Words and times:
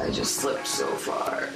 I 0.00 0.10
just 0.10 0.36
slipped 0.36 0.66
so 0.66 0.86
far. 0.86 1.48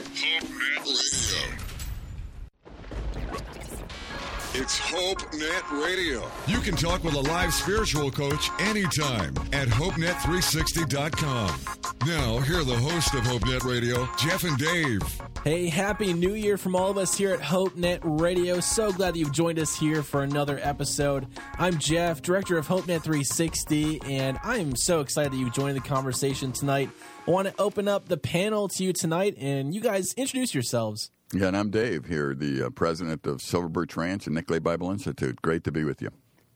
It's 4.54 4.78
HopeNet 4.80 5.82
Radio. 5.82 6.30
You 6.46 6.58
can 6.58 6.74
talk 6.76 7.04
with 7.04 7.14
a 7.14 7.20
live 7.20 7.54
spiritual 7.54 8.10
coach 8.10 8.50
anytime 8.60 9.34
at 9.52 9.68
HopeNet360.com. 9.68 11.60
Now, 12.06 12.38
here 12.40 12.58
are 12.58 12.64
the 12.64 12.76
hosts 12.76 13.14
of 13.14 13.20
HopeNet 13.20 13.64
Radio, 13.64 14.08
Jeff 14.18 14.44
and 14.44 14.58
Dave. 14.58 15.00
Hey, 15.44 15.68
happy 15.68 16.12
new 16.12 16.34
year 16.34 16.58
from 16.58 16.76
all 16.76 16.90
of 16.90 16.98
us 16.98 17.16
here 17.16 17.32
at 17.32 17.40
HopeNet 17.40 18.00
Radio. 18.02 18.60
So 18.60 18.92
glad 18.92 19.14
that 19.14 19.18
you've 19.18 19.32
joined 19.32 19.58
us 19.58 19.74
here 19.74 20.02
for 20.02 20.22
another 20.22 20.60
episode. 20.62 21.26
I'm 21.58 21.78
Jeff, 21.78 22.22
director 22.22 22.58
of 22.58 22.66
HopeNet 22.66 23.02
360, 23.02 24.02
and 24.04 24.38
I 24.42 24.58
am 24.58 24.76
so 24.76 25.00
excited 25.00 25.32
that 25.32 25.38
you've 25.38 25.54
joined 25.54 25.76
the 25.76 25.80
conversation 25.80 26.52
tonight. 26.52 26.90
I 27.24 27.30
want 27.30 27.46
to 27.46 27.54
open 27.60 27.86
up 27.86 28.08
the 28.08 28.16
panel 28.16 28.66
to 28.66 28.82
you 28.82 28.92
tonight, 28.92 29.36
and 29.38 29.72
you 29.72 29.80
guys 29.80 30.12
introduce 30.14 30.54
yourselves. 30.54 31.12
Yeah, 31.32 31.46
and 31.46 31.56
I'm 31.56 31.70
Dave 31.70 32.06
here, 32.06 32.34
the 32.34 32.64
uh, 32.64 32.70
president 32.70 33.28
of 33.28 33.40
Silver 33.40 33.68
Birch 33.68 33.96
Ranch 33.96 34.26
and 34.26 34.34
Nicolet 34.34 34.64
Bible 34.64 34.90
Institute. 34.90 35.40
Great 35.40 35.62
to 35.64 35.70
be 35.70 35.84
with 35.84 36.02
you. 36.02 36.10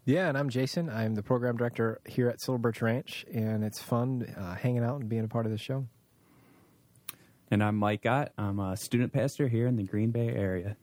Yeah, 0.05 0.29
and 0.29 0.37
I'm 0.37 0.49
Jason. 0.49 0.91
I'm 0.91 1.15
the 1.15 1.23
program 1.23 1.57
director 1.57 2.01
here 2.05 2.29
at 2.29 2.41
Silver 2.41 2.59
Birch 2.59 2.83
Ranch, 2.83 3.25
and 3.33 3.63
it's 3.63 3.81
fun 3.81 4.27
uh, 4.37 4.57
hanging 4.57 4.83
out 4.83 5.01
and 5.01 5.09
being 5.09 5.25
a 5.25 5.29
part 5.29 5.47
of 5.47 5.53
the 5.53 5.59
show. 5.59 5.87
And 7.49 7.63
I'm 7.63 7.77
Mike 7.77 8.03
Gott. 8.03 8.33
I'm 8.37 8.59
a 8.59 8.77
student 8.77 9.13
pastor 9.13 9.47
here 9.47 9.69
in 9.69 9.77
the 9.77 9.85
Green 9.85 10.11
Bay 10.11 10.31
area. 10.31 10.77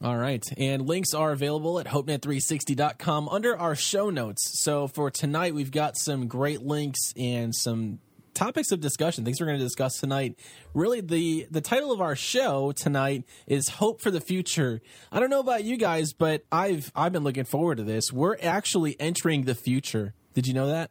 All 0.00 0.16
right. 0.16 0.44
And 0.56 0.86
links 0.86 1.12
are 1.12 1.32
available 1.32 1.80
at 1.80 1.86
hopenet360.com 1.86 3.28
under 3.30 3.58
our 3.58 3.74
show 3.74 4.10
notes. 4.10 4.60
So 4.62 4.86
for 4.86 5.10
tonight, 5.10 5.54
we've 5.54 5.72
got 5.72 5.96
some 5.96 6.28
great 6.28 6.62
links 6.62 7.00
and 7.16 7.52
some 7.52 7.98
topics 8.36 8.70
of 8.70 8.80
discussion, 8.80 9.24
things 9.24 9.40
we're 9.40 9.46
going 9.46 9.58
to 9.58 9.64
discuss 9.64 9.98
tonight. 9.98 10.38
Really, 10.74 11.00
the 11.00 11.46
the 11.50 11.60
title 11.60 11.90
of 11.90 12.00
our 12.00 12.14
show 12.14 12.70
tonight 12.72 13.24
is 13.46 13.68
"Hope 13.68 14.00
for 14.00 14.10
the 14.12 14.20
Future." 14.20 14.80
I 15.10 15.18
don't 15.18 15.30
know 15.30 15.40
about 15.40 15.64
you 15.64 15.76
guys, 15.76 16.12
but 16.12 16.44
I've 16.52 16.92
I've 16.94 17.12
been 17.12 17.24
looking 17.24 17.44
forward 17.44 17.78
to 17.78 17.84
this. 17.84 18.12
We're 18.12 18.36
actually 18.42 18.94
entering 19.00 19.42
the 19.44 19.54
future. 19.54 20.14
Did 20.34 20.46
you 20.46 20.54
know 20.54 20.68
that? 20.68 20.90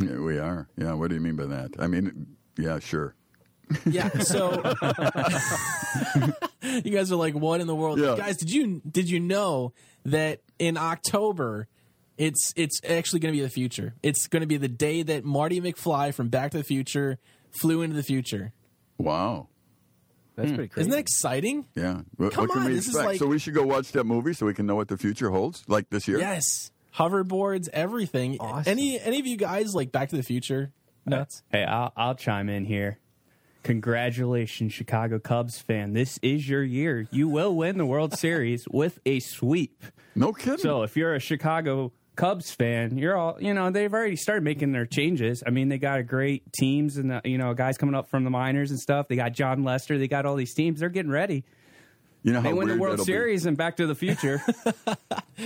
Yeah, 0.00 0.18
we 0.18 0.38
are. 0.38 0.68
Yeah. 0.76 0.94
What 0.94 1.08
do 1.08 1.14
you 1.14 1.20
mean 1.20 1.36
by 1.36 1.46
that? 1.46 1.70
I 1.78 1.86
mean, 1.86 2.36
yeah, 2.56 2.78
sure. 2.78 3.14
Yeah. 3.84 4.08
So 4.20 4.62
you 6.62 6.90
guys 6.90 7.12
are 7.12 7.16
like, 7.16 7.34
what 7.34 7.60
in 7.60 7.66
the 7.66 7.74
world, 7.74 7.98
Yeah. 7.98 8.16
guys? 8.16 8.36
Did 8.36 8.50
you 8.50 8.80
did 8.90 9.10
you 9.10 9.20
know 9.20 9.72
that 10.04 10.40
in 10.58 10.76
October? 10.76 11.68
It's 12.18 12.52
it's 12.56 12.80
actually 12.86 13.20
going 13.20 13.32
to 13.32 13.38
be 13.38 13.42
the 13.42 13.48
future. 13.48 13.94
It's 14.02 14.26
going 14.26 14.40
to 14.40 14.46
be 14.46 14.56
the 14.56 14.68
day 14.68 15.02
that 15.04 15.24
Marty 15.24 15.60
McFly 15.60 16.12
from 16.12 16.28
Back 16.28 16.50
to 16.50 16.58
the 16.58 16.64
Future 16.64 17.18
flew 17.50 17.80
into 17.82 17.96
the 17.96 18.02
future. 18.02 18.52
Wow. 18.98 19.46
That's 20.34 20.50
hmm. 20.50 20.56
pretty 20.56 20.68
crazy. 20.68 20.80
Isn't 20.82 20.90
that 20.92 20.98
exciting? 20.98 21.66
Yeah. 21.74 22.02
What, 22.16 22.32
Come 22.32 22.44
what 22.44 22.52
can 22.52 22.62
on, 22.62 22.68
we 22.68 22.74
this 22.74 22.88
is 22.88 22.94
like- 22.94 23.18
so 23.18 23.26
we 23.26 23.38
should 23.38 23.54
go 23.54 23.64
watch 23.64 23.92
that 23.92 24.04
movie 24.04 24.32
so 24.32 24.46
we 24.46 24.54
can 24.54 24.66
know 24.66 24.74
what 24.74 24.88
the 24.88 24.98
future 24.98 25.30
holds, 25.30 25.64
like 25.68 25.90
this 25.90 26.06
year. 26.08 26.18
Yes. 26.18 26.70
Hoverboards, 26.96 27.68
everything. 27.72 28.38
Awesome. 28.40 28.70
Any 28.70 28.98
any 28.98 29.20
of 29.20 29.26
you 29.26 29.36
guys 29.36 29.74
like 29.74 29.92
Back 29.92 30.08
to 30.08 30.16
the 30.16 30.22
Future? 30.22 30.72
Uh, 31.06 31.10
Nuts. 31.10 31.42
Hey, 31.50 31.64
I'll, 31.64 31.92
I'll 31.96 32.14
chime 32.16 32.48
in 32.48 32.64
here. 32.64 32.98
Congratulations, 33.62 34.72
Chicago 34.72 35.18
Cubs 35.18 35.58
fan. 35.58 35.92
This 35.92 36.18
is 36.22 36.48
your 36.48 36.62
year. 36.62 37.06
You 37.10 37.28
will 37.28 37.54
win 37.54 37.78
the 37.78 37.86
World 37.86 38.16
Series 38.16 38.66
with 38.70 38.98
a 39.04 39.20
sweep. 39.20 39.84
No 40.14 40.32
kidding. 40.32 40.58
So 40.58 40.82
if 40.82 40.96
you're 40.96 41.14
a 41.14 41.20
Chicago 41.20 41.92
Cubs 42.18 42.50
fan, 42.50 42.98
you're 42.98 43.16
all, 43.16 43.36
you 43.40 43.54
know, 43.54 43.70
they've 43.70 43.94
already 43.94 44.16
started 44.16 44.42
making 44.42 44.72
their 44.72 44.86
changes. 44.86 45.44
I 45.46 45.50
mean, 45.50 45.68
they 45.68 45.78
got 45.78 46.00
a 46.00 46.02
great 46.02 46.52
teams 46.52 46.96
and, 46.96 47.12
uh, 47.12 47.20
you 47.24 47.38
know, 47.38 47.54
guys 47.54 47.78
coming 47.78 47.94
up 47.94 48.10
from 48.10 48.24
the 48.24 48.30
minors 48.30 48.72
and 48.72 48.80
stuff. 48.80 49.06
They 49.06 49.14
got 49.14 49.32
Jon 49.32 49.62
Lester. 49.62 49.98
They 49.98 50.08
got 50.08 50.26
all 50.26 50.34
these 50.34 50.52
teams. 50.52 50.80
They're 50.80 50.88
getting 50.88 51.12
ready. 51.12 51.44
you 52.24 52.32
know 52.32 52.40
how 52.40 52.42
They 52.42 52.48
how 52.50 52.56
win 52.56 52.68
the 52.68 52.76
World 52.76 52.94
that'll 52.94 53.04
Series 53.04 53.46
and 53.46 53.56
Back 53.56 53.76
to 53.76 53.86
the 53.86 53.94
Future. 53.94 54.42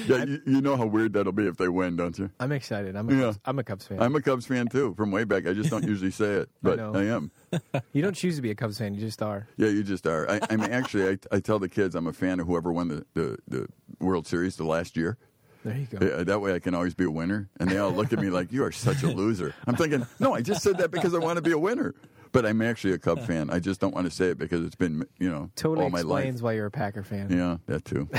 Yeah, 0.07 0.25
you, 0.25 0.41
you 0.47 0.61
know 0.63 0.79
how 0.79 0.87
weird 0.87 1.13
that'll 1.13 1.33
be 1.33 1.47
if 1.47 1.59
they 1.59 1.69
win, 1.69 1.97
don't 1.97 2.19
you? 2.19 2.31
I'm 2.41 2.51
excited. 2.51 2.97
I'm 2.97 3.11
a, 3.11 3.15
Yeah. 3.15 3.21
Cubs, 3.25 3.41
I'm 3.45 3.59
a 3.59 3.63
Cubs 3.63 3.87
fan. 3.87 4.01
I'm 4.01 4.17
a 4.17 4.23
Cubs 4.23 4.47
fan 4.47 4.67
too, 4.69 4.95
from 4.95 5.11
way 5.11 5.25
back. 5.25 5.47
I 5.47 5.53
just 5.53 5.69
don't 5.69 5.85
usually 5.85 6.11
say 6.11 6.37
it, 6.37 6.49
but 6.63 6.79
know. 6.79 6.95
I, 6.95 7.05
am. 7.05 7.31
you 7.93 8.01
don't 8.01 8.15
choose 8.15 8.37
to 8.37 8.43
be 8.43 8.51
a 8.51 8.55
Cubs 8.55 8.79
fan. 8.79 8.95
You 8.95 9.01
just 9.01 9.21
are. 9.21 9.47
Yeah, 9.59 9.69
you 9.69 9.83
just 9.83 10.07
are. 10.07 10.31
I, 10.31 10.41
I'm 10.49 10.63
actually. 10.63 11.11
I, 11.11 11.37
I 11.37 11.41
tell 11.41 11.59
the 11.59 11.69
kids 11.69 11.95
I'm 11.95 12.07
a 12.07 12.15
fan 12.15 12.41
of 12.41 12.47
whoever 12.47 12.73
won 12.73 12.89
the, 12.89 13.05
the, 13.13 13.39
the 13.47 13.67
World 14.01 14.27
Series 14.27 14.57
the 14.57 14.65
last 14.65 14.97
year. 14.97 15.19
There 15.65 15.77
you 15.77 15.87
go. 15.87 16.05
Uh, 16.07 16.25
that 16.25 16.41
way 16.41 16.55
I 16.55 16.59
can 16.59 16.75
always 16.75 16.95
be 16.95 17.05
a 17.05 17.11
winner. 17.11 17.49
And 17.61 17.71
they 17.71 17.79
all 17.79 17.91
look 17.93 18.13
at 18.13 18.19
me 18.19 18.31
like, 18.31 18.53
you 18.53 18.65
are 18.65 18.73
such 18.73 19.03
a 19.03 19.09
loser. 19.09 19.55
I'm 19.67 19.77
thinking, 19.77 20.07
no, 20.19 20.35
I 20.35 20.41
just 20.43 20.63
said 20.63 20.79
that 20.79 20.91
because 20.91 21.15
I 21.15 21.19
want 21.19 21.37
to 21.37 21.43
be 21.43 21.53
a 21.53 21.59
winner. 21.59 21.95
But 22.33 22.47
I'm 22.47 22.63
actually 22.63 22.95
a 22.95 22.99
Cub 22.99 23.21
fan. 23.27 23.51
I 23.51 23.59
just 23.59 23.79
don't 23.79 23.95
want 23.95 24.07
to 24.07 24.11
say 24.11 24.29
it 24.31 24.39
because 24.39 24.65
it's 24.65 24.75
been, 24.75 25.07
you 25.19 25.31
know, 25.31 25.51
Totally 25.55 25.85
all 25.85 25.91
my 25.91 26.01
life. 26.01 26.21
explains 26.25 26.43
why 26.43 26.55
you're 26.55 26.65
a 26.67 26.71
Packer 26.71 27.03
fan. 27.03 27.31
Yeah, 27.31 27.59
that 27.67 27.85
too. 27.85 28.09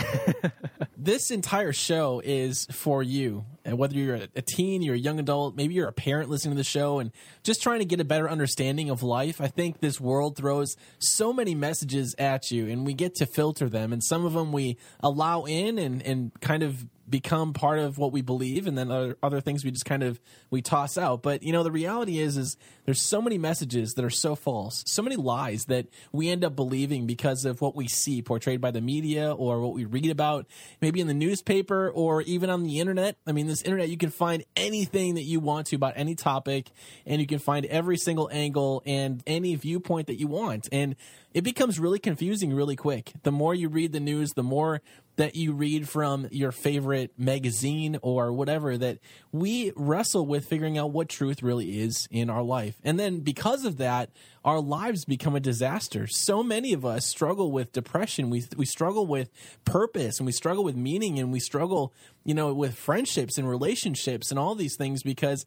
This 0.98 1.32
entire 1.32 1.74
show 1.74 2.22
is 2.24 2.66
for 2.72 3.04
you. 3.04 3.44
And 3.66 3.78
whether 3.78 3.96
you're 3.96 4.16
a- 4.16 4.28
a 4.38 4.42
teen, 4.42 4.82
you're 4.82 4.96
a 4.96 5.00
young 5.00 5.20
adult, 5.20 5.54
maybe 5.56 5.74
you're 5.74 5.88
a 5.90 5.94
parent 5.94 6.30
listening 6.30 6.54
to 6.54 6.58
the 6.58 6.64
show 6.64 7.00
and 7.00 7.12
just 7.44 7.62
trying 7.62 7.80
to 7.80 7.86
get 7.86 8.00
a 8.00 8.06
better 8.06 8.30
understanding 8.30 8.90
of 8.90 9.04
life, 9.04 9.42
I 9.42 9.48
think 9.48 9.82
this 9.82 10.00
world 10.00 10.38
throws 10.38 10.76
so 11.00 11.34
many 11.34 11.56
messages 11.56 12.16
at 12.18 12.52
you 12.52 12.68
and 12.70 12.86
we 12.86 12.94
get 12.94 13.16
to 13.16 13.26
filter 13.26 13.68
them. 13.68 13.92
And 13.92 14.02
some 14.02 14.26
of 14.26 14.32
them 14.34 14.54
we 14.54 14.78
allow 15.02 15.44
in 15.44 15.78
and, 15.78 16.02
and 16.04 16.32
kind 16.40 16.64
of 16.64 16.86
become 17.14 17.54
part 17.54 17.78
of 17.78 18.00
what 18.00 18.12
we 18.12 18.24
believe 18.24 18.66
and 18.66 18.76
then 18.76 18.90
other, 18.90 19.16
other 19.22 19.40
things 19.40 19.64
we 19.64 19.70
just 19.70 19.86
kind 19.86 20.02
of 20.02 20.20
we 20.50 20.64
toss 20.64 20.98
out. 20.98 21.22
But 21.22 21.44
you 21.44 21.54
know 21.54 21.62
the 21.62 21.72
reality 21.72 22.18
is 22.18 22.38
is 22.38 22.58
there's 22.86 23.00
so 23.00 23.22
many 23.22 23.38
messages 23.38 23.94
that 23.94 24.04
are 24.04 24.10
so 24.10 24.36
false 24.36 24.84
so 24.88 25.04
many 25.04 25.16
lies 25.16 25.66
that 25.66 25.86
we 26.12 26.30
end 26.30 26.44
up 26.44 26.56
believing 26.56 27.06
because 27.06 27.46
of 27.46 27.62
what 27.62 27.76
we 27.76 27.88
see 27.88 28.24
portrayed 28.24 28.60
by 28.60 28.72
the 28.72 28.82
media 28.82 29.32
or 29.32 29.62
what 29.62 29.76
we 29.76 29.86
read 29.86 30.10
about 30.10 30.48
maybe 30.82 31.02
in 31.02 31.06
the 31.06 31.14
newspaper 31.14 31.88
or 31.92 32.24
even 32.24 32.50
on 32.50 32.64
the 32.64 32.80
internet. 32.80 33.16
I 33.28 33.32
mean 33.32 33.46
this 33.46 33.62
internet 33.62 33.90
you 33.90 33.98
can 33.98 34.10
find 34.10 34.44
anything 34.56 35.14
that 35.14 35.24
you 35.24 35.40
want 35.40 35.68
to 35.68 35.76
about 35.76 35.94
any 35.96 36.16
topic 36.16 36.72
and 37.06 37.22
you 37.22 37.28
can 37.28 37.38
find 37.38 37.68
every 37.68 37.98
single 37.98 38.28
angle 38.34 38.82
and 38.88 39.22
any 39.28 39.54
viewpoint 39.54 40.08
that 40.08 40.20
you 40.20 40.26
want. 40.26 40.68
And 40.72 40.96
it 41.34 41.42
becomes 41.42 41.80
really 41.80 42.00
confusing 42.00 42.54
really 42.54 42.76
quick 42.76 43.14
the 43.24 43.32
more 43.32 43.54
you 43.56 43.70
read 43.70 43.92
the 43.92 44.00
news 44.00 44.32
the 44.34 44.44
more 44.44 44.82
that 45.16 45.36
you 45.36 45.54
read 45.54 45.88
from 45.88 46.28
your 46.32 46.52
favorite 46.52 47.12
magazine 47.18 47.98
or 48.02 48.32
whatever 48.34 48.78
that 48.78 48.98
we 49.32 49.72
wrestle 49.76 50.26
with 50.26 50.46
figuring 50.46 50.78
out 50.78 50.92
what 50.92 51.08
truth 51.08 51.44
really 51.44 51.80
is 51.80 52.08
in 52.10 52.30
our 52.30 52.42
life. 52.42 52.80
And 52.84 53.00
then 53.00 53.20
because 53.20 53.64
of 53.64 53.78
that, 53.78 54.10
our 54.44 54.60
lives 54.60 55.06
become 55.06 55.36
a 55.36 55.40
disaster. 55.40 56.08
So 56.08 56.42
many 56.42 56.74
of 56.74 56.84
us 56.84 57.06
struggle 57.06 57.52
with 57.52 57.72
depression. 57.72 58.30
We 58.30 58.44
we 58.58 58.66
struggle 58.66 59.06
with 59.06 59.32
purpose 59.66 60.20
and 60.20 60.26
we 60.26 60.32
struggle 60.32 60.64
with 60.64 60.76
meaning 60.76 61.20
and 61.20 61.32
we 61.32 61.40
struggle, 61.40 61.94
you 62.26 62.34
know, 62.34 62.54
with 62.54 62.76
friendships 62.76 63.38
and 63.38 63.48
relationships 63.48 64.32
and 64.32 64.40
all 64.40 64.56
these 64.56 64.76
things 64.76 65.04
because 65.04 65.46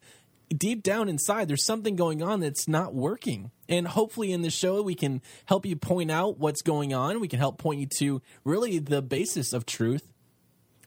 deep 0.55 0.83
down 0.83 1.09
inside 1.09 1.47
there's 1.47 1.65
something 1.65 1.95
going 1.95 2.21
on 2.21 2.39
that's 2.39 2.67
not 2.67 2.93
working. 2.93 3.51
And 3.69 3.87
hopefully 3.87 4.31
in 4.31 4.41
the 4.41 4.49
show 4.49 4.81
we 4.81 4.95
can 4.95 5.21
help 5.45 5.65
you 5.65 5.75
point 5.75 6.11
out 6.11 6.37
what's 6.39 6.61
going 6.61 6.93
on. 6.93 7.19
We 7.19 7.27
can 7.27 7.39
help 7.39 7.57
point 7.57 7.79
you 7.79 7.87
to 7.99 8.21
really 8.43 8.79
the 8.79 9.01
basis 9.01 9.53
of 9.53 9.65
truth 9.65 10.13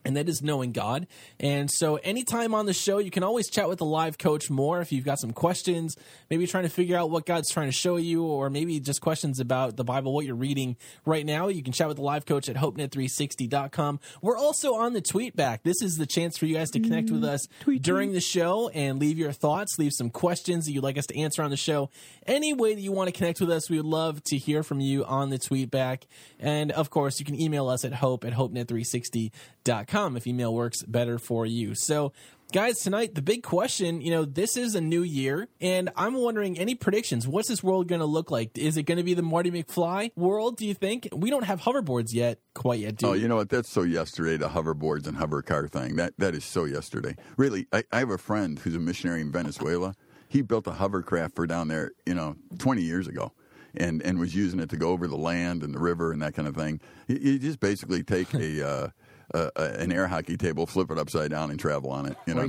and 0.03 0.17
that 0.17 0.27
is 0.27 0.41
knowing 0.41 0.71
God. 0.71 1.07
And 1.39 1.69
so, 1.69 1.95
anytime 1.97 2.53
on 2.53 2.65
the 2.65 2.73
show, 2.73 2.97
you 2.97 3.11
can 3.11 3.23
always 3.23 3.49
chat 3.49 3.69
with 3.69 3.79
the 3.79 3.85
live 3.85 4.17
coach 4.17 4.49
more 4.49 4.81
if 4.81 4.91
you've 4.91 5.05
got 5.05 5.19
some 5.19 5.31
questions, 5.31 5.95
maybe 6.29 6.47
trying 6.47 6.63
to 6.63 6.69
figure 6.69 6.97
out 6.97 7.09
what 7.09 7.25
God's 7.25 7.49
trying 7.51 7.67
to 7.67 7.73
show 7.73 7.97
you, 7.97 8.23
or 8.23 8.49
maybe 8.49 8.79
just 8.79 9.01
questions 9.01 9.39
about 9.39 9.77
the 9.77 9.83
Bible, 9.83 10.13
what 10.13 10.25
you're 10.25 10.35
reading 10.35 10.77
right 11.05 11.25
now. 11.25 11.47
You 11.47 11.63
can 11.63 11.73
chat 11.73 11.87
with 11.87 11.97
the 11.97 12.03
live 12.03 12.25
coach 12.25 12.49
at 12.49 12.55
hopenet360.com. 12.55 13.99
We're 14.21 14.37
also 14.37 14.75
on 14.75 14.93
the 14.93 15.01
tweet 15.01 15.35
back. 15.35 15.63
This 15.63 15.81
is 15.81 15.97
the 15.97 16.05
chance 16.05 16.37
for 16.37 16.45
you 16.45 16.55
guys 16.55 16.71
to 16.71 16.79
connect 16.79 17.11
with 17.11 17.23
us 17.23 17.47
mm-hmm. 17.61 17.77
during 17.77 18.13
the 18.13 18.21
show 18.21 18.69
and 18.69 18.99
leave 18.99 19.17
your 19.17 19.31
thoughts, 19.31 19.77
leave 19.77 19.93
some 19.93 20.09
questions 20.09 20.65
that 20.65 20.71
you'd 20.71 20.83
like 20.83 20.97
us 20.97 21.05
to 21.07 21.19
answer 21.19 21.43
on 21.43 21.51
the 21.51 21.57
show. 21.57 21.89
Any 22.25 22.53
way 22.53 22.73
that 22.73 22.81
you 22.81 22.91
want 22.91 23.07
to 23.07 23.11
connect 23.11 23.39
with 23.39 23.51
us, 23.51 23.69
we 23.69 23.77
would 23.77 23.85
love 23.85 24.23
to 24.25 24.37
hear 24.37 24.63
from 24.63 24.79
you 24.79 25.05
on 25.05 25.29
the 25.29 25.37
tweet 25.37 25.69
back. 25.71 26.07
And 26.39 26.71
of 26.71 26.89
course, 26.89 27.19
you 27.19 27.25
can 27.25 27.39
email 27.39 27.67
us 27.67 27.85
at 27.85 27.93
hope 27.93 28.25
at 28.25 28.33
hopenet360.com. 28.33 29.90
gmail.com 29.91 30.17
if 30.17 30.27
email 30.27 30.53
works 30.53 30.83
better 30.83 31.17
for 31.19 31.45
you. 31.45 31.75
So, 31.75 32.13
guys, 32.51 32.79
tonight, 32.79 33.15
the 33.15 33.21
big 33.21 33.43
question 33.43 34.01
you 34.01 34.11
know, 34.11 34.25
this 34.25 34.57
is 34.57 34.75
a 34.75 34.81
new 34.81 35.03
year, 35.03 35.47
and 35.59 35.89
I'm 35.95 36.15
wondering 36.15 36.57
any 36.57 36.75
predictions? 36.75 37.27
What's 37.27 37.47
this 37.47 37.63
world 37.63 37.87
going 37.87 37.99
to 37.99 38.05
look 38.05 38.31
like? 38.31 38.57
Is 38.57 38.77
it 38.77 38.83
going 38.83 38.97
to 38.97 39.03
be 39.03 39.13
the 39.13 39.21
Marty 39.21 39.51
McFly 39.51 40.11
world, 40.15 40.57
do 40.57 40.65
you 40.65 40.73
think? 40.73 41.07
We 41.11 41.29
don't 41.29 41.43
have 41.43 41.61
hoverboards 41.61 42.13
yet, 42.13 42.39
quite 42.53 42.79
yet, 42.79 42.97
do 42.97 43.07
Oh, 43.07 43.13
you 43.13 43.27
know 43.27 43.37
what? 43.37 43.49
That's 43.49 43.69
so 43.69 43.83
yesterday, 43.83 44.37
the 44.37 44.49
hoverboards 44.49 45.07
and 45.07 45.17
hover 45.17 45.41
car 45.41 45.67
thing. 45.67 45.95
That 45.95 46.13
that 46.17 46.35
is 46.35 46.43
so 46.43 46.65
yesterday. 46.65 47.15
Really, 47.37 47.67
I, 47.71 47.83
I 47.91 47.99
have 47.99 48.09
a 48.09 48.17
friend 48.17 48.59
who's 48.59 48.75
a 48.75 48.79
missionary 48.79 49.21
in 49.21 49.31
Venezuela. 49.31 49.93
He 50.27 50.41
built 50.41 50.67
a 50.67 50.71
hovercraft 50.71 51.35
for 51.35 51.45
down 51.45 51.67
there, 51.67 51.91
you 52.05 52.13
know, 52.13 52.37
20 52.57 52.81
years 52.81 53.07
ago. 53.07 53.33
And, 53.73 54.01
and 54.01 54.19
was 54.19 54.35
using 54.35 54.59
it 54.59 54.69
to 54.71 54.75
go 54.75 54.89
over 54.89 55.07
the 55.07 55.15
land 55.15 55.63
and 55.63 55.73
the 55.73 55.79
river 55.79 56.11
and 56.11 56.21
that 56.21 56.33
kind 56.33 56.45
of 56.45 56.57
thing. 56.57 56.81
You, 57.07 57.15
you 57.15 57.39
just 57.39 57.61
basically 57.61 58.03
take 58.03 58.33
a, 58.33 58.67
uh, 58.67 58.87
uh, 59.33 59.49
uh, 59.55 59.71
an 59.79 59.91
air 59.91 60.07
hockey 60.07 60.37
table, 60.37 60.65
flip 60.65 60.91
it 60.91 60.97
upside 60.97 61.31
down, 61.31 61.51
and 61.51 61.59
travel 61.59 61.91
on 61.91 62.05
it. 62.07 62.17
You 62.25 62.33
know, 62.35 62.47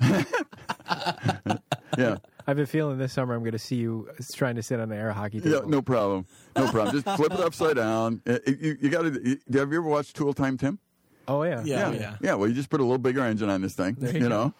yeah. 1.98 2.16
I've 2.46 2.56
been 2.56 2.66
feeling 2.66 2.96
this 2.98 3.12
summer 3.12 3.34
I'm 3.34 3.40
going 3.40 3.52
to 3.52 3.58
see 3.58 3.76
you 3.76 4.08
trying 4.34 4.54
to 4.56 4.62
sit 4.62 4.80
on 4.80 4.88
the 4.88 4.96
air 4.96 5.12
hockey 5.12 5.40
table. 5.40 5.56
Yeah, 5.56 5.60
no 5.66 5.82
problem. 5.82 6.26
No 6.56 6.70
problem. 6.70 7.02
Just 7.02 7.16
flip 7.16 7.32
it 7.32 7.40
upside 7.40 7.76
down. 7.76 8.22
Uh, 8.26 8.38
You, 8.46 8.76
you 8.80 8.88
got 8.90 9.02
to. 9.02 9.10
Have 9.52 9.70
you 9.72 9.78
ever 9.78 9.82
watched 9.82 10.16
Tool 10.16 10.32
Time 10.32 10.56
Tim? 10.56 10.78
Oh 11.30 11.42
yeah. 11.42 11.62
Yeah, 11.62 11.92
yeah. 11.92 12.16
Yeah, 12.22 12.34
well, 12.36 12.48
you 12.48 12.54
just 12.54 12.70
put 12.70 12.80
a 12.80 12.82
little 12.82 12.96
bigger 12.96 13.20
engine 13.22 13.50
on 13.50 13.60
this 13.60 13.74
thing, 13.74 13.96
There 13.98 14.14
you, 14.16 14.20
you 14.22 14.28
know, 14.30 14.54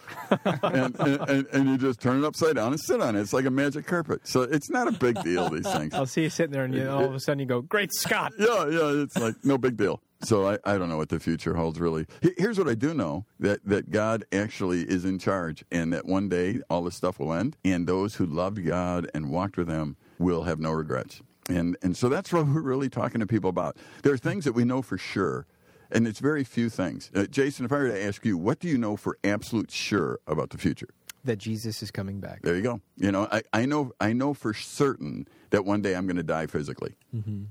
and, 0.62 0.94
and, 1.00 1.20
and, 1.30 1.46
and 1.50 1.68
you 1.70 1.78
just 1.78 1.98
turn 1.98 2.22
it 2.22 2.26
upside 2.26 2.56
down 2.56 2.72
and 2.72 2.80
sit 2.80 3.00
on 3.00 3.16
it. 3.16 3.20
It's 3.22 3.32
like 3.32 3.46
a 3.46 3.50
magic 3.50 3.86
carpet. 3.86 4.28
So 4.28 4.42
it's 4.42 4.68
not 4.68 4.86
a 4.86 4.92
big 4.92 5.22
deal, 5.22 5.48
these 5.48 5.66
things. 5.66 5.94
I'll 5.94 6.04
see 6.04 6.24
you 6.24 6.28
sitting 6.28 6.52
there, 6.52 6.64
and 6.64 6.74
you, 6.74 6.86
all 6.90 7.04
of 7.06 7.14
a 7.14 7.20
sudden 7.20 7.38
you 7.38 7.46
go, 7.46 7.62
"Great 7.62 7.94
Scott!" 7.94 8.34
Yeah, 8.38 8.68
yeah, 8.68 9.02
it's 9.02 9.16
like 9.16 9.36
no 9.44 9.56
big 9.56 9.78
deal. 9.78 10.02
So 10.22 10.48
I, 10.48 10.58
I 10.64 10.78
don't 10.78 10.88
know 10.88 10.96
what 10.96 11.10
the 11.10 11.20
future 11.20 11.54
holds 11.54 11.78
really. 11.78 12.06
Here's 12.36 12.58
what 12.58 12.68
I 12.68 12.74
do 12.74 12.92
know 12.92 13.24
that, 13.38 13.64
that 13.64 13.90
God 13.90 14.24
actually 14.32 14.82
is 14.82 15.04
in 15.04 15.18
charge 15.18 15.64
and 15.70 15.92
that 15.92 16.06
one 16.06 16.28
day 16.28 16.60
all 16.68 16.82
this 16.82 16.96
stuff 16.96 17.20
will 17.20 17.32
end 17.32 17.56
and 17.64 17.86
those 17.86 18.16
who 18.16 18.26
loved 18.26 18.64
God 18.66 19.08
and 19.14 19.30
walked 19.30 19.56
with 19.56 19.68
him 19.68 19.96
will 20.18 20.42
have 20.42 20.58
no 20.58 20.72
regrets. 20.72 21.22
And 21.48 21.76
and 21.82 21.96
so 21.96 22.08
that's 22.08 22.32
what 22.32 22.46
we're 22.46 22.60
really 22.60 22.90
talking 22.90 23.20
to 23.20 23.26
people 23.26 23.48
about. 23.48 23.76
There 24.02 24.12
are 24.12 24.18
things 24.18 24.44
that 24.44 24.52
we 24.52 24.64
know 24.64 24.82
for 24.82 24.98
sure 24.98 25.46
and 25.90 26.06
it's 26.06 26.18
very 26.18 26.44
few 26.44 26.68
things. 26.68 27.10
Uh, 27.14 27.24
Jason, 27.24 27.64
if 27.64 27.72
I 27.72 27.78
were 27.78 27.88
to 27.88 28.04
ask 28.04 28.24
you, 28.24 28.36
what 28.36 28.58
do 28.58 28.68
you 28.68 28.78
know 28.78 28.96
for 28.96 29.16
absolute 29.24 29.70
sure 29.70 30.18
about 30.26 30.50
the 30.50 30.58
future? 30.58 30.88
That 31.24 31.36
Jesus 31.38 31.82
is 31.82 31.90
coming 31.90 32.20
back. 32.20 32.42
There 32.42 32.54
you 32.54 32.62
go. 32.62 32.80
You 32.96 33.12
know, 33.12 33.28
I, 33.30 33.42
I 33.52 33.66
know 33.66 33.92
I 34.00 34.12
know 34.12 34.34
for 34.34 34.54
certain 34.54 35.26
that 35.50 35.64
one 35.64 35.82
day 35.82 35.94
I'm 35.94 36.06
going 36.06 36.16
to 36.16 36.22
die 36.22 36.46
physically. 36.46 36.96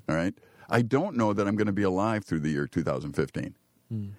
All 0.09 0.15
right. 0.15 0.33
I 0.69 0.81
don't 0.81 1.15
know 1.15 1.33
that 1.33 1.47
I'm 1.47 1.55
going 1.55 1.67
to 1.67 1.73
be 1.73 1.83
alive 1.83 2.25
through 2.25 2.41
the 2.41 2.49
year 2.49 2.67
2015. 2.67 3.55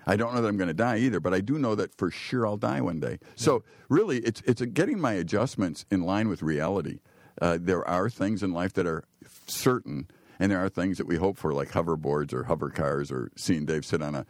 I 0.07 0.17
don't 0.17 0.35
know 0.35 0.41
that 0.41 0.49
I'm 0.49 0.57
going 0.57 0.69
to 0.69 0.75
die 0.75 0.97
either, 0.97 1.21
but 1.21 1.35
I 1.35 1.41
do 1.43 1.59
know 1.59 1.75
that 1.75 1.95
for 1.95 2.11
sure 2.11 2.47
I'll 2.47 2.57
die 2.57 2.81
one 2.81 3.01
day. 3.01 3.19
So 3.37 3.65
really, 3.91 4.21
it's 4.21 4.41
it's 4.47 4.63
getting 4.63 4.99
my 4.99 5.13
adjustments 5.13 5.85
in 5.91 6.05
line 6.05 6.29
with 6.29 6.41
reality. 6.43 7.01
Uh, 7.43 7.59
there 7.61 7.87
are 7.87 8.09
things 8.09 8.43
in 8.43 8.53
life 8.55 8.73
that 8.73 8.87
are 8.87 9.05
certain, 9.47 10.09
and 10.39 10.51
there 10.51 10.65
are 10.65 10.71
things 10.71 10.97
that 10.97 11.07
we 11.07 11.17
hope 11.17 11.37
for, 11.37 11.53
like 11.53 11.73
hoverboards 11.73 12.33
or 12.33 12.45
hover 12.45 12.71
cars, 12.71 13.13
or 13.13 13.31
seeing 13.37 13.67
Dave 13.67 13.85
sit 13.85 14.01
on 14.01 14.15
a 14.15 14.25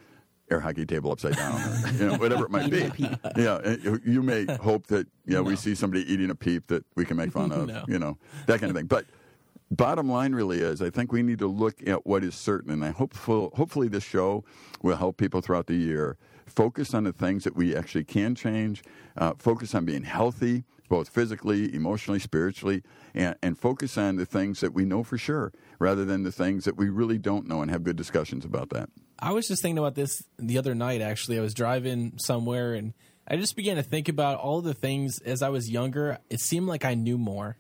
air 0.51 0.59
hockey 0.61 0.85
table 0.85 1.13
upside 1.13 1.37
down, 1.37 1.55
or, 1.61 1.89
you 1.93 2.07
know, 2.07 2.17
whatever 2.17 2.47
it 2.47 2.51
might 2.59 2.69
be. 2.71 2.91
Yeah, 3.37 3.53
uh, 3.65 3.77
you 4.05 4.23
may 4.25 4.45
hope 4.61 4.89
that 4.89 5.07
yeah 5.25 5.39
we 5.41 5.55
see 5.55 5.77
somebody 5.77 6.11
eating 6.13 6.31
a 6.31 6.35
peep 6.35 6.67
that 6.67 6.85
we 6.97 7.05
can 7.05 7.17
make 7.17 7.31
fun 7.31 7.53
of, 7.53 7.69
No. 7.69 7.85
you 7.87 8.01
know, 8.01 8.19
that 8.47 8.59
kind 8.59 8.71
of 8.71 8.77
thing. 8.77 8.87
But 8.87 9.05
bottom 9.71 10.11
line 10.11 10.35
really 10.35 10.61
is 10.61 10.81
I 10.81 10.91
think 10.91 11.13
we 11.13 11.23
need 11.23 11.39
to 11.41 11.47
look 11.47 11.87
at 11.87 12.07
what 12.07 12.25
is 12.25 12.35
certain, 12.35 12.71
and 12.71 12.85
I 12.85 12.91
hope 12.91 13.15
hopefully 13.17 13.89
this 13.89 14.05
show 14.05 14.45
will 14.83 14.97
help 14.97 15.17
people 15.17 15.41
throughout 15.41 15.67
the 15.67 15.77
year 15.77 16.17
focus 16.47 16.95
on 16.95 17.05
the 17.05 17.13
things 17.13 17.45
that 17.45 17.55
we 17.55 17.77
actually 17.77 18.05
can 18.05 18.35
change, 18.35 18.83
uh, 19.17 19.35
focus 19.39 19.75
on 19.75 19.85
being 19.85 20.03
healthy, 20.03 20.65
both 20.89 21.09
physically, 21.09 21.75
emotionally, 21.75 22.19
spiritually, 22.19 22.83
and, 23.15 23.37
and 23.43 23.59
focus 23.59 23.99
on 23.99 24.17
the 24.17 24.27
things 24.27 24.61
that 24.61 24.73
we 24.73 24.85
know 24.85 25.03
for 25.03 25.19
sure 25.19 25.53
rather 25.79 26.05
than 26.05 26.23
the 26.23 26.33
things 26.33 26.65
that 26.65 26.77
we 26.77 26.89
really 26.89 27.19
don't 27.19 27.47
know 27.47 27.61
and 27.63 27.71
have 27.71 27.85
good 27.85 27.97
discussions 27.97 28.45
about 28.45 28.71
that. 28.71 28.89
I 29.19 29.33
was 29.33 29.47
just 29.49 29.63
thinking 29.63 29.79
about 29.79 29.95
this 29.95 30.23
the 30.39 30.59
other 30.59 30.75
night. 30.75 31.01
Actually, 31.01 31.39
I 31.39 31.43
was 31.43 31.55
driving 31.55 32.15
somewhere 32.19 32.75
and 32.75 32.95
I 33.27 33.37
just 33.37 33.57
began 33.57 33.77
to 33.77 33.83
think 33.83 34.09
about 34.09 34.39
all 34.39 34.63
the 34.63 34.75
things 34.75 35.21
as 35.21 35.43
I 35.43 35.51
was 35.51 35.71
younger. 35.71 36.19
It 36.31 36.41
seemed 36.41 36.67
like 36.67 36.85
I 36.85 36.95
knew 36.95 37.19
more. 37.19 37.57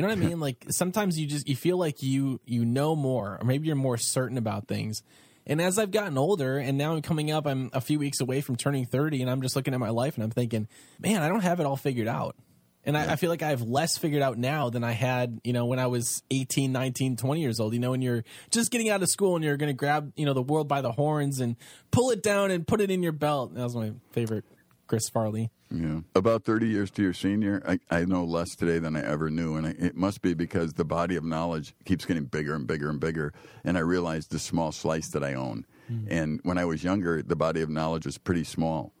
You 0.00 0.06
know 0.06 0.14
what 0.14 0.24
I 0.24 0.28
mean? 0.28 0.40
like 0.48 0.64
sometimes 0.70 1.18
you 1.18 1.26
just 1.26 1.46
you 1.46 1.54
feel 1.54 1.76
like 1.76 2.02
you 2.02 2.40
you 2.46 2.64
know 2.64 2.96
more, 2.96 3.36
or 3.38 3.44
maybe 3.44 3.66
you're 3.66 3.76
more 3.76 3.98
certain 3.98 4.38
about 4.38 4.66
things. 4.66 5.02
And 5.46 5.60
as 5.60 5.78
I've 5.78 5.90
gotten 5.90 6.16
older, 6.16 6.58
and 6.58 6.78
now 6.78 6.94
I'm 6.94 7.02
coming 7.02 7.30
up, 7.30 7.46
I'm 7.46 7.70
a 7.72 7.80
few 7.80 7.98
weeks 7.98 8.20
away 8.20 8.40
from 8.40 8.56
turning 8.56 8.86
30, 8.86 9.20
and 9.20 9.30
I'm 9.30 9.42
just 9.42 9.56
looking 9.56 9.74
at 9.74 9.80
my 9.80 9.90
life 9.90 10.14
and 10.14 10.24
I'm 10.24 10.30
thinking, 10.30 10.68
man, 10.98 11.22
I 11.22 11.28
don't 11.28 11.42
have 11.42 11.60
it 11.60 11.66
all 11.66 11.76
figured 11.76 12.08
out. 12.08 12.36
And 12.84 12.96
I, 12.96 13.12
I 13.12 13.16
feel 13.16 13.28
like 13.28 13.42
I 13.42 13.50
have 13.50 13.60
less 13.60 13.98
figured 13.98 14.22
out 14.22 14.38
now 14.38 14.70
than 14.70 14.84
I 14.84 14.92
had, 14.92 15.40
you 15.44 15.52
know, 15.52 15.66
when 15.66 15.78
I 15.78 15.88
was 15.88 16.22
18, 16.30 16.72
19, 16.72 17.16
20 17.16 17.40
years 17.40 17.60
old. 17.60 17.74
You 17.74 17.78
know, 17.78 17.90
when 17.90 18.00
you're 18.00 18.24
just 18.50 18.70
getting 18.70 18.88
out 18.88 19.02
of 19.02 19.10
school 19.10 19.36
and 19.36 19.44
you're 19.44 19.58
going 19.58 19.68
to 19.68 19.74
grab, 19.74 20.12
you 20.16 20.24
know, 20.24 20.32
the 20.32 20.42
world 20.42 20.66
by 20.66 20.80
the 20.80 20.92
horns 20.92 21.40
and 21.40 21.56
pull 21.90 22.10
it 22.10 22.22
down 22.22 22.50
and 22.50 22.66
put 22.66 22.80
it 22.80 22.90
in 22.90 23.02
your 23.02 23.12
belt. 23.12 23.54
That 23.54 23.64
was 23.64 23.76
my 23.76 23.92
favorite 24.12 24.46
Chris 24.90 25.08
Farley. 25.08 25.52
Yeah. 25.70 26.00
About 26.16 26.44
30 26.44 26.66
years 26.66 26.90
to 26.90 27.02
your 27.02 27.12
senior, 27.12 27.62
I, 27.64 27.78
I 27.92 28.04
know 28.04 28.24
less 28.24 28.56
today 28.56 28.80
than 28.80 28.96
I 28.96 29.04
ever 29.04 29.30
knew. 29.30 29.54
And 29.54 29.68
I, 29.68 29.70
it 29.78 29.96
must 29.96 30.20
be 30.20 30.34
because 30.34 30.72
the 30.72 30.84
body 30.84 31.14
of 31.14 31.22
knowledge 31.22 31.76
keeps 31.84 32.04
getting 32.04 32.24
bigger 32.24 32.56
and 32.56 32.66
bigger 32.66 32.90
and 32.90 32.98
bigger. 32.98 33.32
And 33.62 33.78
I 33.78 33.82
realized 33.82 34.32
the 34.32 34.40
small 34.40 34.72
slice 34.72 35.08
that 35.10 35.22
I 35.22 35.34
own. 35.34 35.64
Hmm. 35.86 36.06
And 36.10 36.40
when 36.42 36.58
I 36.58 36.64
was 36.64 36.82
younger, 36.82 37.22
the 37.22 37.36
body 37.36 37.62
of 37.62 37.70
knowledge 37.70 38.04
was 38.04 38.18
pretty 38.18 38.42
small, 38.42 38.92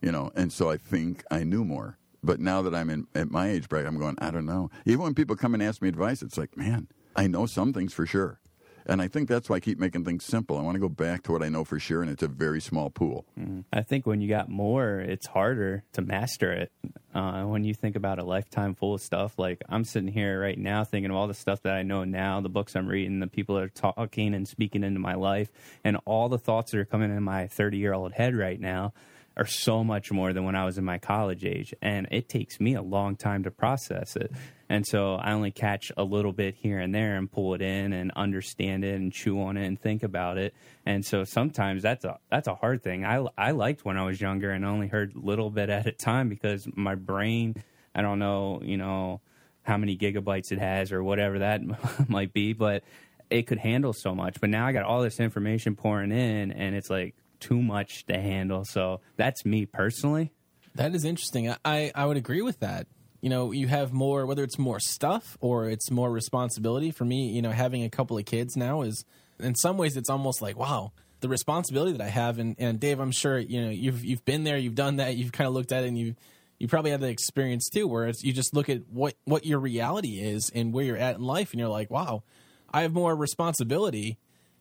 you 0.00 0.10
know, 0.10 0.32
and 0.34 0.50
so 0.50 0.70
I 0.70 0.78
think 0.78 1.24
I 1.30 1.44
knew 1.44 1.62
more. 1.62 1.98
But 2.24 2.40
now 2.40 2.62
that 2.62 2.74
I'm 2.74 2.88
in, 2.88 3.06
at 3.14 3.30
my 3.30 3.50
age 3.50 3.68
bracket, 3.68 3.86
I'm 3.86 3.98
going, 3.98 4.16
I 4.18 4.30
don't 4.30 4.46
know. 4.46 4.70
Even 4.86 5.02
when 5.02 5.14
people 5.14 5.36
come 5.36 5.52
and 5.52 5.62
ask 5.62 5.82
me 5.82 5.90
advice, 5.90 6.22
it's 6.22 6.38
like, 6.38 6.56
man, 6.56 6.88
I 7.14 7.26
know 7.26 7.44
some 7.44 7.74
things 7.74 7.92
for 7.92 8.06
sure. 8.06 8.40
And 8.88 9.02
I 9.02 9.08
think 9.08 9.28
that's 9.28 9.50
why 9.50 9.56
I 9.56 9.60
keep 9.60 9.78
making 9.78 10.04
things 10.04 10.24
simple. 10.24 10.56
I 10.56 10.62
want 10.62 10.76
to 10.76 10.80
go 10.80 10.88
back 10.88 11.22
to 11.24 11.32
what 11.32 11.42
I 11.42 11.50
know 11.50 11.62
for 11.64 11.78
sure, 11.78 12.00
and 12.00 12.10
it's 12.10 12.22
a 12.22 12.28
very 12.28 12.60
small 12.60 12.88
pool. 12.88 13.26
I 13.72 13.82
think 13.82 14.06
when 14.06 14.22
you 14.22 14.28
got 14.28 14.48
more, 14.48 14.98
it's 14.98 15.26
harder 15.26 15.84
to 15.92 16.00
master 16.00 16.52
it. 16.52 16.72
Uh, 17.14 17.42
when 17.44 17.64
you 17.64 17.74
think 17.74 17.96
about 17.96 18.18
a 18.18 18.24
lifetime 18.24 18.74
full 18.74 18.94
of 18.94 19.02
stuff, 19.02 19.38
like 19.38 19.62
I'm 19.68 19.84
sitting 19.84 20.10
here 20.10 20.40
right 20.40 20.58
now 20.58 20.84
thinking 20.84 21.10
of 21.10 21.16
all 21.16 21.26
the 21.26 21.34
stuff 21.34 21.62
that 21.62 21.74
I 21.74 21.82
know 21.82 22.04
now, 22.04 22.40
the 22.40 22.48
books 22.48 22.74
I'm 22.74 22.88
reading, 22.88 23.20
the 23.20 23.26
people 23.26 23.56
that 23.56 23.64
are 23.64 23.68
talking 23.68 24.34
and 24.34 24.48
speaking 24.48 24.82
into 24.82 25.00
my 25.00 25.14
life, 25.14 25.50
and 25.84 25.98
all 26.06 26.28
the 26.28 26.38
thoughts 26.38 26.72
that 26.72 26.78
are 26.78 26.84
coming 26.84 27.14
in 27.14 27.22
my 27.22 27.46
30 27.46 27.76
year 27.76 27.92
old 27.92 28.12
head 28.12 28.34
right 28.34 28.60
now 28.60 28.94
are 29.36 29.46
so 29.46 29.84
much 29.84 30.10
more 30.10 30.32
than 30.32 30.44
when 30.44 30.56
I 30.56 30.64
was 30.64 30.78
in 30.78 30.84
my 30.84 30.98
college 30.98 31.44
age. 31.44 31.72
And 31.80 32.08
it 32.10 32.28
takes 32.28 32.58
me 32.58 32.74
a 32.74 32.82
long 32.82 33.16
time 33.16 33.44
to 33.44 33.50
process 33.50 34.16
it. 34.16 34.32
And 34.68 34.86
so 34.86 35.14
I 35.14 35.32
only 35.32 35.50
catch 35.50 35.90
a 35.96 36.04
little 36.04 36.32
bit 36.32 36.54
here 36.54 36.78
and 36.78 36.94
there 36.94 37.16
and 37.16 37.30
pull 37.30 37.54
it 37.54 37.62
in 37.62 37.92
and 37.92 38.12
understand 38.14 38.84
it 38.84 38.96
and 38.96 39.12
chew 39.12 39.40
on 39.40 39.56
it 39.56 39.66
and 39.66 39.80
think 39.80 40.02
about 40.02 40.36
it. 40.36 40.54
And 40.84 41.04
so 41.04 41.24
sometimes 41.24 41.82
that's 41.82 42.04
a 42.04 42.18
that's 42.30 42.48
a 42.48 42.54
hard 42.54 42.82
thing. 42.82 43.04
I 43.04 43.24
I 43.36 43.52
liked 43.52 43.84
when 43.84 43.96
I 43.96 44.04
was 44.04 44.20
younger 44.20 44.50
and 44.50 44.64
only 44.64 44.88
heard 44.88 45.14
a 45.14 45.18
little 45.18 45.50
bit 45.50 45.70
at 45.70 45.86
a 45.86 45.92
time 45.92 46.28
because 46.28 46.68
my 46.74 46.94
brain, 46.94 47.54
I 47.94 48.02
don't 48.02 48.18
know, 48.18 48.60
you 48.62 48.76
know, 48.76 49.22
how 49.62 49.78
many 49.78 49.96
gigabytes 49.96 50.52
it 50.52 50.58
has 50.58 50.92
or 50.92 51.02
whatever 51.02 51.38
that 51.38 51.62
might 52.08 52.32
be, 52.34 52.52
but 52.52 52.84
it 53.30 53.46
could 53.46 53.58
handle 53.58 53.92
so 53.92 54.14
much. 54.14 54.40
But 54.40 54.50
now 54.50 54.66
I 54.66 54.72
got 54.72 54.84
all 54.84 55.02
this 55.02 55.20
information 55.20 55.76
pouring 55.76 56.12
in 56.12 56.52
and 56.52 56.74
it's 56.74 56.90
like 56.90 57.14
too 57.40 57.62
much 57.62 58.04
to 58.06 58.18
handle. 58.18 58.64
So 58.64 59.00
that's 59.16 59.44
me 59.44 59.66
personally. 59.66 60.32
That 60.74 60.94
is 60.94 61.04
interesting. 61.04 61.54
I, 61.64 61.90
I 61.94 62.06
would 62.06 62.16
agree 62.16 62.42
with 62.42 62.60
that. 62.60 62.86
You 63.20 63.30
know, 63.30 63.52
you 63.52 63.66
have 63.66 63.92
more, 63.92 64.26
whether 64.26 64.44
it's 64.44 64.58
more 64.58 64.78
stuff 64.78 65.36
or 65.40 65.68
it's 65.68 65.90
more 65.90 66.10
responsibility. 66.10 66.90
For 66.90 67.04
me, 67.04 67.30
you 67.30 67.42
know, 67.42 67.50
having 67.50 67.82
a 67.82 67.90
couple 67.90 68.16
of 68.16 68.24
kids 68.24 68.56
now 68.56 68.82
is, 68.82 69.04
in 69.40 69.54
some 69.54 69.76
ways, 69.76 69.96
it's 69.96 70.10
almost 70.10 70.40
like, 70.40 70.56
wow, 70.56 70.92
the 71.20 71.28
responsibility 71.28 71.92
that 71.92 72.00
I 72.00 72.08
have. 72.08 72.38
And, 72.38 72.54
and 72.58 72.78
Dave, 72.78 73.00
I'm 73.00 73.10
sure, 73.10 73.38
you 73.38 73.60
know, 73.62 73.70
you've, 73.70 74.04
you've 74.04 74.24
been 74.24 74.44
there, 74.44 74.56
you've 74.56 74.74
done 74.74 74.96
that, 74.96 75.16
you've 75.16 75.32
kind 75.32 75.48
of 75.48 75.54
looked 75.54 75.72
at 75.72 75.84
it 75.84 75.88
and 75.88 75.98
you, 75.98 76.14
you 76.58 76.68
probably 76.68 76.92
have 76.92 77.00
the 77.00 77.08
experience 77.08 77.68
too, 77.68 77.88
where 77.88 78.12
you 78.20 78.32
just 78.32 78.54
look 78.54 78.68
at 78.68 78.82
what, 78.88 79.14
what 79.24 79.44
your 79.44 79.58
reality 79.58 80.20
is 80.20 80.50
and 80.54 80.72
where 80.72 80.84
you're 80.84 80.96
at 80.96 81.16
in 81.16 81.22
life. 81.22 81.52
And 81.52 81.60
you're 81.60 81.68
like, 81.68 81.90
wow, 81.90 82.22
I 82.72 82.82
have 82.82 82.92
more 82.92 83.16
responsibility 83.16 84.18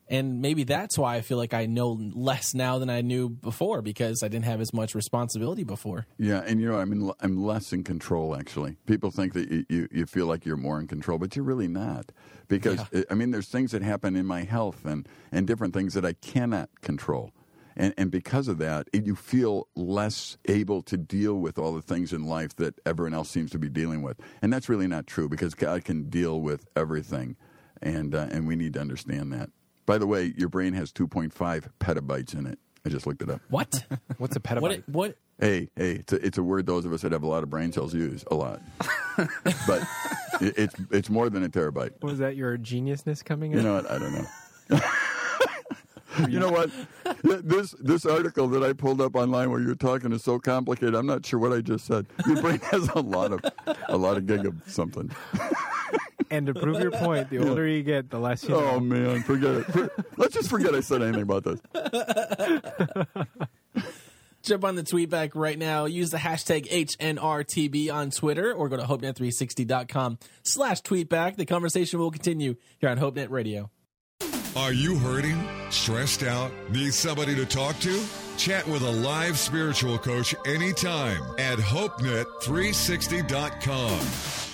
and 0.10 0.42
maybe 0.42 0.64
that's 0.64 0.98
why 0.98 1.16
I 1.16 1.22
feel 1.22 1.38
like 1.38 1.54
I 1.54 1.66
know 1.66 2.00
less 2.14 2.54
now 2.54 2.80
than 2.80 2.90
I 2.90 3.02
knew 3.02 3.30
before 3.30 3.82
because 3.82 4.24
I 4.24 4.28
didn't 4.28 4.46
have 4.46 4.62
as 4.62 4.74
much 4.74 4.96
responsibility 4.96 5.64
before. 5.64 6.08
Yeah, 6.18 6.44
and 6.46 6.62
you 6.62 6.68
know, 6.68 6.78
I'm 6.78 6.92
in, 6.92 7.12
I'm 7.22 7.44
less 7.44 7.74
in 7.74 7.84
control 7.84 8.36
actually. 8.36 8.78
People 8.86 9.12
think 9.12 9.34
that 9.34 9.52
you, 9.52 9.66
you, 9.70 9.88
you 9.92 10.06
feel 10.06 10.28
like 10.28 10.46
you're 10.46 10.58
more 10.58 10.80
in 10.80 10.88
control, 10.88 11.18
but 11.18 11.36
you're 11.36 11.46
really 11.46 11.68
not. 11.68 12.12
Because 12.48 12.80
I 13.10 13.14
mean, 13.14 13.32
there's 13.32 13.50
things 13.50 13.72
that 13.72 13.82
happen 13.82 14.16
in 14.16 14.26
my 14.26 14.44
health 14.44 14.86
and 14.86 15.08
and 15.32 15.46
different 15.46 15.74
things 15.74 15.94
that 15.96 16.06
I 16.06 16.14
cannot 16.14 16.70
control. 16.82 17.32
And, 17.78 17.94
and 17.96 18.10
because 18.10 18.48
of 18.48 18.58
that, 18.58 18.90
you 18.92 19.16
feel 19.16 19.68
less 19.76 20.38
able 20.46 20.82
to 20.84 20.98
deal 20.98 21.36
with 21.36 21.60
all 21.60 21.74
the 21.74 21.82
things 21.82 22.12
in 22.12 22.26
life 22.26 22.56
that 22.56 22.80
everyone 22.88 23.14
else 23.14 23.30
seems 23.30 23.52
to 23.52 23.60
be 23.60 23.70
dealing 23.70 24.02
with. 24.02 24.20
And 24.42 24.52
that's 24.52 24.68
really 24.68 24.88
not 24.88 25.06
true 25.06 25.30
because 25.30 25.54
God 25.54 25.86
can 25.86 26.10
deal 26.10 26.42
with 26.42 26.66
everything. 26.76 27.36
And, 27.80 28.16
uh, 28.16 28.30
and 28.32 28.48
we 28.48 28.56
need 28.56 28.74
to 28.74 28.82
understand 28.82 29.32
that. 29.34 29.52
By 29.88 29.98
the 29.98 30.06
way, 30.06 30.34
your 30.38 30.50
brain 30.50 30.74
has 30.74 30.92
2.5 30.92 31.70
petabytes 31.80 32.38
in 32.38 32.46
it. 32.46 32.60
I 32.86 32.90
just 32.90 33.08
looked 33.08 33.22
it 33.24 33.30
up. 33.32 33.42
What? 33.50 33.84
What's 34.20 34.36
a 34.36 34.40
petabyte? 34.40 34.62
what? 34.62 34.90
What? 34.90 35.18
Hey, 35.40 35.70
hey, 35.76 35.92
it's 35.94 36.14
a, 36.14 36.26
it's 36.26 36.38
a 36.38 36.44
word 36.44 36.66
those 36.66 36.84
of 36.86 36.92
us 36.94 37.02
that 37.02 37.12
have 37.12 37.24
a 37.24 37.28
lot 37.28 37.42
of 37.44 37.50
brain 37.50 37.72
cells 37.72 37.94
use 37.94 38.24
a 38.32 38.36
lot. 38.36 38.60
but 39.18 39.82
it, 40.42 40.54
it's 40.58 40.76
it's 40.92 41.10
more 41.12 41.30
than 41.30 41.44
a 41.44 41.50
terabyte. 41.50 42.02
Was 42.02 42.18
that 42.20 42.36
your 42.36 42.58
geniusness 42.58 43.24
coming 43.24 43.52
You 43.54 43.60
in? 43.60 43.64
know 43.66 43.76
what? 43.76 43.90
I 43.92 44.00
don't 44.00 44.14
know. 44.14 44.80
you 46.28 46.40
know 46.40 46.50
what? 46.50 46.72
This 47.24 47.76
this 47.80 48.06
article 48.06 48.48
that 48.48 48.64
I 48.64 48.74
pulled 48.74 49.00
up 49.00 49.16
online 49.16 49.52
where 49.52 49.62
you're 49.62 49.76
talking 49.76 50.12
is 50.12 50.24
so 50.24 50.40
complicated. 50.40 50.96
I'm 50.96 51.06
not 51.06 51.24
sure 51.26 51.40
what 51.40 51.54
I 51.54 51.62
just 51.62 51.86
said. 51.86 52.08
Your 52.26 52.42
brain 52.42 52.60
has 52.72 52.90
a 52.90 53.00
lot 53.00 53.32
of 53.32 53.46
a 53.90 53.98
lot 53.98 54.18
of 54.18 54.26
gig 54.26 54.46
of 54.46 54.56
something. 54.66 55.12
And 56.30 56.48
to 56.48 56.54
prove 56.54 56.80
your 56.80 56.92
point, 56.92 57.30
the 57.30 57.40
older 57.40 57.68
you 57.68 57.84
get, 57.84 58.10
the 58.10 58.20
less 58.20 58.44
you 58.44 58.56
oh, 58.56 58.60
know. 58.60 58.70
Oh 58.72 58.80
man, 58.80 59.24
forget 59.24 59.56
it. 59.56 59.66
For- 59.66 59.92
let's 60.18 60.34
just 60.34 60.50
forget 60.50 60.76
I 60.76 60.82
said 60.82 61.02
anything 61.02 61.24
about 61.24 61.44
this. 61.44 61.60
Jump 64.44 64.64
on 64.64 64.76
the 64.76 64.84
tweet 64.84 65.10
back 65.10 65.36
right 65.36 65.60
now. 65.60 65.86
Use 65.86 66.10
the 66.10 66.18
hashtag 66.18 66.70
HNRTB 66.70 67.92
on 67.92 68.12
Twitter 68.12 68.54
or 68.54 68.70
go 68.70 68.78
to 68.78 68.84
HopeNet360.com 68.84 70.20
slash 70.44 70.82
tweetback. 70.84 71.36
The 71.36 71.46
conversation 71.46 72.00
will 72.00 72.12
continue 72.12 72.56
here 72.80 72.90
on 72.90 72.98
HopeNet 72.98 73.30
Radio. 73.30 73.70
Are 74.56 74.72
you 74.74 74.98
hurting? 74.98 75.38
Stressed 75.70 76.24
out? 76.24 76.52
Need 76.72 76.94
somebody 76.94 77.36
to 77.36 77.46
talk 77.46 77.78
to? 77.80 78.02
Chat 78.38 78.66
with 78.68 78.84
a 78.84 78.90
live 78.90 79.38
spiritual 79.38 80.00
coach 80.00 80.34
anytime 80.46 81.22
at 81.38 81.60
HopeNet360.com. 81.60 84.47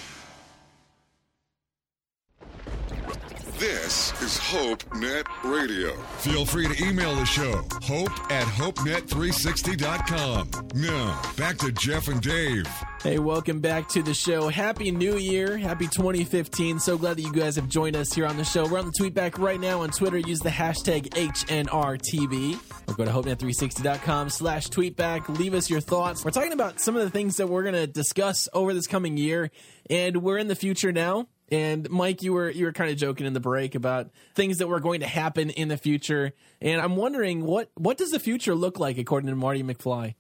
This 3.64 4.12
is 4.22 4.38
HopeNet 4.40 5.26
Radio. 5.46 5.96
Feel 6.18 6.46
free 6.46 6.68
to 6.68 6.86
email 6.86 7.16
the 7.16 7.24
show, 7.24 7.66
hope 7.82 8.12
at 8.30 8.44
HopeNet360.com. 8.44 10.50
Now, 10.76 11.22
back 11.38 11.60
to 11.60 11.72
Jeff 11.72 12.10
and 12.10 12.20
Dave. 12.20 12.68
Hey, 13.02 13.20
welcome 13.20 13.62
back 13.62 13.88
to 13.92 14.04
the 14.04 14.14
show. 14.14 14.50
Happy 14.50 14.92
New 14.92 15.16
Year. 15.16 15.58
Happy 15.58 15.88
2015. 15.88 16.80
So 16.80 16.98
glad 16.98 17.16
that 17.16 17.22
you 17.22 17.32
guys 17.32 17.56
have 17.56 17.70
joined 17.70 17.96
us 17.96 18.12
here 18.12 18.26
on 18.26 18.36
the 18.36 18.44
show. 18.44 18.68
We're 18.68 18.80
on 18.80 18.88
the 18.88 18.94
tweet 18.98 19.14
back 19.14 19.40
right 19.40 19.62
now 19.62 19.80
on 19.80 19.92
Twitter. 19.92 20.18
Use 20.18 20.40
the 20.40 20.50
hashtag 20.50 21.12
HNRTB 21.12 22.60
or 22.90 22.96
go 22.96 23.06
to 23.06 23.12
HopeNet360.com 23.12 24.30
slash 24.30 24.68
tweetback. 24.68 25.30
Leave 25.40 25.54
us 25.54 25.70
your 25.70 25.80
thoughts. 25.80 26.26
We're 26.26 26.32
talking 26.32 26.52
about 26.52 26.82
some 26.82 26.98
of 26.98 27.04
the 27.04 27.10
things 27.10 27.38
that 27.38 27.48
we're 27.48 27.64
going 27.64 27.76
to 27.76 27.88
discuss 27.88 28.50
over 28.52 28.74
this 28.74 28.88
coming 28.88 29.16
year, 29.16 29.52
and 29.90 30.18
we're 30.18 30.38
in 30.38 30.50
the 30.50 30.56
future 30.56 30.92
now. 30.92 31.30
And 31.54 31.88
Mike, 31.92 32.24
you 32.24 32.34
were 32.34 32.50
you 32.50 32.66
were 32.66 32.72
kind 32.72 32.90
of 32.90 32.98
joking 32.98 33.28
in 33.28 33.34
the 33.34 33.40
break 33.40 33.76
about 33.76 34.10
things 34.34 34.58
that 34.58 34.68
were 34.68 34.80
going 34.80 35.02
to 35.02 35.06
happen 35.06 35.52
in 35.52 35.68
the 35.68 35.78
future, 35.78 36.34
and 36.60 36.82
I'm 36.82 36.96
wondering 36.96 37.46
what 37.46 37.70
what 37.76 37.96
does 37.96 38.10
the 38.10 38.20
future 38.20 38.56
look 38.56 38.80
like 38.80 38.98
according 38.98 39.30
to 39.30 39.36
Marty 39.36 39.62
McFly? 39.62 40.16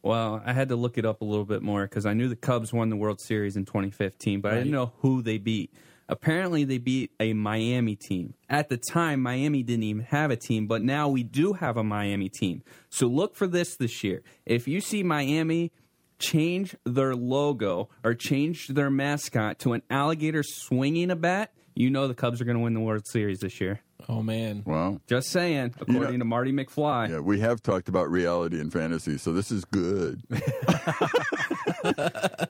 Well, 0.00 0.40
I 0.46 0.52
had 0.52 0.68
to 0.68 0.76
look 0.76 0.96
it 0.96 1.04
up 1.04 1.22
a 1.22 1.24
little 1.24 1.44
bit 1.44 1.60
more 1.60 1.82
because 1.82 2.06
I 2.06 2.14
knew 2.14 2.28
the 2.28 2.36
Cubs 2.36 2.72
won 2.72 2.88
the 2.88 2.94
World 2.94 3.20
Series 3.20 3.56
in 3.56 3.64
2015, 3.64 4.40
but 4.40 4.52
I 4.52 4.58
didn't 4.58 4.70
know 4.70 4.92
who 4.98 5.22
they 5.22 5.38
beat. 5.38 5.74
Apparently, 6.08 6.62
they 6.62 6.78
beat 6.78 7.10
a 7.18 7.32
Miami 7.32 7.96
team. 7.96 8.34
At 8.48 8.68
the 8.68 8.76
time, 8.76 9.20
Miami 9.20 9.64
didn't 9.64 9.82
even 9.82 10.04
have 10.04 10.30
a 10.30 10.36
team, 10.36 10.68
but 10.68 10.82
now 10.82 11.08
we 11.08 11.24
do 11.24 11.54
have 11.54 11.76
a 11.76 11.84
Miami 11.84 12.28
team. 12.28 12.62
So 12.90 13.08
look 13.08 13.34
for 13.34 13.48
this 13.48 13.74
this 13.74 14.04
year. 14.04 14.22
If 14.46 14.68
you 14.68 14.80
see 14.80 15.02
Miami 15.02 15.72
change 16.20 16.76
their 16.84 17.16
logo 17.16 17.88
or 18.04 18.14
change 18.14 18.68
their 18.68 18.90
mascot 18.90 19.58
to 19.60 19.72
an 19.72 19.82
alligator 19.90 20.42
swinging 20.44 21.10
a 21.10 21.16
bat, 21.16 21.52
you 21.74 21.90
know 21.90 22.06
the 22.06 22.14
Cubs 22.14 22.40
are 22.40 22.44
going 22.44 22.56
to 22.56 22.62
win 22.62 22.74
the 22.74 22.80
World 22.80 23.06
Series 23.06 23.40
this 23.40 23.60
year. 23.60 23.80
Oh 24.08 24.22
man, 24.22 24.62
Wow. 24.66 25.00
Just 25.06 25.30
saying, 25.30 25.74
according 25.80 26.18
to 26.20 26.24
Marty 26.24 26.52
McFly. 26.52 27.10
Yeah, 27.10 27.20
we 27.20 27.40
have 27.40 27.62
talked 27.62 27.88
about 27.88 28.10
reality 28.10 28.58
and 28.58 28.72
fantasy, 28.72 29.18
so 29.18 29.32
this 29.32 29.50
is 29.50 29.64
good. 29.66 30.22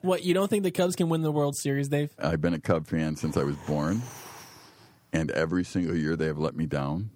what 0.01 0.23
you 0.23 0.33
don't 0.33 0.49
think 0.49 0.63
the 0.63 0.71
Cubs 0.71 0.95
can 0.95 1.09
win 1.09 1.21
the 1.21 1.31
World 1.31 1.55
Series, 1.57 1.89
Dave? 1.89 2.13
I've 2.19 2.41
been 2.41 2.53
a 2.53 2.59
Cub 2.59 2.87
fan 2.87 3.15
since 3.15 3.37
I 3.37 3.43
was 3.43 3.55
born, 3.67 4.01
and 5.11 5.31
every 5.31 5.63
single 5.63 5.95
year 5.95 6.15
they 6.15 6.27
have 6.27 6.39
let 6.39 6.55
me 6.55 6.65
down. 6.65 7.09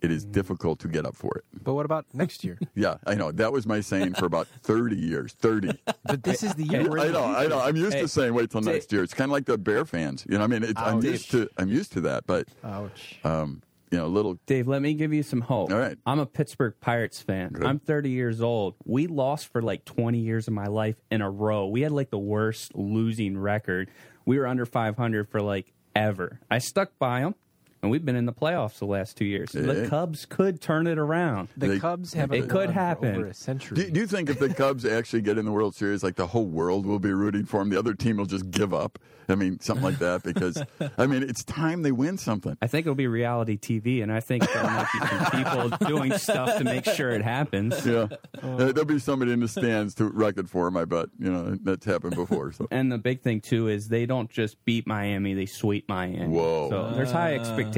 It 0.00 0.10
is 0.10 0.24
difficult 0.24 0.78
to 0.80 0.88
get 0.88 1.04
up 1.04 1.14
for 1.14 1.36
it. 1.36 1.44
But 1.62 1.74
what 1.74 1.84
about 1.84 2.06
next 2.14 2.42
year? 2.44 2.58
Yeah, 2.74 2.96
I 3.06 3.14
know. 3.14 3.30
That 3.32 3.52
was 3.52 3.66
my 3.66 3.80
saying 3.80 4.14
for 4.14 4.24
about 4.24 4.46
30 4.62 4.96
years. 4.96 5.32
30. 5.34 5.72
but 6.04 6.22
this 6.22 6.42
is 6.42 6.54
the 6.54 6.64
year. 6.64 6.88
we're 6.88 6.98
I 6.98 7.08
know, 7.08 7.24
I 7.24 7.46
know. 7.46 7.60
I'm 7.60 7.76
used 7.76 7.94
Hey, 7.94 8.00
to 8.02 8.08
saying 8.08 8.32
wait 8.32 8.50
till 8.50 8.62
next 8.62 8.90
year. 8.92 9.02
It's 9.02 9.12
kind 9.12 9.28
of 9.30 9.32
like 9.32 9.44
the 9.44 9.58
Bear 9.58 9.84
fans. 9.84 10.24
You 10.28 10.38
know, 10.38 10.44
I 10.44 10.46
mean, 10.46 10.62
it's, 10.62 10.80
I'm 10.80 11.02
used 11.02 11.30
to 11.32 11.48
I'm 11.58 11.68
used 11.68 11.92
to 11.92 12.00
that, 12.02 12.26
but 12.26 12.48
Ouch. 12.64 13.18
um, 13.24 13.62
you 13.90 13.98
know, 13.98 14.06
a 14.06 14.08
little 14.08 14.38
Dave, 14.46 14.68
let 14.68 14.80
me 14.82 14.94
give 14.94 15.12
you 15.12 15.22
some 15.22 15.40
hope. 15.42 15.70
All 15.72 15.78
right. 15.78 15.98
I'm 16.06 16.20
a 16.20 16.26
Pittsburgh 16.26 16.74
Pirates 16.80 17.20
fan. 17.20 17.50
Good. 17.52 17.66
I'm 17.66 17.78
30 17.80 18.08
years 18.10 18.40
old. 18.40 18.76
We 18.84 19.06
lost 19.08 19.48
for 19.52 19.60
like 19.60 19.84
20 19.84 20.18
years 20.18 20.46
of 20.46 20.54
my 20.54 20.66
life 20.68 20.96
in 21.10 21.20
a 21.20 21.30
row. 21.30 21.66
We 21.66 21.80
had 21.82 21.90
like 21.92 22.10
the 22.10 22.18
worst 22.18 22.74
losing 22.74 23.36
record. 23.36 23.90
We 24.24 24.38
were 24.38 24.46
under 24.46 24.64
500 24.64 25.28
for 25.28 25.42
like 25.42 25.72
ever. 25.96 26.38
I 26.50 26.58
stuck 26.58 26.92
by 27.00 27.20
them, 27.20 27.34
and 27.82 27.90
we've 27.90 28.04
been 28.04 28.16
in 28.16 28.26
the 28.26 28.32
playoffs 28.32 28.78
the 28.78 28.86
last 28.86 29.16
two 29.16 29.24
years. 29.24 29.50
Yeah. 29.54 29.62
The 29.62 29.88
Cubs 29.88 30.26
could 30.26 30.60
turn 30.60 30.86
it 30.86 30.98
around. 30.98 31.48
The 31.56 31.68
They- 31.68 31.78
Cubs 31.78 32.12
have 32.14 32.32
It 32.32 32.42
could 32.48 32.54
won 32.54 32.66
for 32.68 32.72
happen. 32.72 33.16
over 33.16 33.26
a 33.26 33.34
century. 33.34 33.76
Do, 33.76 33.90
do 33.90 34.00
you 34.00 34.06
think 34.06 34.28
if 34.30 34.38
the 34.38 34.52
Cubs 34.52 34.84
actually 34.84 35.22
get 35.22 35.38
in 35.38 35.44
the 35.44 35.52
World 35.52 35.74
Series, 35.74 36.02
like 36.02 36.16
the 36.16 36.26
whole 36.28 36.46
world 36.46 36.86
will 36.86 36.98
be 36.98 37.12
rooting 37.12 37.44
for 37.46 37.60
them, 37.60 37.70
the 37.70 37.78
other 37.78 37.94
team 37.94 38.16
will 38.18 38.26
just 38.26 38.50
give 38.50 38.74
up? 38.74 38.98
I 39.28 39.36
mean, 39.36 39.60
something 39.60 39.84
like 39.84 40.00
that. 40.00 40.24
Because 40.24 40.60
I 40.98 41.06
mean, 41.06 41.22
it's 41.22 41.44
time 41.44 41.82
they 41.82 41.92
win 41.92 42.18
something. 42.18 42.56
I 42.60 42.66
think 42.66 42.84
it'll 42.86 42.96
be 42.96 43.06
reality 43.06 43.56
TV, 43.56 44.02
and 44.02 44.12
I 44.12 44.18
think 44.18 44.44
there 44.52 44.64
might 44.64 44.88
be 44.92 45.06
some 45.06 45.30
people 45.70 45.78
doing 45.88 46.12
stuff 46.18 46.58
to 46.58 46.64
make 46.64 46.84
sure 46.84 47.10
it 47.10 47.22
happens. 47.22 47.86
Yeah, 47.86 48.08
Uh, 48.42 48.56
there'll 48.56 48.84
be 48.84 48.98
somebody 48.98 49.30
in 49.32 49.38
the 49.38 49.46
stands 49.46 49.94
to 49.96 50.06
wreck 50.06 50.36
it 50.36 50.48
for 50.48 50.64
them. 50.64 50.76
I 50.76 50.84
bet. 50.84 51.10
You 51.20 51.30
know, 51.30 51.56
that's 51.62 51.84
happened 51.86 52.16
before. 52.16 52.50
So 52.52 52.66
And 52.72 52.90
the 52.90 52.98
big 52.98 53.22
thing 53.22 53.40
too 53.40 53.68
is 53.68 53.86
they 53.88 54.04
don't 54.04 54.28
just 54.30 54.62
beat 54.64 54.86
Miami; 54.88 55.34
they 55.34 55.46
sweep 55.46 55.88
Miami. 55.88 56.26
Whoa. 56.26 56.68
So 56.68 56.90
there's 56.96 57.12
high 57.12 57.34
expectations. 57.34 57.69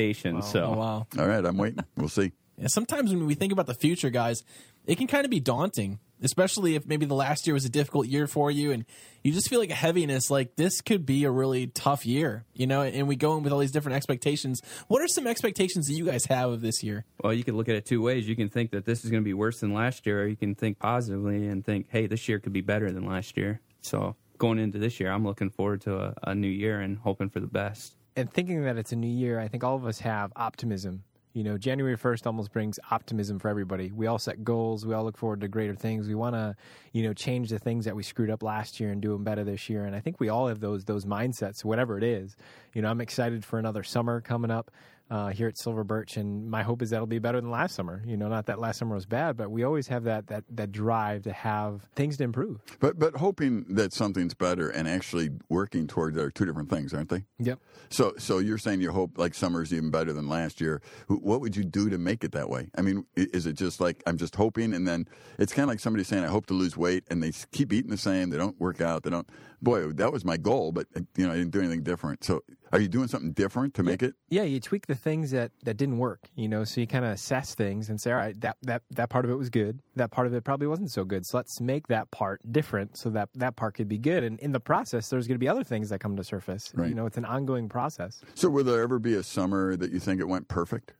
So 0.42 0.64
Oh 0.64 0.76
wow. 0.78 1.06
all 1.18 1.26
right, 1.26 1.44
I'm 1.44 1.56
waiting. 1.56 1.84
We'll 1.96 2.08
see. 2.08 2.32
Yeah, 2.58 2.66
sometimes 2.68 3.12
when 3.12 3.26
we 3.26 3.34
think 3.34 3.52
about 3.52 3.66
the 3.66 3.74
future, 3.74 4.10
guys, 4.10 4.42
it 4.86 4.98
can 4.98 5.06
kind 5.06 5.24
of 5.24 5.30
be 5.30 5.40
daunting, 5.40 6.00
especially 6.22 6.74
if 6.74 6.86
maybe 6.86 7.06
the 7.06 7.14
last 7.14 7.46
year 7.46 7.54
was 7.54 7.64
a 7.64 7.68
difficult 7.70 8.06
year 8.06 8.26
for 8.26 8.50
you 8.50 8.72
and 8.72 8.84
you 9.22 9.32
just 9.32 9.48
feel 9.48 9.58
like 9.58 9.70
a 9.70 9.74
heaviness, 9.74 10.30
like 10.30 10.56
this 10.56 10.80
could 10.80 11.06
be 11.06 11.24
a 11.24 11.30
really 11.30 11.68
tough 11.68 12.04
year, 12.04 12.44
you 12.52 12.66
know, 12.66 12.82
and 12.82 13.08
we 13.08 13.16
go 13.16 13.36
in 13.36 13.42
with 13.42 13.52
all 13.52 13.58
these 13.58 13.70
different 13.72 13.96
expectations. 13.96 14.60
What 14.88 15.00
are 15.00 15.08
some 15.08 15.26
expectations 15.26 15.86
that 15.86 15.94
you 15.94 16.04
guys 16.04 16.26
have 16.26 16.50
of 16.50 16.60
this 16.60 16.82
year? 16.82 17.04
Well, 17.22 17.32
you 17.32 17.42
can 17.42 17.56
look 17.56 17.68
at 17.68 17.74
it 17.74 17.86
two 17.86 18.02
ways. 18.02 18.28
You 18.28 18.36
can 18.36 18.48
think 18.48 18.72
that 18.72 18.84
this 18.84 19.04
is 19.04 19.10
going 19.10 19.22
to 19.22 19.24
be 19.24 19.34
worse 19.34 19.60
than 19.60 19.72
last 19.72 20.04
year, 20.04 20.22
or 20.22 20.26
you 20.26 20.36
can 20.36 20.54
think 20.54 20.78
positively 20.78 21.46
and 21.46 21.64
think, 21.64 21.86
hey, 21.90 22.06
this 22.06 22.28
year 22.28 22.38
could 22.38 22.52
be 22.52 22.60
better 22.60 22.90
than 22.92 23.06
last 23.06 23.36
year. 23.36 23.60
So 23.80 24.16
going 24.38 24.58
into 24.58 24.78
this 24.78 25.00
year, 25.00 25.10
I'm 25.10 25.24
looking 25.24 25.50
forward 25.50 25.80
to 25.82 25.96
a, 25.96 26.14
a 26.24 26.34
new 26.34 26.48
year 26.48 26.80
and 26.80 26.98
hoping 26.98 27.30
for 27.30 27.40
the 27.40 27.46
best. 27.46 27.96
And 28.16 28.32
thinking 28.32 28.62
that 28.64 28.76
it's 28.76 28.92
a 28.92 28.96
new 28.96 29.08
year, 29.08 29.40
I 29.40 29.48
think 29.48 29.64
all 29.64 29.76
of 29.76 29.86
us 29.86 30.00
have 30.00 30.32
optimism. 30.36 31.04
You 31.34 31.44
know, 31.44 31.56
January 31.56 31.96
1st 31.96 32.26
almost 32.26 32.52
brings 32.52 32.78
optimism 32.90 33.38
for 33.38 33.48
everybody. 33.48 33.90
We 33.90 34.06
all 34.06 34.18
set 34.18 34.44
goals. 34.44 34.84
We 34.84 34.92
all 34.92 35.02
look 35.02 35.16
forward 35.16 35.40
to 35.40 35.48
greater 35.48 35.74
things. 35.74 36.06
We 36.06 36.14
want 36.14 36.34
to, 36.34 36.54
you 36.92 37.02
know, 37.02 37.14
change 37.14 37.48
the 37.48 37.58
things 37.58 37.86
that 37.86 37.96
we 37.96 38.02
screwed 38.02 38.28
up 38.28 38.42
last 38.42 38.78
year 38.78 38.90
and 38.90 39.00
do 39.00 39.12
them 39.12 39.24
better 39.24 39.42
this 39.42 39.70
year. 39.70 39.86
And 39.86 39.96
I 39.96 40.00
think 40.00 40.20
we 40.20 40.28
all 40.28 40.48
have 40.48 40.60
those 40.60 40.84
those 40.84 41.06
mindsets, 41.06 41.64
whatever 41.64 41.96
it 41.96 42.04
is. 42.04 42.36
You 42.74 42.82
know, 42.82 42.90
I'm 42.90 43.00
excited 43.00 43.46
for 43.46 43.58
another 43.58 43.82
summer 43.82 44.20
coming 44.20 44.50
up 44.50 44.70
uh, 45.12 45.28
here 45.28 45.46
at 45.46 45.58
Silver 45.58 45.84
Birch, 45.84 46.16
and 46.16 46.50
my 46.50 46.62
hope 46.62 46.80
is 46.80 46.88
that'll 46.88 47.06
be 47.06 47.18
better 47.18 47.38
than 47.38 47.50
last 47.50 47.74
summer. 47.74 48.02
You 48.06 48.16
know, 48.16 48.28
not 48.28 48.46
that 48.46 48.58
last 48.58 48.78
summer 48.78 48.94
was 48.94 49.04
bad, 49.04 49.36
but 49.36 49.50
we 49.50 49.62
always 49.62 49.88
have 49.88 50.04
that 50.04 50.28
that 50.28 50.44
that 50.48 50.72
drive 50.72 51.24
to 51.24 51.32
have 51.34 51.82
things 51.94 52.16
to 52.16 52.24
improve. 52.24 52.60
But 52.80 52.98
but 52.98 53.16
hoping 53.16 53.66
that 53.74 53.92
something's 53.92 54.32
better 54.32 54.70
and 54.70 54.88
actually 54.88 55.28
working 55.50 55.86
towards 55.86 56.16
are 56.16 56.30
two 56.30 56.46
different 56.46 56.70
things, 56.70 56.94
aren't 56.94 57.10
they? 57.10 57.24
Yep. 57.40 57.58
So 57.90 58.14
so 58.16 58.38
you're 58.38 58.56
saying 58.56 58.80
you 58.80 58.90
hope 58.90 59.18
like 59.18 59.34
summer's 59.34 59.70
even 59.74 59.90
better 59.90 60.14
than 60.14 60.30
last 60.30 60.62
year. 60.62 60.80
What 61.08 61.42
would 61.42 61.56
you 61.56 61.64
do 61.64 61.90
to 61.90 61.98
make 61.98 62.24
it 62.24 62.32
that 62.32 62.48
way? 62.48 62.70
I 62.78 62.80
mean, 62.80 63.04
is 63.14 63.44
it 63.44 63.52
just 63.52 63.82
like 63.82 64.02
I'm 64.06 64.16
just 64.16 64.34
hoping, 64.34 64.72
and 64.72 64.88
then 64.88 65.06
it's 65.38 65.52
kind 65.52 65.64
of 65.64 65.68
like 65.68 65.80
somebody 65.80 66.04
saying 66.04 66.24
I 66.24 66.28
hope 66.28 66.46
to 66.46 66.54
lose 66.54 66.74
weight, 66.74 67.04
and 67.10 67.22
they 67.22 67.32
keep 67.52 67.74
eating 67.74 67.90
the 67.90 67.98
same. 67.98 68.30
They 68.30 68.38
don't 68.38 68.58
work 68.58 68.80
out. 68.80 69.02
They 69.02 69.10
don't. 69.10 69.28
Boy, 69.60 69.88
that 69.88 70.10
was 70.10 70.24
my 70.24 70.38
goal, 70.38 70.72
but 70.72 70.86
uh, 70.96 71.00
you 71.18 71.26
know 71.26 71.34
I 71.34 71.36
didn't 71.36 71.50
do 71.50 71.60
anything 71.60 71.82
different. 71.82 72.24
So 72.24 72.42
are 72.72 72.80
you 72.80 72.88
doing 72.88 73.06
something 73.06 73.32
different 73.32 73.74
to 73.74 73.82
make 73.82 74.02
it? 74.02 74.14
Yeah, 74.30 74.44
you 74.44 74.58
tweak 74.58 74.86
the 74.86 74.94
things 74.94 75.30
that, 75.32 75.52
that 75.64 75.76
didn't 75.76 75.98
work, 75.98 76.20
you 76.34 76.48
know, 76.48 76.64
so 76.64 76.80
you 76.80 76.86
kind 76.86 77.04
of 77.04 77.12
assess 77.12 77.54
things 77.54 77.90
and 77.90 78.00
say, 78.00 78.10
all 78.10 78.16
right, 78.16 78.40
that, 78.40 78.56
that, 78.62 78.82
that 78.90 79.10
part 79.10 79.24
of 79.24 79.30
it 79.30 79.34
was 79.34 79.50
good. 79.50 79.80
That 79.96 80.10
part 80.10 80.26
of 80.26 80.34
it 80.34 80.42
probably 80.42 80.66
wasn't 80.66 80.90
so 80.90 81.04
good. 81.04 81.26
So 81.26 81.36
let's 81.36 81.60
make 81.60 81.88
that 81.88 82.10
part 82.10 82.40
different 82.50 82.96
so 82.96 83.10
that 83.10 83.28
that 83.34 83.56
part 83.56 83.74
could 83.74 83.88
be 83.88 83.98
good. 83.98 84.24
And 84.24 84.40
in 84.40 84.52
the 84.52 84.60
process, 84.60 85.10
there's 85.10 85.28
going 85.28 85.34
to 85.34 85.38
be 85.38 85.48
other 85.48 85.64
things 85.64 85.90
that 85.90 86.00
come 86.00 86.16
to 86.16 86.24
surface. 86.24 86.72
Right. 86.74 86.88
You 86.88 86.94
know, 86.94 87.06
it's 87.06 87.18
an 87.18 87.26
ongoing 87.26 87.68
process. 87.68 88.22
So 88.34 88.48
will 88.48 88.64
there 88.64 88.82
ever 88.82 88.98
be 88.98 89.14
a 89.14 89.22
summer 89.22 89.76
that 89.76 89.92
you 89.92 90.00
think 90.00 90.20
it 90.20 90.28
went 90.28 90.48
perfect? 90.48 90.94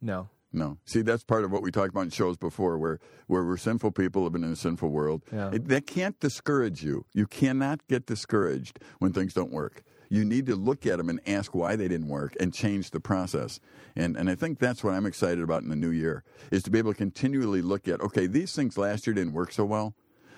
No. 0.00 0.28
No. 0.50 0.78
See, 0.86 1.02
that's 1.02 1.24
part 1.24 1.44
of 1.44 1.52
what 1.52 1.60
we 1.60 1.70
talked 1.70 1.90
about 1.90 2.04
in 2.04 2.10
shows 2.10 2.38
before, 2.38 2.78
where 2.78 3.00
where 3.26 3.44
we're 3.44 3.58
sinful 3.58 3.90
people 3.90 4.22
living 4.22 4.42
in 4.42 4.52
a 4.52 4.56
sinful 4.56 4.88
world. 4.88 5.22
Yeah. 5.30 5.50
It, 5.52 5.68
that 5.68 5.86
can't 5.86 6.18
discourage 6.20 6.82
you. 6.82 7.04
You 7.12 7.26
cannot 7.26 7.86
get 7.86 8.06
discouraged 8.06 8.80
when 8.98 9.12
things 9.12 9.34
don't 9.34 9.52
work. 9.52 9.82
You 10.08 10.24
need 10.24 10.46
to 10.46 10.56
look 10.56 10.86
at 10.86 10.98
them 10.98 11.08
and 11.08 11.20
ask 11.26 11.54
why 11.54 11.76
they 11.76 11.88
didn't 11.88 12.08
work 12.08 12.34
and 12.40 12.52
change 12.52 12.90
the 12.90 13.00
process. 13.00 13.60
And, 13.94 14.16
and 14.16 14.30
I 14.30 14.34
think 14.34 14.58
that's 14.58 14.82
what 14.82 14.94
I'm 14.94 15.06
excited 15.06 15.42
about 15.42 15.62
in 15.62 15.68
the 15.68 15.76
new 15.76 15.90
year 15.90 16.24
is 16.50 16.62
to 16.64 16.70
be 16.70 16.78
able 16.78 16.92
to 16.92 16.98
continually 16.98 17.62
look 17.62 17.88
at, 17.88 18.00
okay, 18.00 18.26
these 18.26 18.54
things 18.54 18.78
last 18.78 19.06
year 19.06 19.14
didn't 19.14 19.32
work 19.32 19.52
so 19.52 19.64
well, 19.64 19.94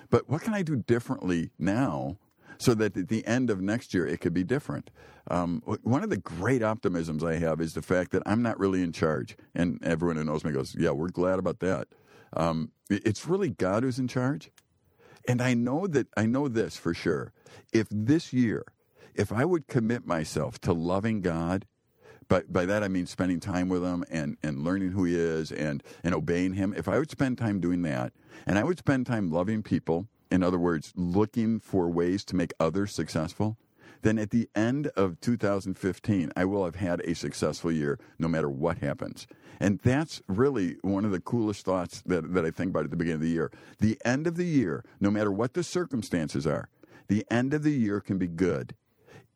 but 0.09 0.29
what 0.29 0.41
can 0.41 0.53
I 0.53 0.61
do 0.61 0.75
differently 0.75 1.51
now 1.57 2.17
so 2.61 2.75
that 2.75 2.95
at 2.95 3.07
the 3.07 3.25
end 3.25 3.49
of 3.49 3.59
next 3.59 3.93
year 3.93 4.05
it 4.05 4.21
could 4.21 4.33
be 4.33 4.43
different. 4.43 4.91
Um, 5.29 5.63
one 5.81 6.03
of 6.03 6.11
the 6.11 6.17
great 6.17 6.61
optimisms 6.61 7.23
I 7.23 7.39
have 7.39 7.59
is 7.59 7.73
the 7.73 7.81
fact 7.81 8.11
that 8.11 8.21
I'm 8.25 8.43
not 8.43 8.59
really 8.59 8.83
in 8.83 8.91
charge, 8.91 9.35
and 9.55 9.79
everyone 9.83 10.17
who 10.17 10.23
knows 10.23 10.43
me 10.43 10.51
goes, 10.51 10.75
"Yeah, 10.77 10.91
we're 10.91 11.09
glad 11.09 11.39
about 11.39 11.59
that." 11.59 11.87
Um, 12.33 12.71
it's 12.89 13.25
really 13.25 13.49
God 13.49 13.83
who's 13.83 13.99
in 13.99 14.07
charge, 14.07 14.51
and 15.27 15.41
I 15.41 15.53
know 15.53 15.87
that 15.87 16.07
I 16.15 16.25
know 16.25 16.47
this 16.47 16.77
for 16.77 16.93
sure. 16.93 17.33
If 17.73 17.87
this 17.89 18.31
year, 18.31 18.63
if 19.15 19.31
I 19.31 19.45
would 19.45 19.67
commit 19.67 20.05
myself 20.05 20.59
to 20.61 20.73
loving 20.73 21.21
God 21.21 21.65
by, 22.27 22.43
by 22.47 22.65
that 22.65 22.83
I 22.83 22.87
mean 22.87 23.05
spending 23.05 23.39
time 23.39 23.67
with 23.67 23.83
him 23.83 24.05
and, 24.09 24.37
and 24.41 24.63
learning 24.63 24.91
who 24.91 25.03
he 25.03 25.15
is 25.15 25.51
and, 25.51 25.83
and 26.03 26.15
obeying 26.15 26.53
him. 26.53 26.73
If 26.75 26.87
I 26.87 26.97
would 26.97 27.11
spend 27.11 27.37
time 27.37 27.59
doing 27.59 27.81
that, 27.81 28.13
and 28.45 28.57
I 28.57 28.63
would 28.63 28.79
spend 28.79 29.05
time 29.05 29.29
loving 29.29 29.63
people, 29.63 30.07
in 30.31 30.41
other 30.41 30.57
words, 30.57 30.93
looking 30.95 31.59
for 31.59 31.89
ways 31.89 32.23
to 32.25 32.35
make 32.35 32.53
others 32.59 32.93
successful, 32.93 33.57
then 34.01 34.17
at 34.17 34.31
the 34.31 34.49
end 34.55 34.87
of 34.95 35.19
2015, 35.19 36.31
I 36.35 36.45
will 36.45 36.63
have 36.65 36.75
had 36.75 37.01
a 37.01 37.13
successful 37.13 37.71
year 37.71 37.99
no 38.17 38.27
matter 38.27 38.49
what 38.49 38.77
happens. 38.77 39.27
And 39.59 39.79
that's 39.79 40.21
really 40.27 40.77
one 40.81 41.05
of 41.05 41.11
the 41.11 41.19
coolest 41.19 41.65
thoughts 41.65 42.01
that, 42.05 42.33
that 42.33 42.45
I 42.45 42.51
think 42.51 42.69
about 42.69 42.85
at 42.85 42.91
the 42.91 42.97
beginning 42.97 43.15
of 43.15 43.21
the 43.21 43.29
year. 43.29 43.51
The 43.79 43.99
end 44.03 44.25
of 44.25 44.37
the 44.37 44.45
year, 44.45 44.83
no 44.99 45.11
matter 45.11 45.31
what 45.31 45.53
the 45.53 45.63
circumstances 45.63 46.47
are, 46.47 46.69
the 47.09 47.25
end 47.29 47.53
of 47.53 47.63
the 47.63 47.73
year 47.73 47.99
can 47.99 48.17
be 48.17 48.27
good 48.27 48.73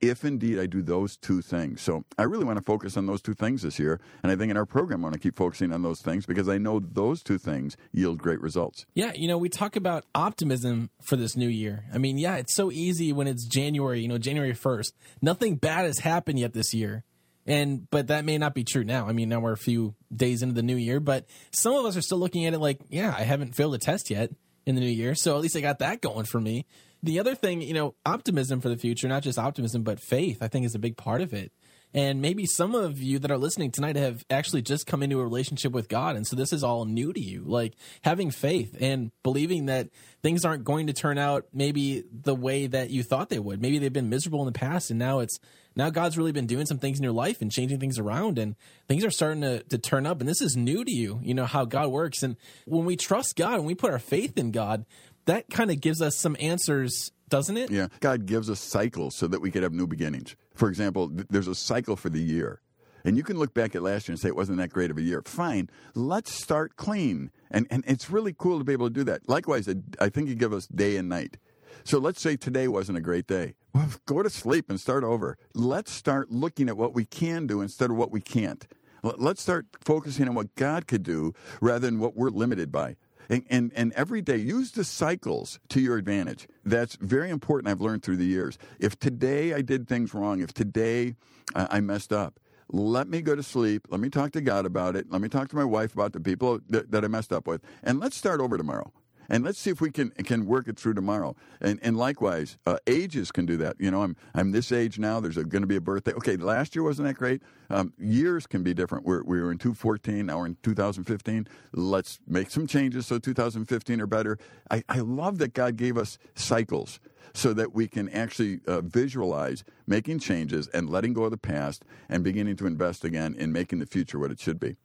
if 0.01 0.25
indeed 0.25 0.59
I 0.59 0.65
do 0.65 0.81
those 0.81 1.17
two 1.17 1.41
things. 1.41 1.81
So 1.81 2.03
I 2.17 2.23
really 2.23 2.45
want 2.45 2.57
to 2.57 2.63
focus 2.63 2.97
on 2.97 3.05
those 3.05 3.21
two 3.21 3.33
things 3.33 3.61
this 3.61 3.79
year. 3.79 3.99
And 4.23 4.31
I 4.31 4.35
think 4.35 4.51
in 4.51 4.57
our 4.57 4.65
program, 4.65 5.01
I 5.01 5.03
want 5.03 5.13
to 5.13 5.19
keep 5.19 5.35
focusing 5.35 5.71
on 5.73 5.81
those 5.81 6.01
things 6.01 6.25
because 6.25 6.49
I 6.49 6.57
know 6.57 6.79
those 6.79 7.23
two 7.23 7.37
things 7.37 7.77
yield 7.91 8.19
great 8.19 8.41
results. 8.41 8.85
Yeah, 8.93 9.11
you 9.15 9.27
know, 9.27 9.37
we 9.37 9.49
talk 9.49 9.75
about 9.75 10.05
optimism 10.13 10.89
for 11.01 11.15
this 11.15 11.35
new 11.35 11.47
year. 11.47 11.85
I 11.93 11.97
mean, 11.97 12.17
yeah, 12.17 12.35
it's 12.35 12.55
so 12.55 12.71
easy 12.71 13.13
when 13.13 13.27
it's 13.27 13.45
January, 13.45 14.01
you 14.01 14.07
know, 14.07 14.17
January 14.17 14.53
1st. 14.53 14.91
Nothing 15.21 15.55
bad 15.55 15.85
has 15.85 15.99
happened 15.99 16.39
yet 16.39 16.53
this 16.53 16.73
year. 16.73 17.03
And 17.47 17.87
but 17.91 18.07
that 18.07 18.25
may 18.25 18.39
not 18.39 18.55
be 18.55 18.63
true 18.63 18.83
now. 18.83 19.07
I 19.07 19.11
mean, 19.11 19.29
now 19.29 19.39
we're 19.39 19.51
a 19.51 19.57
few 19.57 19.93
days 20.13 20.41
into 20.41 20.55
the 20.55 20.63
new 20.63 20.75
year, 20.75 20.99
but 20.99 21.27
some 21.51 21.75
of 21.75 21.85
us 21.85 21.95
are 21.95 22.01
still 22.01 22.17
looking 22.17 22.47
at 22.47 22.55
it 22.55 22.59
like, 22.59 22.79
yeah, 22.89 23.13
I 23.15 23.21
haven't 23.21 23.55
failed 23.55 23.75
a 23.75 23.77
test 23.77 24.09
yet 24.09 24.31
in 24.65 24.73
the 24.73 24.81
new 24.81 24.89
year, 24.89 25.13
so 25.13 25.35
at 25.35 25.41
least 25.43 25.55
I 25.55 25.61
got 25.61 25.77
that 25.79 26.01
going 26.01 26.25
for 26.25 26.41
me 26.41 26.65
the 27.05 27.19
other 27.19 27.35
thing, 27.35 27.61
you 27.61 27.73
know, 27.73 27.95
optimism 28.05 28.61
for 28.61 28.69
the 28.69 28.77
future, 28.77 29.07
not 29.07 29.23
just 29.23 29.37
optimism, 29.37 29.83
but 29.83 29.99
faith, 29.99 30.39
I 30.41 30.47
think 30.47 30.65
is 30.65 30.75
a 30.75 30.79
big 30.79 30.97
part 30.97 31.21
of 31.21 31.33
it. 31.33 31.51
And 31.93 32.21
maybe 32.21 32.45
some 32.45 32.75
of 32.75 33.01
you 33.01 33.19
that 33.19 33.31
are 33.31 33.37
listening 33.37 33.71
tonight 33.71 33.95
have 33.95 34.25
actually 34.29 34.61
just 34.61 34.85
come 34.85 35.01
into 35.01 35.21
a 35.21 35.23
relationship 35.23 35.71
with 35.71 35.87
God. 35.87 36.17
And 36.17 36.27
so 36.27 36.35
this 36.35 36.51
is 36.51 36.61
all 36.61 36.83
new 36.83 37.13
to 37.13 37.21
you, 37.21 37.43
like 37.45 37.73
having 38.01 38.31
faith 38.31 38.75
and 38.81 39.11
believing 39.23 39.67
that 39.67 39.87
things 40.21 40.43
aren't 40.43 40.65
going 40.65 40.87
to 40.87 40.93
turn 40.93 41.17
out 41.17 41.45
maybe 41.53 42.03
the 42.11 42.35
way 42.35 42.67
that 42.67 42.89
you 42.89 43.01
thought 43.01 43.29
they 43.29 43.39
would. 43.39 43.61
Maybe 43.61 43.77
they've 43.77 43.93
been 43.93 44.09
miserable 44.09 44.41
in 44.41 44.51
the 44.51 44.59
past 44.59 44.89
and 44.89 44.99
now 44.99 45.19
it's, 45.19 45.39
now 45.77 45.89
God's 45.89 46.17
really 46.17 46.33
been 46.33 46.47
doing 46.47 46.65
some 46.65 46.79
things 46.79 46.97
in 46.97 47.03
your 47.03 47.13
life 47.13 47.41
and 47.41 47.49
changing 47.49 47.79
things 47.79 47.97
around 47.97 48.39
and 48.39 48.55
things 48.89 49.05
are 49.05 49.11
starting 49.11 49.41
to, 49.41 49.63
to 49.63 49.77
turn 49.77 50.05
up. 50.05 50.19
And 50.19 50.27
this 50.27 50.41
is 50.41 50.57
new 50.57 50.83
to 50.83 50.91
you, 50.91 51.21
you 51.23 51.33
know, 51.33 51.45
how 51.45 51.63
God 51.63 51.91
works. 51.91 52.23
And 52.23 52.35
when 52.65 52.83
we 52.83 52.97
trust 52.97 53.37
God, 53.37 53.59
when 53.59 53.67
we 53.67 53.75
put 53.75 53.91
our 53.91 53.99
faith 53.99 54.37
in 54.37 54.51
God, 54.51 54.85
that 55.25 55.49
kind 55.49 55.71
of 55.71 55.81
gives 55.81 56.01
us 56.01 56.17
some 56.17 56.35
answers 56.39 57.11
doesn't 57.29 57.57
it? 57.57 57.71
Yeah. 57.71 57.87
God 57.99 58.25
gives 58.25 58.49
us 58.49 58.59
cycles 58.59 59.15
so 59.15 59.27
that 59.27 59.41
we 59.41 59.51
could 59.51 59.63
have 59.63 59.73
new 59.73 59.87
beginnings. 59.87 60.35
For 60.53 60.69
example, 60.69 61.09
th- 61.09 61.27
there's 61.29 61.47
a 61.47 61.55
cycle 61.55 61.95
for 61.95 62.09
the 62.09 62.21
year. 62.21 62.61
And 63.03 63.17
you 63.17 63.23
can 63.23 63.37
look 63.37 63.53
back 63.53 63.75
at 63.75 63.83
last 63.83 64.07
year 64.07 64.13
and 64.13 64.19
say 64.19 64.29
it 64.29 64.35
wasn't 64.35 64.57
that 64.57 64.69
great 64.69 64.89
of 64.89 64.97
a 64.97 65.01
year. 65.01 65.21
Fine. 65.25 65.69
Let's 65.93 66.31
start 66.31 66.75
clean. 66.75 67.31
And, 67.51 67.67
and 67.69 67.83
it's 67.87 68.09
really 68.09 68.33
cool 68.37 68.57
to 68.57 68.63
be 68.63 68.73
able 68.73 68.87
to 68.87 68.93
do 68.93 69.03
that. 69.03 69.29
Likewise, 69.29 69.69
I 69.99 70.09
think 70.09 70.27
you 70.27 70.35
give 70.35 70.53
us 70.53 70.65
day 70.67 70.97
and 70.97 71.07
night. 71.07 71.37
So 71.83 71.99
let's 71.99 72.19
say 72.19 72.35
today 72.35 72.67
wasn't 72.67 72.97
a 72.97 73.01
great 73.01 73.27
day. 73.27 73.53
Well, 73.73 73.89
go 74.07 74.23
to 74.23 74.29
sleep 74.29 74.69
and 74.69 74.79
start 74.79 75.03
over. 75.03 75.37
Let's 75.53 75.91
start 75.91 76.31
looking 76.31 76.67
at 76.67 76.77
what 76.77 76.95
we 76.95 77.05
can 77.05 77.45
do 77.45 77.61
instead 77.61 77.91
of 77.91 77.97
what 77.97 78.11
we 78.11 78.21
can't. 78.21 78.65
Let's 79.03 79.41
start 79.41 79.67
focusing 79.81 80.27
on 80.27 80.33
what 80.33 80.55
God 80.55 80.87
could 80.87 81.03
do 81.03 81.33
rather 81.61 81.85
than 81.85 81.99
what 81.99 82.15
we're 82.15 82.29
limited 82.29 82.71
by. 82.71 82.95
And, 83.29 83.43
and, 83.49 83.71
and 83.75 83.93
every 83.93 84.21
day, 84.21 84.37
use 84.37 84.71
the 84.71 84.83
cycles 84.83 85.59
to 85.69 85.79
your 85.79 85.97
advantage. 85.97 86.47
That's 86.63 86.95
very 86.95 87.29
important, 87.29 87.69
I've 87.69 87.81
learned 87.81 88.03
through 88.03 88.17
the 88.17 88.25
years. 88.25 88.57
If 88.79 88.99
today 88.99 89.53
I 89.53 89.61
did 89.61 89.87
things 89.87 90.13
wrong, 90.13 90.41
if 90.41 90.53
today 90.53 91.15
uh, 91.53 91.67
I 91.69 91.79
messed 91.81 92.13
up, 92.13 92.39
let 92.69 93.07
me 93.07 93.21
go 93.21 93.35
to 93.35 93.43
sleep. 93.43 93.87
Let 93.89 93.99
me 93.99 94.09
talk 94.09 94.31
to 94.31 94.41
God 94.41 94.65
about 94.65 94.95
it. 94.95 95.11
Let 95.11 95.21
me 95.21 95.29
talk 95.29 95.49
to 95.49 95.55
my 95.55 95.63
wife 95.63 95.93
about 95.93 96.13
the 96.13 96.19
people 96.19 96.59
that, 96.69 96.91
that 96.91 97.05
I 97.05 97.07
messed 97.07 97.31
up 97.31 97.45
with. 97.47 97.61
And 97.83 97.99
let's 97.99 98.17
start 98.17 98.41
over 98.41 98.57
tomorrow 98.57 98.91
and 99.29 99.43
let's 99.43 99.59
see 99.59 99.69
if 99.69 99.81
we 99.81 99.91
can 99.91 100.11
can 100.11 100.45
work 100.45 100.67
it 100.67 100.77
through 100.77 100.93
tomorrow. 100.93 101.35
And 101.61 101.79
and 101.81 101.97
likewise, 101.97 102.57
uh, 102.65 102.77
ages 102.87 103.31
can 103.31 103.45
do 103.45 103.57
that. 103.57 103.75
You 103.79 103.91
know, 103.91 104.03
I'm 104.03 104.15
I'm 104.33 104.51
this 104.51 104.71
age 104.71 104.99
now. 104.99 105.19
There's 105.19 105.35
going 105.35 105.61
to 105.61 105.67
be 105.67 105.75
a 105.75 105.81
birthday. 105.81 106.13
Okay, 106.13 106.37
last 106.37 106.75
year 106.75 106.83
wasn't 106.83 107.07
that 107.07 107.15
great. 107.15 107.41
Um, 107.69 107.93
years 107.97 108.47
can 108.47 108.63
be 108.63 108.73
different. 108.73 109.05
We're 109.05 109.23
we 109.23 109.41
were 109.41 109.51
in 109.51 109.57
2014. 109.57 110.25
Now 110.25 110.39
we're 110.39 110.47
in 110.47 110.57
2015. 110.63 111.47
Let's 111.73 112.19
make 112.27 112.49
some 112.49 112.67
changes 112.67 113.07
so 113.07 113.19
2015 113.19 114.01
are 114.01 114.07
better. 114.07 114.37
I, 114.69 114.83
I 114.89 114.99
love 114.99 115.37
that 115.39 115.53
God 115.53 115.77
gave 115.77 115.97
us 115.97 116.17
cycles 116.35 116.99
so 117.33 117.53
that 117.53 117.73
we 117.73 117.87
can 117.87 118.09
actually 118.09 118.61
uh, 118.65 118.81
visualize 118.81 119.63
making 119.85 120.19
changes 120.19 120.67
and 120.69 120.89
letting 120.89 121.13
go 121.13 121.25
of 121.25 121.31
the 121.31 121.37
past 121.37 121.83
and 122.07 122.23
beginning 122.23 122.55
to 122.55 122.65
invest 122.65 123.03
again 123.03 123.35
in 123.37 123.51
making 123.51 123.79
the 123.79 123.85
future 123.85 124.17
what 124.17 124.31
it 124.31 124.39
should 124.39 124.59
be. 124.59 124.77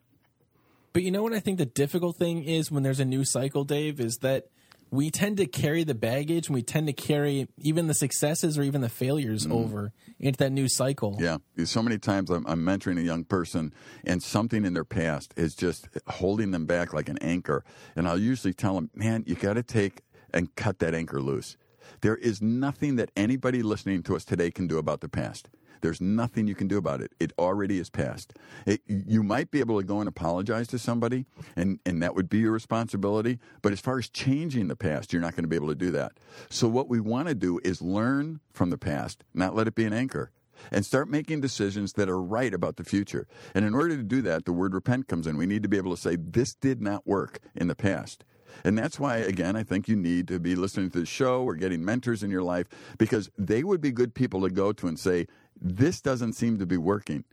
But 0.93 1.03
you 1.03 1.11
know 1.11 1.23
what 1.23 1.33
I 1.33 1.41
think 1.41 1.59
the 1.59 1.67
difficult 1.67 2.17
thing 2.17 2.45
is 2.45 2.71
when 2.71 2.83
there's 2.83 3.01
a 3.01 3.05
new 3.05 3.25
cycle, 3.25 3.65
Dave, 3.65 4.01
is 4.01 4.19
that 4.19 4.47
we 4.91 5.11
tend 5.11 5.37
to 5.37 5.47
carry 5.47 5.85
the 5.85 5.95
baggage 5.95 6.49
and 6.49 6.55
we 6.55 6.63
tend 6.63 6.89
to 6.89 6.93
carry 6.93 7.47
even 7.59 7.87
the 7.87 7.95
successes 7.95 8.59
or 8.59 8.63
even 8.63 8.81
the 8.81 8.89
failures 8.89 9.47
mm. 9.47 9.53
over 9.53 9.93
into 10.19 10.39
that 10.39 10.51
new 10.51 10.69
cycle. 10.69 11.17
Yeah. 11.21 11.39
So 11.65 11.83
many 11.83 11.99
times 11.99 12.29
I'm, 12.29 12.45
I'm, 12.47 12.65
mentoring 12.65 12.99
a 12.99 13.03
young 13.03 13.25
person 13.25 13.73
and 14.05 14.21
something 14.21 14.65
in 14.65 14.75
their 14.75 14.85
past 14.85 15.33
is 15.37 15.55
just 15.55 15.89
holding 16.09 16.51
them 16.51 16.67
back 16.67 16.93
like 16.93 17.09
an 17.09 17.19
anchor. 17.19 17.65
And 17.95 18.09
I'll 18.09 18.19
usually 18.19 18.53
tell 18.53 18.75
them, 18.75 18.91
man, 18.95 19.23
you 19.27 19.37
got 19.37 19.55
to 19.55 19.63
take 19.63 20.03
and 20.33 20.55
cut 20.57 20.81
that 20.81 20.95
anchor 20.95 21.21
loose. 21.21 21.57
There 22.01 22.17
is 22.17 22.43
nothing 22.43 22.97
that 22.97 23.11
anybody 23.17 23.63
listening 23.63 24.03
to 24.05 24.17
us 24.17 24.25
today 24.25 24.51
can 24.51 24.67
do 24.67 24.79
about 24.79 25.01
the 25.01 25.09
past. 25.09 25.49
There's 25.81 26.01
nothing 26.01 26.47
you 26.47 26.55
can 26.55 26.69
do 26.69 26.79
about 26.79 27.01
it. 27.01 27.13
It 27.19 27.33
already 27.39 27.79
is 27.79 27.91
past. 27.91 28.35
It, 28.67 28.81
you 28.87 29.23
might 29.23 29.51
be 29.51 29.61
able 29.61 29.79
to 29.79 29.87
go 29.87 30.01
and 30.01 30.09
apologize 30.09 30.69
to 30.69 30.79
somebody, 30.79 31.27
and, 31.57 31.79
and 31.85 32.03
that 32.03 32.15
would 32.15 32.29
be 32.29 32.39
your 32.39 32.53
responsibility. 32.53 33.39
But 33.63 33.73
as 33.73 33.81
far 33.81 33.99
as 33.99 34.09
changing 34.09 34.69
the 34.69 34.77
past, 34.77 35.13
you're 35.13 35.23
not 35.23 35.35
going 35.35 35.45
to 35.45 35.49
be 35.49 35.57
able 35.57 35.69
to 35.69 35.75
do 35.75 35.91
that. 35.93 36.13
So, 36.49 36.69
what 36.69 36.89
we 36.89 37.01
want 37.01 37.29
to 37.29 37.35
do 37.35 37.61
is 37.65 37.83
learn 37.83 38.41
from 38.53 38.71
the 38.71 38.79
past, 38.79 39.25
not 39.35 39.55
let 39.55 39.67
it 39.67 39.75
be 39.75 39.85
an 39.85 39.93
anchor 39.93 40.31
and 40.71 40.85
start 40.85 41.09
making 41.09 41.41
decisions 41.41 41.95
that 41.95 42.09
are 42.09 42.21
right 42.21 42.53
about 42.53 42.77
the 42.77 42.85
future. 42.85 43.27
And 43.55 43.65
in 43.65 43.75
order 43.75 43.97
to 43.97 44.03
do 44.03 44.23
that, 44.23 44.45
the 44.45 44.53
word 44.53 44.75
repent 44.75 45.09
comes 45.09 45.27
in. 45.27 45.37
We 45.37 45.47
need 45.47 45.63
to 45.63 45.69
be 45.69 45.77
able 45.77 45.95
to 45.95 46.01
say, 46.01 46.17
this 46.17 46.55
did 46.55 46.81
not 46.81 47.07
work 47.07 47.41
in 47.55 47.69
the 47.69 47.75
past. 47.75 48.25
And 48.65 48.77
that's 48.77 48.99
why, 48.99 49.19
again, 49.19 49.57
I 49.57 49.63
think 49.63 49.89
you 49.89 49.97
need 49.97 50.29
to 50.29 50.39
be 50.39 50.55
listening 50.55 50.91
to 50.91 51.01
the 51.01 51.07
show 51.07 51.43
or 51.43 51.55
getting 51.55 51.85
mentors 51.85 52.23
in 52.23 52.31
your 52.31 52.43
life 52.43 52.67
because 52.99 53.31
they 53.39 53.63
would 53.63 53.81
be 53.81 53.93
good 53.93 54.15
people 54.15 54.43
to 54.43 54.51
go 54.51 54.73
to 54.73 54.87
and 54.89 54.99
say, 54.99 55.27
this 55.61 56.01
doesn't 56.01 56.35
seem 56.35 56.59
to 56.59 56.67
be 56.67 56.77
working. 56.77 57.25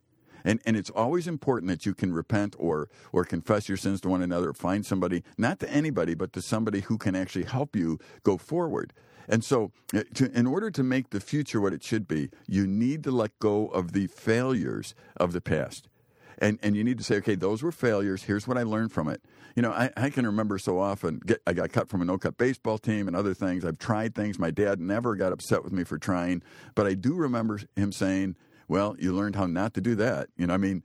And, 0.44 0.62
and 0.66 0.78
it's 0.78 0.90
always 0.90 1.28
important 1.28 1.70
that 1.70 1.86
you 1.86 1.94
can 1.94 2.14
repent 2.14 2.56
or, 2.58 2.90
or 3.12 3.26
confess 3.26 3.68
your 3.68 3.78
sins 3.78 4.00
to 4.02 4.10
one 4.10 4.22
another, 4.22 4.54
find 4.54 4.86
somebody, 4.86 5.24
not 5.38 5.60
to 5.60 5.70
anybody, 5.70 6.14
but 6.14 6.32
to 6.34 6.42
somebody 6.42 6.82
who 6.82 6.98
can 6.98 7.16
actually 7.16 7.46
help 7.46 7.76
you 7.76 8.00
go 8.24 8.38
forward. 8.38 8.94
And 9.28 9.44
so, 9.44 9.72
uh, 9.94 10.04
to, 10.14 10.32
in 10.32 10.48
order 10.48 10.72
to 10.72 10.84
make 10.84 11.10
the 11.10 11.20
future 11.20 11.60
what 11.60 11.74
it 11.74 11.84
should 11.84 12.08
be, 12.08 12.30
you 12.48 12.66
need 12.66 13.04
to 13.04 13.12
let 13.12 13.38
go 13.40 13.68
of 13.68 13.92
the 13.92 14.08
failures 14.08 14.96
of 15.18 15.34
the 15.34 15.42
past. 15.42 15.90
And, 16.40 16.60
and 16.62 16.76
you 16.76 16.84
need 16.84 16.98
to 17.00 17.04
say, 17.04 17.16
okay, 17.18 17.36
those 17.36 17.64
were 17.64 17.72
failures. 17.72 18.24
Here's 18.24 18.48
what 18.48 18.58
I 18.58 18.64
learned 18.64 18.92
from 18.92 19.08
it. 19.08 19.22
You 19.56 19.64
know, 19.64 19.72
I, 19.72 19.90
I 19.98 20.10
can 20.10 20.26
remember 20.26 20.60
so 20.60 20.80
often, 20.80 21.20
get, 21.26 21.42
I 21.48 21.54
got 21.54 21.72
cut 21.72 21.90
from 21.90 22.02
a 22.02 22.06
no 22.06 22.18
cut 22.18 22.38
baseball 22.38 22.78
team 22.78 23.08
and 23.08 23.16
other 23.16 23.34
things. 23.34 23.66
I've 23.66 23.80
tried 23.80 24.14
things. 24.14 24.38
My 24.38 24.52
dad 24.52 24.80
never 24.80 25.16
got 25.16 25.32
upset 25.32 25.64
with 25.64 25.74
me 25.74 25.84
for 25.84 25.98
trying, 25.98 26.44
but 26.76 26.86
I 26.86 26.94
do 26.94 27.16
remember 27.16 27.60
him 27.76 27.92
saying, 27.92 28.36
well, 28.68 28.96
you 29.00 29.14
learned 29.14 29.36
how 29.36 29.48
not 29.48 29.74
to 29.76 29.82
do 29.82 29.96
that. 29.96 30.28
You 30.38 30.48
know, 30.48 30.54
I 30.54 30.58
mean, 30.58 30.84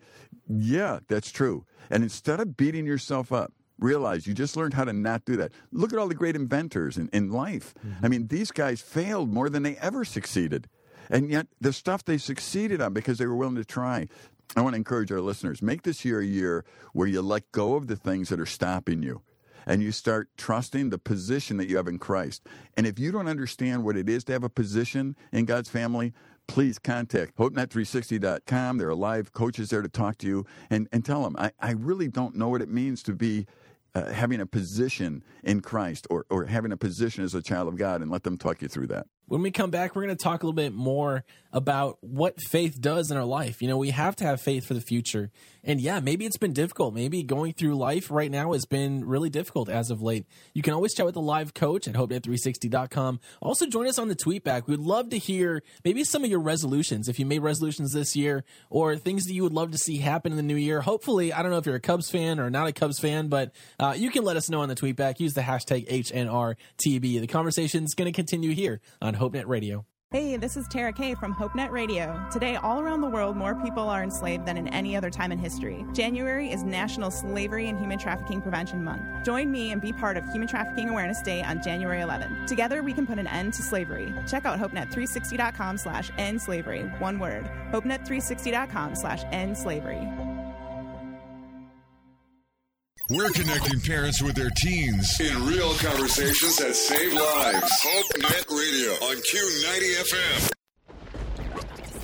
yeah, 0.48 1.00
that's 1.08 1.30
true. 1.30 1.66
And 1.90 2.02
instead 2.02 2.40
of 2.40 2.56
beating 2.56 2.86
yourself 2.86 3.32
up, 3.32 3.52
realize 3.78 4.26
you 4.26 4.34
just 4.34 4.56
learned 4.56 4.74
how 4.74 4.84
to 4.84 4.92
not 4.92 5.24
do 5.24 5.36
that. 5.36 5.52
Look 5.72 5.92
at 5.92 5.98
all 5.98 6.08
the 6.08 6.14
great 6.14 6.36
inventors 6.36 6.96
in, 6.96 7.08
in 7.12 7.30
life. 7.30 7.74
Mm-hmm. 7.86 8.04
I 8.04 8.08
mean, 8.08 8.26
these 8.28 8.50
guys 8.50 8.80
failed 8.80 9.32
more 9.32 9.50
than 9.50 9.64
they 9.64 9.76
ever 9.76 10.04
succeeded. 10.04 10.68
And 11.10 11.28
yet, 11.30 11.48
the 11.60 11.72
stuff 11.72 12.04
they 12.04 12.16
succeeded 12.16 12.80
on 12.80 12.94
because 12.94 13.18
they 13.18 13.26
were 13.26 13.36
willing 13.36 13.56
to 13.56 13.64
try. 13.64 14.08
I 14.54 14.60
want 14.60 14.74
to 14.74 14.78
encourage 14.78 15.10
our 15.10 15.20
listeners 15.20 15.62
make 15.62 15.82
this 15.82 16.04
year 16.04 16.20
a 16.20 16.26
year 16.26 16.64
where 16.92 17.08
you 17.08 17.22
let 17.22 17.50
go 17.52 17.74
of 17.74 17.86
the 17.86 17.96
things 17.96 18.28
that 18.28 18.40
are 18.40 18.46
stopping 18.46 19.02
you 19.02 19.22
and 19.66 19.82
you 19.82 19.92
start 19.92 20.28
trusting 20.36 20.90
the 20.90 20.98
position 20.98 21.56
that 21.56 21.68
you 21.68 21.76
have 21.76 21.88
in 21.88 21.98
Christ. 21.98 22.46
And 22.76 22.86
if 22.86 22.98
you 22.98 23.12
don't 23.12 23.28
understand 23.28 23.84
what 23.84 23.96
it 23.96 24.08
is 24.08 24.24
to 24.24 24.32
have 24.32 24.44
a 24.44 24.48
position 24.48 25.16
in 25.30 25.44
God's 25.44 25.70
family, 25.70 26.12
please 26.46 26.78
contact 26.78 27.36
HopeNet360.com. 27.36 28.78
There 28.78 28.88
are 28.88 28.94
live 28.94 29.32
coaches 29.32 29.70
there 29.70 29.82
to 29.82 29.88
talk 29.88 30.18
to 30.18 30.26
you 30.26 30.46
and, 30.68 30.88
and 30.92 31.04
tell 31.04 31.22
them, 31.22 31.36
I, 31.38 31.52
I 31.60 31.72
really 31.72 32.08
don't 32.08 32.34
know 32.34 32.48
what 32.48 32.62
it 32.62 32.68
means 32.68 33.02
to 33.04 33.14
be 33.14 33.46
uh, 33.94 34.10
having 34.10 34.40
a 34.40 34.46
position 34.46 35.22
in 35.44 35.60
Christ 35.60 36.06
or, 36.10 36.26
or 36.30 36.46
having 36.46 36.72
a 36.72 36.76
position 36.76 37.24
as 37.24 37.34
a 37.34 37.42
child 37.42 37.68
of 37.68 37.76
God 37.76 38.00
and 38.02 38.10
let 38.10 38.22
them 38.22 38.38
talk 38.38 38.62
you 38.62 38.68
through 38.68 38.88
that. 38.88 39.06
When 39.32 39.40
we 39.40 39.50
come 39.50 39.70
back, 39.70 39.96
we're 39.96 40.02
going 40.02 40.14
to 40.14 40.22
talk 40.22 40.42
a 40.42 40.46
little 40.46 40.52
bit 40.52 40.74
more 40.74 41.24
about 41.54 41.96
what 42.02 42.38
faith 42.50 42.78
does 42.78 43.10
in 43.10 43.16
our 43.16 43.24
life. 43.24 43.62
You 43.62 43.68
know, 43.68 43.78
we 43.78 43.88
have 43.88 44.14
to 44.16 44.24
have 44.24 44.42
faith 44.42 44.66
for 44.66 44.74
the 44.74 44.80
future. 44.82 45.30
And 45.64 45.80
yeah, 45.80 46.00
maybe 46.00 46.26
it's 46.26 46.38
been 46.38 46.52
difficult. 46.52 46.92
Maybe 46.92 47.22
going 47.22 47.52
through 47.52 47.76
life 47.76 48.10
right 48.10 48.30
now 48.30 48.52
has 48.52 48.64
been 48.64 49.04
really 49.04 49.30
difficult 49.30 49.68
as 49.68 49.90
of 49.90 50.02
late. 50.02 50.26
You 50.54 50.62
can 50.62 50.74
always 50.74 50.92
chat 50.92 51.06
with 51.06 51.14
the 51.14 51.20
live 51.20 51.54
coach 51.54 51.86
at 51.86 51.94
hopenet360.com. 51.94 53.20
Also, 53.40 53.66
join 53.66 53.86
us 53.86 53.98
on 53.98 54.08
the 54.08 54.14
tweet 54.14 54.42
back. 54.42 54.66
We'd 54.66 54.80
love 54.80 55.10
to 55.10 55.18
hear 55.18 55.62
maybe 55.84 56.04
some 56.04 56.24
of 56.24 56.30
your 56.30 56.40
resolutions. 56.40 57.08
If 57.08 57.18
you 57.18 57.26
made 57.26 57.40
resolutions 57.40 57.92
this 57.92 58.16
year 58.16 58.44
or 58.70 58.96
things 58.96 59.24
that 59.24 59.34
you 59.34 59.44
would 59.44 59.52
love 59.52 59.70
to 59.70 59.78
see 59.78 59.98
happen 59.98 60.32
in 60.32 60.36
the 60.36 60.42
new 60.42 60.56
year. 60.56 60.80
Hopefully, 60.80 61.32
I 61.32 61.42
don't 61.42 61.52
know 61.52 61.58
if 61.58 61.66
you're 61.66 61.76
a 61.76 61.80
Cubs 61.80 62.10
fan 62.10 62.40
or 62.40 62.50
not 62.50 62.66
a 62.66 62.72
Cubs 62.72 62.98
fan, 62.98 63.28
but 63.28 63.52
uh, 63.78 63.94
you 63.96 64.10
can 64.10 64.24
let 64.24 64.36
us 64.36 64.50
know 64.50 64.62
on 64.62 64.68
the 64.68 64.74
tweet 64.74 64.96
back. 64.96 65.20
Use 65.20 65.34
the 65.34 65.42
hashtag 65.42 65.88
HNRTB. 65.88 67.20
The 67.20 67.26
conversation 67.26 67.84
is 67.84 67.94
going 67.94 68.12
to 68.12 68.16
continue 68.16 68.50
here 68.50 68.80
on 69.00 69.14
HopeNet 69.22 69.46
Radio. 69.46 69.86
Hey, 70.10 70.36
this 70.36 70.58
is 70.58 70.66
Tara 70.68 70.92
Kay 70.92 71.14
from 71.14 71.32
HopeNet 71.32 71.70
Radio. 71.70 72.22
Today, 72.30 72.56
all 72.56 72.80
around 72.80 73.00
the 73.00 73.08
world, 73.08 73.34
more 73.34 73.54
people 73.54 73.84
are 73.84 74.02
enslaved 74.02 74.44
than 74.44 74.58
in 74.58 74.68
any 74.68 74.94
other 74.94 75.08
time 75.08 75.32
in 75.32 75.38
history. 75.38 75.86
January 75.94 76.50
is 76.50 76.64
National 76.64 77.10
Slavery 77.10 77.68
and 77.68 77.78
Human 77.78 77.98
Trafficking 77.98 78.42
Prevention 78.42 78.84
Month. 78.84 79.24
Join 79.24 79.50
me 79.50 79.70
and 79.70 79.80
be 79.80 79.92
part 79.92 80.16
of 80.18 80.24
Human 80.32 80.48
Trafficking 80.48 80.90
Awareness 80.90 81.22
Day 81.22 81.42
on 81.42 81.62
January 81.62 82.02
11th. 82.02 82.46
Together, 82.46 82.82
we 82.82 82.92
can 82.92 83.06
put 83.06 83.18
an 83.18 83.28
end 83.28 83.54
to 83.54 83.62
slavery. 83.62 84.12
Check 84.28 84.44
out 84.44 84.58
HopeNet360.com 84.58 85.78
slash 85.78 86.10
end 86.18 86.42
slavery. 86.42 86.82
One 86.98 87.18
word. 87.18 87.48
HopeNet360.com 87.70 88.96
slash 88.96 89.22
end 89.30 89.56
slavery. 89.56 90.06
We're 93.10 93.30
connecting 93.30 93.80
parents 93.80 94.22
with 94.22 94.36
their 94.36 94.50
teens 94.50 95.18
in 95.20 95.44
real 95.44 95.74
conversations 95.74 96.56
that 96.58 96.74
save 96.74 97.12
lives. 97.12 97.70
Hope 97.82 98.06
Net 98.18 98.44
Radio 98.48 98.92
on 98.92 99.16
Q90 99.16 99.96
FM. 100.08 100.50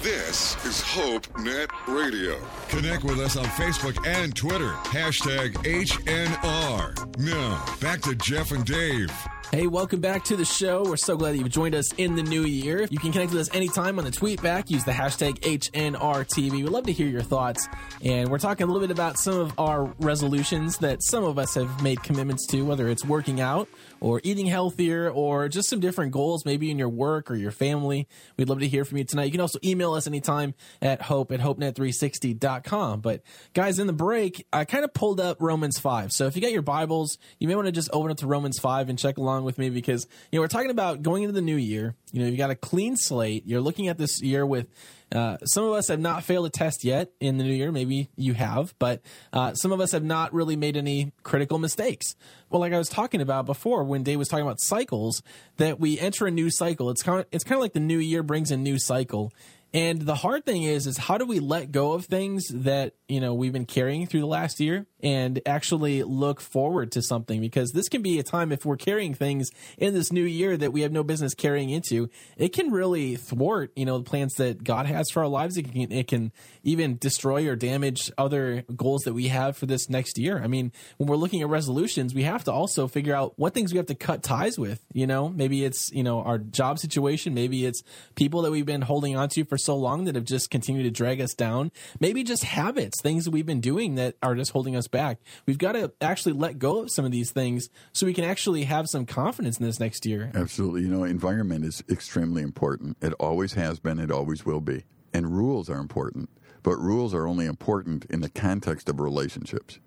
This 0.02 0.56
is 0.64 0.80
Hope 0.80 1.26
Net 1.38 1.70
Radio. 1.86 2.36
Connect 2.68 3.04
with 3.04 3.20
us 3.20 3.36
on 3.36 3.44
Facebook 3.44 4.04
and 4.06 4.34
Twitter. 4.34 4.70
Hashtag 4.84 5.54
HNR. 5.64 7.16
Now, 7.18 7.64
back 7.80 8.00
to 8.02 8.14
Jeff 8.16 8.50
and 8.50 8.64
Dave. 8.64 9.10
Hey, 9.50 9.66
welcome 9.66 10.02
back 10.02 10.24
to 10.24 10.36
the 10.36 10.44
show. 10.44 10.84
We're 10.84 10.98
so 10.98 11.16
glad 11.16 11.32
that 11.32 11.38
you've 11.38 11.48
joined 11.48 11.74
us 11.74 11.90
in 11.94 12.16
the 12.16 12.22
new 12.22 12.42
year. 12.42 12.86
You 12.90 12.98
can 12.98 13.12
connect 13.12 13.32
with 13.32 13.40
us 13.40 13.54
anytime 13.54 13.98
on 13.98 14.04
the 14.04 14.10
tweet 14.10 14.42
back. 14.42 14.68
Use 14.68 14.84
the 14.84 14.92
hashtag 14.92 15.38
HNRTB. 15.40 16.52
We'd 16.52 16.66
love 16.66 16.84
to 16.84 16.92
hear 16.92 17.06
your 17.06 17.22
thoughts. 17.22 17.66
And 18.04 18.28
we're 18.28 18.38
talking 18.38 18.64
a 18.64 18.66
little 18.66 18.86
bit 18.86 18.90
about 18.90 19.18
some 19.18 19.40
of 19.40 19.58
our 19.58 19.84
resolutions 20.00 20.76
that 20.78 21.02
some 21.02 21.24
of 21.24 21.38
us 21.38 21.54
have 21.54 21.82
made 21.82 22.02
commitments 22.02 22.46
to, 22.48 22.60
whether 22.60 22.90
it's 22.90 23.06
working 23.06 23.40
out 23.40 23.70
or 24.00 24.20
eating 24.22 24.44
healthier 24.44 25.10
or 25.10 25.48
just 25.48 25.70
some 25.70 25.80
different 25.80 26.12
goals, 26.12 26.44
maybe 26.44 26.70
in 26.70 26.78
your 26.78 26.90
work 26.90 27.30
or 27.30 27.34
your 27.34 27.50
family. 27.50 28.06
We'd 28.36 28.50
love 28.50 28.60
to 28.60 28.68
hear 28.68 28.84
from 28.84 28.98
you 28.98 29.04
tonight. 29.04 29.24
You 29.24 29.32
can 29.32 29.40
also 29.40 29.58
email 29.64 29.94
us 29.94 30.06
anytime 30.06 30.52
at 30.82 31.00
hope 31.00 31.32
at 31.32 31.40
hopenet360.com. 31.40 33.00
But 33.00 33.22
guys, 33.54 33.78
in 33.78 33.86
the 33.86 33.94
break, 33.94 34.46
I 34.52 34.66
kind 34.66 34.84
of 34.84 34.92
pulled 34.92 35.20
up 35.20 35.38
Romans 35.40 35.78
5. 35.78 36.12
So 36.12 36.26
if 36.26 36.36
you 36.36 36.42
got 36.42 36.52
your 36.52 36.60
Bibles, 36.60 37.16
you 37.38 37.48
may 37.48 37.54
want 37.54 37.64
to 37.64 37.72
just 37.72 37.88
open 37.94 38.10
up 38.10 38.18
to 38.18 38.26
Romans 38.26 38.58
5 38.58 38.90
and 38.90 38.98
check 38.98 39.16
along 39.16 39.37
with 39.44 39.58
me 39.58 39.70
because, 39.70 40.06
you 40.30 40.38
know, 40.38 40.42
we're 40.42 40.48
talking 40.48 40.70
about 40.70 41.02
going 41.02 41.22
into 41.22 41.32
the 41.32 41.42
new 41.42 41.56
year. 41.56 41.94
You 42.12 42.22
know, 42.22 42.28
you 42.28 42.36
got 42.36 42.50
a 42.50 42.54
clean 42.54 42.96
slate. 42.96 43.44
You're 43.46 43.60
looking 43.60 43.88
at 43.88 43.98
this 43.98 44.22
year 44.22 44.44
with 44.46 44.68
uh, 45.14 45.38
some 45.44 45.64
of 45.64 45.72
us 45.72 45.88
have 45.88 46.00
not 46.00 46.24
failed 46.24 46.46
a 46.46 46.50
test 46.50 46.84
yet 46.84 47.10
in 47.20 47.38
the 47.38 47.44
new 47.44 47.52
year. 47.52 47.72
Maybe 47.72 48.10
you 48.16 48.34
have, 48.34 48.74
but 48.78 49.00
uh, 49.32 49.54
some 49.54 49.72
of 49.72 49.80
us 49.80 49.92
have 49.92 50.04
not 50.04 50.34
really 50.34 50.56
made 50.56 50.76
any 50.76 51.12
critical 51.22 51.58
mistakes. 51.58 52.14
Well, 52.50 52.60
like 52.60 52.72
I 52.72 52.78
was 52.78 52.88
talking 52.88 53.20
about 53.20 53.46
before, 53.46 53.84
when 53.84 54.02
Dave 54.02 54.18
was 54.18 54.28
talking 54.28 54.44
about 54.44 54.60
cycles, 54.60 55.22
that 55.56 55.80
we 55.80 55.98
enter 55.98 56.26
a 56.26 56.30
new 56.30 56.50
cycle. 56.50 56.90
It's 56.90 57.02
kind 57.02 57.20
of 57.20 57.26
it's 57.32 57.44
kind 57.44 57.56
of 57.56 57.62
like 57.62 57.72
the 57.72 57.80
new 57.80 57.98
year 57.98 58.22
brings 58.22 58.50
a 58.50 58.56
new 58.56 58.78
cycle. 58.78 59.32
And 59.72 60.02
the 60.02 60.14
hard 60.14 60.46
thing 60.46 60.62
is, 60.62 60.86
is 60.86 60.96
how 60.96 61.18
do 61.18 61.26
we 61.26 61.40
let 61.40 61.72
go 61.72 61.92
of 61.92 62.06
things 62.06 62.48
that 62.48 62.94
you 63.08 63.20
know 63.20 63.34
we've 63.34 63.52
been 63.52 63.66
carrying 63.66 64.06
through 64.06 64.20
the 64.20 64.26
last 64.26 64.60
year 64.60 64.86
and 65.00 65.40
actually 65.46 66.02
look 66.02 66.40
forward 66.40 66.92
to 66.92 67.02
something? 67.02 67.40
Because 67.40 67.72
this 67.72 67.88
can 67.88 68.02
be 68.02 68.18
a 68.18 68.22
time 68.22 68.52
if 68.52 68.64
we're 68.64 68.76
carrying 68.76 69.14
things 69.14 69.48
in 69.76 69.94
this 69.94 70.12
new 70.12 70.24
year 70.24 70.56
that 70.56 70.72
we 70.72 70.82
have 70.82 70.92
no 70.92 71.02
business 71.02 71.34
carrying 71.34 71.70
into, 71.70 72.08
it 72.36 72.52
can 72.52 72.70
really 72.70 73.16
thwart 73.16 73.72
you 73.76 73.84
know 73.84 73.98
the 73.98 74.04
plans 74.04 74.34
that 74.34 74.64
God 74.64 74.86
has 74.86 75.10
for 75.10 75.22
our 75.22 75.28
lives. 75.28 75.56
It 75.56 75.72
can 75.72 75.92
it 75.92 76.08
can 76.08 76.32
even 76.62 76.98
destroy 76.98 77.48
or 77.48 77.56
damage 77.56 78.10
other 78.18 78.64
goals 78.74 79.02
that 79.02 79.14
we 79.14 79.28
have 79.28 79.56
for 79.56 79.66
this 79.66 79.88
next 79.88 80.18
year. 80.18 80.42
I 80.42 80.46
mean, 80.46 80.72
when 80.96 81.08
we're 81.08 81.16
looking 81.16 81.42
at 81.42 81.48
resolutions, 81.48 82.14
we 82.14 82.24
have 82.24 82.44
to 82.44 82.52
also 82.52 82.88
figure 82.88 83.14
out 83.14 83.34
what 83.36 83.54
things 83.54 83.72
we 83.72 83.78
have 83.78 83.86
to 83.86 83.94
cut 83.94 84.22
ties 84.22 84.58
with. 84.58 84.84
You 84.92 85.06
know, 85.06 85.28
maybe 85.28 85.64
it's 85.64 85.90
you 85.92 86.02
know 86.02 86.22
our 86.22 86.38
job 86.38 86.78
situation, 86.78 87.34
maybe 87.34 87.64
it's 87.64 87.82
people 88.14 88.42
that 88.42 88.50
we've 88.50 88.66
been 88.66 88.82
holding 88.82 89.16
on 89.16 89.28
to 89.30 89.44
for 89.44 89.58
so 89.58 89.76
long 89.76 90.04
that 90.04 90.14
have 90.14 90.24
just 90.24 90.50
continued 90.50 90.84
to 90.84 90.90
drag 90.90 91.20
us 91.20 91.34
down. 91.34 91.72
Maybe 92.00 92.24
just 92.24 92.44
habits, 92.44 92.97
things 93.00 93.24
that 93.24 93.30
we've 93.30 93.46
been 93.46 93.60
doing 93.60 93.96
that 93.96 94.16
are 94.22 94.34
just 94.34 94.52
holding 94.52 94.76
us 94.76 94.88
back. 94.88 95.18
We've 95.46 95.58
got 95.58 95.72
to 95.72 95.92
actually 96.00 96.32
let 96.32 96.58
go 96.58 96.80
of 96.82 96.90
some 96.90 97.04
of 97.04 97.10
these 97.10 97.30
things 97.30 97.70
so 97.92 98.06
we 98.06 98.14
can 98.14 98.24
actually 98.24 98.64
have 98.64 98.88
some 98.88 99.06
confidence 99.06 99.58
in 99.58 99.66
this 99.66 99.80
next 99.80 100.06
year. 100.06 100.30
Absolutely. 100.34 100.82
You 100.82 100.88
know, 100.88 101.04
environment 101.04 101.64
is 101.64 101.82
extremely 101.90 102.42
important. 102.42 102.96
It 103.00 103.12
always 103.14 103.54
has 103.54 103.80
been, 103.80 103.98
it 103.98 104.10
always 104.10 104.44
will 104.44 104.60
be. 104.60 104.84
And 105.12 105.36
rules 105.36 105.70
are 105.70 105.78
important, 105.78 106.28
but 106.62 106.76
rules 106.76 107.14
are 107.14 107.26
only 107.26 107.46
important 107.46 108.04
in 108.06 108.20
the 108.20 108.28
context 108.28 108.88
of 108.88 109.00
relationships. 109.00 109.78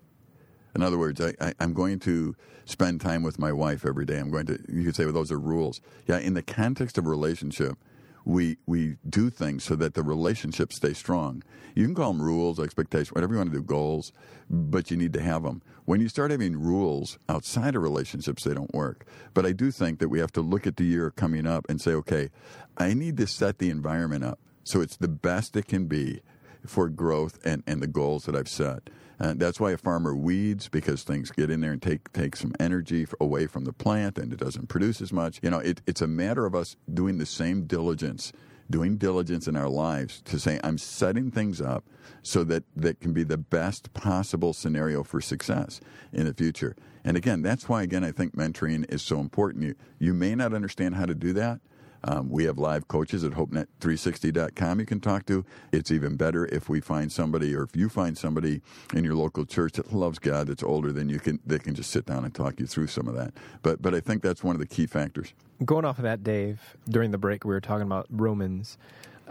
In 0.74 0.82
other 0.82 0.98
words, 0.98 1.20
I, 1.20 1.34
I, 1.40 1.54
am 1.60 1.74
going 1.74 1.98
to 2.00 2.34
spend 2.64 3.00
time 3.00 3.22
with 3.22 3.38
my 3.38 3.52
wife 3.52 3.84
every 3.84 4.06
day. 4.06 4.18
I'm 4.18 4.30
going 4.30 4.46
to, 4.46 4.58
you 4.68 4.84
could 4.84 4.96
say, 4.96 5.04
well, 5.04 5.12
those 5.12 5.30
are 5.30 5.38
rules. 5.38 5.80
Yeah, 6.06 6.18
in 6.18 6.34
the 6.34 6.42
context 6.42 6.96
of 6.96 7.06
relationship, 7.06 7.76
we 8.24 8.58
we 8.66 8.96
do 9.08 9.30
things 9.30 9.64
so 9.64 9.76
that 9.76 9.94
the 9.94 10.02
relationships 10.02 10.76
stay 10.76 10.92
strong. 10.92 11.42
You 11.74 11.84
can 11.84 11.94
call 11.94 12.12
them 12.12 12.22
rules, 12.22 12.60
expectations, 12.60 13.12
whatever 13.12 13.34
you 13.34 13.38
want 13.38 13.52
to 13.52 13.58
do, 13.58 13.62
goals, 13.62 14.12
but 14.50 14.90
you 14.90 14.96
need 14.96 15.12
to 15.14 15.22
have 15.22 15.42
them. 15.42 15.62
When 15.84 16.00
you 16.00 16.08
start 16.08 16.30
having 16.30 16.60
rules 16.60 17.18
outside 17.28 17.74
of 17.74 17.82
relationships, 17.82 18.44
they 18.44 18.54
don't 18.54 18.74
work. 18.74 19.06
But 19.34 19.46
I 19.46 19.52
do 19.52 19.70
think 19.70 19.98
that 19.98 20.08
we 20.08 20.20
have 20.20 20.32
to 20.32 20.40
look 20.40 20.66
at 20.66 20.76
the 20.76 20.84
year 20.84 21.10
coming 21.10 21.46
up 21.46 21.66
and 21.68 21.80
say, 21.80 21.92
okay, 21.92 22.30
I 22.76 22.94
need 22.94 23.16
to 23.16 23.26
set 23.26 23.58
the 23.58 23.70
environment 23.70 24.22
up 24.22 24.38
so 24.64 24.80
it's 24.80 24.96
the 24.96 25.08
best 25.08 25.56
it 25.56 25.66
can 25.66 25.86
be 25.86 26.20
for 26.66 26.88
growth 26.88 27.38
and, 27.44 27.62
and 27.66 27.82
the 27.82 27.86
goals 27.86 28.24
that 28.24 28.36
I've 28.36 28.48
set. 28.48 28.88
Uh, 29.20 29.34
that's 29.36 29.60
why 29.60 29.70
a 29.70 29.76
farmer 29.76 30.14
weeds 30.14 30.68
because 30.68 31.02
things 31.02 31.30
get 31.30 31.50
in 31.50 31.60
there 31.60 31.72
and 31.72 31.82
take 31.82 32.12
take 32.12 32.36
some 32.36 32.52
energy 32.58 33.06
away 33.20 33.46
from 33.46 33.64
the 33.64 33.72
plant, 33.72 34.18
and 34.18 34.32
it 34.32 34.38
doesn't 34.38 34.68
produce 34.68 35.00
as 35.00 35.12
much. 35.12 35.38
You 35.42 35.50
know, 35.50 35.58
it, 35.58 35.80
it's 35.86 36.00
a 36.00 36.06
matter 36.06 36.46
of 36.46 36.54
us 36.54 36.76
doing 36.92 37.18
the 37.18 37.26
same 37.26 37.64
diligence, 37.66 38.32
doing 38.70 38.96
diligence 38.96 39.46
in 39.46 39.56
our 39.56 39.68
lives 39.68 40.20
to 40.22 40.38
say, 40.38 40.58
I'm 40.64 40.78
setting 40.78 41.30
things 41.30 41.60
up 41.60 41.84
so 42.22 42.44
that 42.44 42.64
that 42.76 43.00
can 43.00 43.12
be 43.12 43.22
the 43.24 43.38
best 43.38 43.92
possible 43.94 44.52
scenario 44.52 45.02
for 45.02 45.20
success 45.20 45.80
in 46.12 46.26
the 46.26 46.34
future. 46.34 46.76
And 47.04 47.16
again, 47.16 47.42
that's 47.42 47.68
why 47.68 47.82
again 47.82 48.04
I 48.04 48.12
think 48.12 48.36
mentoring 48.36 48.90
is 48.92 49.02
so 49.02 49.20
important. 49.20 49.64
You 49.64 49.74
you 49.98 50.14
may 50.14 50.34
not 50.34 50.54
understand 50.54 50.94
how 50.94 51.06
to 51.06 51.14
do 51.14 51.32
that. 51.34 51.60
Um, 52.04 52.30
we 52.30 52.44
have 52.44 52.58
live 52.58 52.88
coaches 52.88 53.24
at 53.24 53.32
HopeNet360.com 53.32 54.80
you 54.80 54.86
can 54.86 55.00
talk 55.00 55.26
to. 55.26 55.44
It's 55.70 55.90
even 55.90 56.16
better 56.16 56.46
if 56.46 56.68
we 56.68 56.80
find 56.80 57.10
somebody 57.12 57.54
or 57.54 57.62
if 57.62 57.76
you 57.76 57.88
find 57.88 58.16
somebody 58.18 58.60
in 58.94 59.04
your 59.04 59.14
local 59.14 59.44
church 59.44 59.74
that 59.74 59.92
loves 59.92 60.18
God 60.18 60.48
that's 60.48 60.62
older 60.62 60.92
than 60.92 61.08
you 61.08 61.20
can, 61.20 61.38
they 61.46 61.58
can 61.58 61.74
just 61.74 61.90
sit 61.90 62.06
down 62.06 62.24
and 62.24 62.34
talk 62.34 62.58
you 62.58 62.66
through 62.66 62.88
some 62.88 63.08
of 63.08 63.14
that. 63.14 63.32
But, 63.62 63.80
but 63.80 63.94
I 63.94 64.00
think 64.00 64.22
that's 64.22 64.42
one 64.42 64.56
of 64.56 64.60
the 64.60 64.66
key 64.66 64.86
factors. 64.86 65.32
Going 65.64 65.84
off 65.84 65.98
of 65.98 66.04
that, 66.04 66.24
Dave, 66.24 66.60
during 66.88 67.12
the 67.12 67.18
break, 67.18 67.44
we 67.44 67.50
were 67.50 67.60
talking 67.60 67.86
about 67.86 68.06
Romans. 68.10 68.78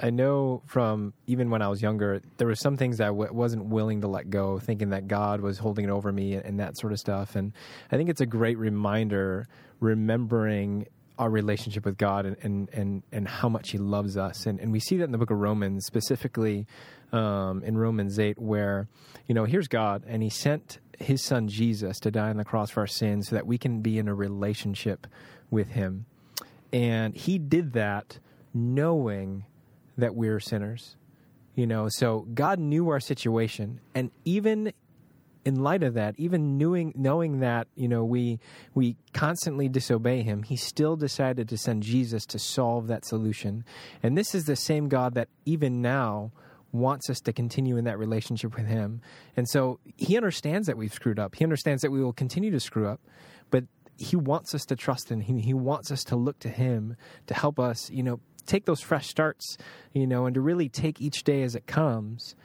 I 0.01 0.09
know 0.09 0.61
from 0.65 1.13
even 1.27 1.49
when 1.49 1.61
I 1.61 1.67
was 1.67 1.81
younger, 1.81 2.21
there 2.37 2.47
were 2.47 2.55
some 2.55 2.77
things 2.77 2.97
that 2.97 3.05
I 3.05 3.07
w- 3.07 3.33
wasn't 3.33 3.65
willing 3.65 4.01
to 4.01 4.07
let 4.07 4.29
go, 4.29 4.57
thinking 4.57 4.89
that 4.91 5.07
God 5.07 5.41
was 5.41 5.57
holding 5.57 5.85
it 5.85 5.91
over 5.91 6.11
me 6.11 6.35
and, 6.35 6.45
and 6.45 6.59
that 6.59 6.77
sort 6.77 6.93
of 6.93 6.99
stuff. 6.99 7.35
And 7.35 7.51
I 7.91 7.97
think 7.97 8.09
it's 8.09 8.21
a 8.21 8.25
great 8.25 8.57
reminder, 8.57 9.47
remembering 9.79 10.87
our 11.21 11.29
relationship 11.29 11.85
with 11.85 11.99
God 11.99 12.25
and, 12.25 12.35
and, 12.41 12.69
and, 12.73 13.03
and 13.11 13.27
how 13.27 13.47
much 13.47 13.69
He 13.69 13.77
loves 13.77 14.17
us. 14.17 14.47
And, 14.47 14.59
and 14.59 14.71
we 14.71 14.79
see 14.79 14.97
that 14.97 15.03
in 15.03 15.11
the 15.11 15.19
book 15.19 15.29
of 15.29 15.37
Romans, 15.37 15.85
specifically 15.85 16.65
um, 17.11 17.63
in 17.63 17.77
Romans 17.77 18.17
8, 18.17 18.39
where, 18.39 18.87
you 19.27 19.35
know, 19.35 19.45
here's 19.45 19.67
God, 19.67 20.03
and 20.07 20.23
He 20.23 20.31
sent 20.31 20.79
His 20.97 21.23
Son 21.23 21.47
Jesus 21.47 21.99
to 21.99 22.09
die 22.09 22.31
on 22.31 22.37
the 22.37 22.43
cross 22.43 22.71
for 22.71 22.79
our 22.79 22.87
sins 22.87 23.29
so 23.29 23.35
that 23.35 23.45
we 23.45 23.59
can 23.59 23.81
be 23.81 23.99
in 23.99 24.07
a 24.07 24.15
relationship 24.15 25.05
with 25.51 25.69
Him. 25.69 26.07
And 26.73 27.15
He 27.15 27.37
did 27.37 27.73
that 27.73 28.17
knowing 28.51 29.45
that 29.99 30.15
we're 30.15 30.39
sinners. 30.39 30.95
You 31.53 31.67
know, 31.67 31.87
so 31.87 32.25
God 32.33 32.57
knew 32.57 32.89
our 32.89 32.99
situation, 32.99 33.79
and 33.93 34.09
even 34.25 34.73
in 35.43 35.63
light 35.63 35.83
of 35.83 35.95
that, 35.95 36.15
even 36.17 36.57
knowing 36.57 36.93
knowing 36.95 37.39
that 37.39 37.67
you 37.75 37.87
know 37.87 38.03
we 38.03 38.39
we 38.73 38.95
constantly 39.13 39.67
disobey 39.67 40.21
Him, 40.21 40.43
He 40.43 40.55
still 40.55 40.95
decided 40.95 41.49
to 41.49 41.57
send 41.57 41.83
Jesus 41.83 42.25
to 42.27 42.39
solve 42.39 42.87
that 42.87 43.05
solution. 43.05 43.63
And 44.03 44.17
this 44.17 44.35
is 44.35 44.45
the 44.45 44.55
same 44.55 44.87
God 44.87 45.15
that 45.15 45.29
even 45.45 45.81
now 45.81 46.31
wants 46.71 47.09
us 47.09 47.19
to 47.19 47.33
continue 47.33 47.75
in 47.75 47.83
that 47.85 47.99
relationship 47.99 48.55
with 48.55 48.67
Him. 48.67 49.01
And 49.35 49.49
so 49.49 49.79
He 49.97 50.15
understands 50.15 50.67
that 50.67 50.77
we've 50.77 50.93
screwed 50.93 51.19
up. 51.19 51.35
He 51.35 51.43
understands 51.43 51.81
that 51.81 51.91
we 51.91 52.03
will 52.03 52.13
continue 52.13 52.51
to 52.51 52.59
screw 52.59 52.87
up, 52.87 53.01
but 53.49 53.65
He 53.97 54.15
wants 54.15 54.53
us 54.53 54.65
to 54.65 54.75
trust 54.75 55.11
in 55.11 55.21
Him. 55.21 55.37
He 55.37 55.53
wants 55.53 55.91
us 55.91 56.03
to 56.05 56.15
look 56.15 56.39
to 56.39 56.49
Him 56.49 56.95
to 57.27 57.33
help 57.33 57.59
us, 57.59 57.89
you 57.89 58.03
know, 58.03 58.19
take 58.45 58.65
those 58.65 58.81
fresh 58.81 59.07
starts, 59.07 59.57
you 59.93 60.07
know, 60.07 60.25
and 60.25 60.35
to 60.35 60.41
really 60.41 60.69
take 60.69 61.01
each 61.01 61.23
day 61.23 61.43
as 61.43 61.55
it 61.55 61.67
comes 61.67 62.35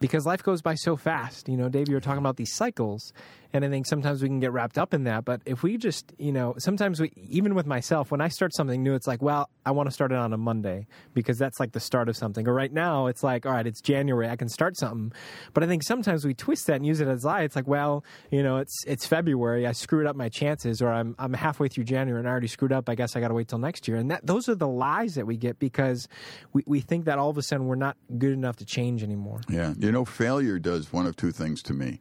because 0.00 0.26
life 0.26 0.42
goes 0.42 0.62
by 0.62 0.74
so 0.74 0.96
fast. 0.96 1.48
You 1.48 1.56
know, 1.56 1.68
Dave, 1.68 1.88
you 1.88 1.94
were 1.94 2.00
talking 2.00 2.18
about 2.18 2.36
these 2.36 2.52
cycles, 2.52 3.12
and 3.52 3.64
I 3.64 3.68
think 3.68 3.86
sometimes 3.86 4.22
we 4.22 4.28
can 4.28 4.40
get 4.40 4.52
wrapped 4.52 4.78
up 4.78 4.94
in 4.94 5.04
that. 5.04 5.24
But 5.24 5.42
if 5.46 5.62
we 5.62 5.76
just, 5.76 6.12
you 6.18 6.32
know, 6.32 6.54
sometimes 6.58 7.00
we, 7.00 7.12
even 7.16 7.54
with 7.54 7.66
myself, 7.66 8.10
when 8.10 8.20
I 8.20 8.28
start 8.28 8.54
something 8.54 8.82
new, 8.82 8.94
it's 8.94 9.06
like, 9.06 9.22
well, 9.22 9.48
I 9.64 9.70
want 9.70 9.88
to 9.88 9.90
start 9.90 10.12
it 10.12 10.18
on 10.18 10.32
a 10.32 10.36
Monday 10.36 10.86
because 11.14 11.38
that's 11.38 11.58
like 11.60 11.72
the 11.72 11.80
start 11.80 12.08
of 12.08 12.16
something. 12.16 12.46
Or 12.46 12.54
right 12.54 12.72
now, 12.72 13.06
it's 13.06 13.22
like, 13.22 13.46
all 13.46 13.52
right, 13.52 13.66
it's 13.66 13.80
January, 13.80 14.28
I 14.28 14.36
can 14.36 14.48
start 14.48 14.76
something. 14.76 15.12
But 15.54 15.62
I 15.62 15.66
think 15.66 15.82
sometimes 15.82 16.24
we 16.24 16.34
twist 16.34 16.66
that 16.66 16.76
and 16.76 16.86
use 16.86 17.00
it 17.00 17.08
as 17.08 17.24
a 17.24 17.26
lie. 17.26 17.42
It's 17.42 17.56
like, 17.56 17.66
well, 17.66 18.04
you 18.30 18.42
know, 18.42 18.58
it's 18.58 18.84
it's 18.86 19.06
February, 19.06 19.66
I 19.66 19.72
screwed 19.72 20.06
up 20.06 20.16
my 20.16 20.28
chances, 20.28 20.82
or 20.82 20.92
I'm 20.92 21.14
I'm 21.18 21.32
halfway 21.32 21.68
through 21.68 21.84
January 21.84 22.20
and 22.20 22.28
I 22.28 22.30
already 22.30 22.48
screwed 22.48 22.72
up. 22.72 22.88
I 22.88 22.94
guess 22.94 23.16
I 23.16 23.20
got 23.20 23.28
to 23.28 23.34
wait 23.34 23.48
till 23.48 23.58
next 23.58 23.88
year. 23.88 23.96
And 23.96 24.10
that 24.10 24.26
those 24.26 24.48
are 24.48 24.54
the 24.54 24.68
lies 24.68 25.14
that 25.14 25.26
we 25.26 25.36
get 25.36 25.58
because 25.58 26.08
we 26.52 26.62
we 26.66 26.80
think 26.80 27.04
that 27.06 27.18
all 27.18 27.30
of 27.30 27.38
a 27.38 27.42
sudden 27.42 27.66
we're 27.66 27.76
not 27.76 27.96
good 28.18 28.32
enough 28.32 28.56
to 28.56 28.64
change 28.64 29.02
anymore. 29.02 29.40
Yeah, 29.48 29.74
you 29.78 29.92
know, 29.92 30.04
failure 30.04 30.58
does 30.58 30.92
one 30.92 31.06
of 31.06 31.16
two 31.16 31.32
things 31.32 31.62
to 31.64 31.72
me 31.72 32.00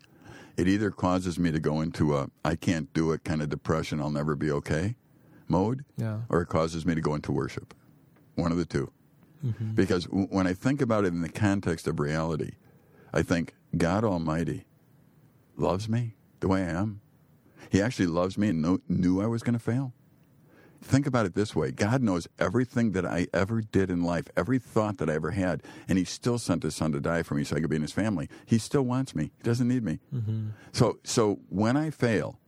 it 0.57 0.67
either 0.67 0.91
causes 0.91 1.37
me 1.37 1.51
to 1.51 1.59
go 1.59 1.81
into 1.81 2.15
a 2.15 2.29
I 2.43 2.55
can't 2.55 2.91
do 2.93 3.11
it 3.11 3.23
kind 3.23 3.41
of 3.41 3.49
depression, 3.49 3.99
I'll 3.99 4.09
never 4.09 4.35
be 4.35 4.51
okay 4.51 4.95
mode, 5.47 5.85
yeah. 5.97 6.21
or 6.29 6.41
it 6.41 6.47
causes 6.47 6.85
me 6.85 6.95
to 6.95 7.01
go 7.01 7.13
into 7.15 7.31
worship. 7.31 7.73
One 8.35 8.51
of 8.51 8.57
the 8.57 8.65
2 8.65 8.91
mm-hmm. 9.45 9.71
Because 9.71 10.05
w- 10.05 10.27
when 10.29 10.47
I 10.47 10.53
think 10.53 10.81
about 10.81 11.05
it 11.05 11.09
in 11.09 11.21
the 11.21 11.29
context 11.29 11.87
of 11.87 11.99
reality, 11.99 12.53
I 13.13 13.21
think 13.21 13.53
God 13.77 14.03
Almighty 14.03 14.65
loves 15.55 15.87
me 15.87 16.15
the 16.39 16.47
way 16.47 16.63
I 16.63 16.69
am. 16.69 17.01
He 17.69 17.81
actually 17.81 18.07
loves 18.07 18.37
me 18.37 18.49
and 18.49 18.81
knew 18.87 19.21
I 19.21 19.27
was 19.27 19.41
going 19.41 19.53
to 19.53 19.59
fail. 19.59 19.93
Think 20.85 21.07
about 21.07 21.25
it 21.25 21.33
this 21.33 21.55
way 21.55 21.71
God 21.71 22.03
knows 22.03 22.27
everything 22.37 22.91
that 22.91 23.07
I 23.07 23.25
ever 23.33 23.61
did 23.61 23.89
in 23.89 24.03
life, 24.03 24.27
every 24.37 24.59
thought 24.59 24.97
that 24.99 25.09
I 25.09 25.15
ever 25.15 25.31
had, 25.31 25.63
and 25.89 25.97
He 25.97 26.05
still 26.05 26.37
sent 26.37 26.61
His 26.61 26.75
Son 26.75 26.91
to 26.91 26.99
die 26.99 27.23
for 27.23 27.33
me 27.33 27.43
so 27.43 27.55
I 27.55 27.59
could 27.59 27.71
be 27.71 27.75
in 27.75 27.81
His 27.81 27.91
family. 27.91 28.29
He 28.45 28.59
still 28.59 28.83
wants 28.83 29.15
me, 29.15 29.31
He 29.35 29.43
doesn't 29.43 29.67
need 29.67 29.83
me. 29.83 29.99
Mm-hmm. 30.13 30.49
So, 30.73 30.99
so 31.03 31.39
when 31.49 31.75
I 31.75 31.89
fail, 31.89 32.39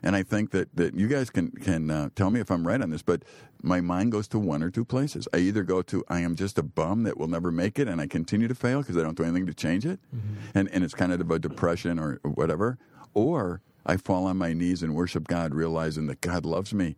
and 0.00 0.14
I 0.14 0.22
think 0.22 0.52
that, 0.52 0.74
that 0.76 0.94
you 0.94 1.08
guys 1.08 1.28
can, 1.28 1.50
can 1.50 1.90
uh, 1.90 2.10
tell 2.14 2.30
me 2.30 2.38
if 2.38 2.52
I'm 2.52 2.66
right 2.66 2.80
on 2.80 2.90
this, 2.90 3.02
but 3.02 3.24
my 3.62 3.80
mind 3.80 4.12
goes 4.12 4.28
to 4.28 4.38
one 4.38 4.62
or 4.62 4.70
two 4.70 4.84
places. 4.84 5.26
I 5.34 5.38
either 5.38 5.64
go 5.64 5.82
to, 5.82 6.04
I 6.08 6.20
am 6.20 6.36
just 6.36 6.58
a 6.58 6.62
bum 6.62 7.02
that 7.02 7.18
will 7.18 7.28
never 7.28 7.50
make 7.50 7.80
it, 7.80 7.88
and 7.88 8.00
I 8.00 8.06
continue 8.06 8.46
to 8.46 8.54
fail 8.54 8.80
because 8.80 8.96
I 8.96 9.02
don't 9.02 9.16
do 9.16 9.24
anything 9.24 9.46
to 9.46 9.54
change 9.54 9.84
it, 9.84 9.98
mm-hmm. 10.14 10.34
and, 10.56 10.68
and 10.68 10.84
it's 10.84 10.94
kind 10.94 11.12
of 11.12 11.28
a 11.28 11.38
depression 11.40 11.98
or 11.98 12.20
whatever, 12.22 12.78
or 13.12 13.60
I 13.84 13.96
fall 13.96 14.26
on 14.26 14.38
my 14.38 14.52
knees 14.52 14.84
and 14.84 14.94
worship 14.94 15.26
God, 15.26 15.52
realizing 15.52 16.06
that 16.06 16.20
God 16.20 16.46
loves 16.46 16.72
me 16.72 16.94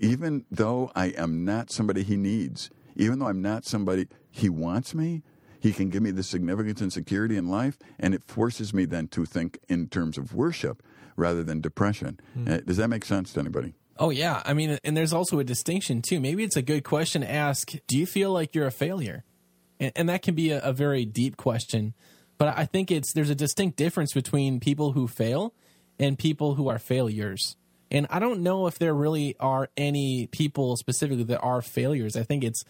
even 0.00 0.44
though 0.50 0.90
I 0.96 1.08
am 1.08 1.44
not 1.44 1.70
somebody 1.70 2.02
he 2.02 2.16
needs, 2.16 2.70
even 2.96 3.18
though 3.18 3.28
I'm 3.28 3.42
not 3.42 3.64
somebody 3.64 4.08
he 4.30 4.48
wants 4.48 4.94
me, 4.94 5.22
he 5.60 5.72
can 5.72 5.90
give 5.90 6.02
me 6.02 6.10
the 6.10 6.22
significance 6.22 6.80
and 6.80 6.92
security 6.92 7.36
in 7.36 7.48
life, 7.48 7.78
and 7.98 8.14
it 8.14 8.24
forces 8.24 8.72
me 8.72 8.86
then 8.86 9.08
to 9.08 9.26
think 9.26 9.60
in 9.68 9.88
terms 9.88 10.16
of 10.16 10.34
worship 10.34 10.82
rather 11.16 11.44
than 11.44 11.60
depression. 11.60 12.18
Mm. 12.36 12.64
does 12.64 12.78
that 12.78 12.88
make 12.88 13.04
sense 13.04 13.34
to 13.34 13.40
anybody? 13.40 13.74
Oh, 13.98 14.08
yeah. 14.08 14.42
I 14.46 14.54
mean, 14.54 14.78
and 14.82 14.96
there's 14.96 15.12
also 15.12 15.38
a 15.38 15.44
distinction, 15.44 16.00
too. 16.00 16.18
Maybe 16.18 16.42
it's 16.42 16.56
a 16.56 16.62
good 16.62 16.82
question 16.84 17.20
to 17.20 17.30
ask 17.30 17.72
Do 17.86 17.98
you 17.98 18.06
feel 18.06 18.32
like 18.32 18.54
you're 18.54 18.66
a 18.66 18.72
failure? 18.72 19.24
And, 19.78 19.92
and 19.94 20.08
that 20.08 20.22
can 20.22 20.34
be 20.34 20.50
a, 20.50 20.60
a 20.60 20.72
very 20.72 21.04
deep 21.04 21.36
question. 21.36 21.92
But 22.38 22.56
I 22.56 22.64
think 22.64 22.90
it's 22.90 23.12
there's 23.12 23.28
a 23.28 23.34
distinct 23.34 23.76
difference 23.76 24.14
between 24.14 24.60
people 24.60 24.92
who 24.92 25.06
fail 25.06 25.52
and 25.98 26.18
people 26.18 26.54
who 26.54 26.68
are 26.68 26.78
failures. 26.78 27.56
And 27.90 28.06
I 28.10 28.18
don't 28.18 28.40
know 28.40 28.66
if 28.66 28.78
there 28.78 28.94
really 28.94 29.36
are 29.40 29.68
any 29.76 30.28
people 30.28 30.76
specifically 30.76 31.24
that 31.24 31.40
are 31.40 31.60
failures. 31.62 32.16
I 32.16 32.22
think 32.22 32.44
it's 32.44 32.64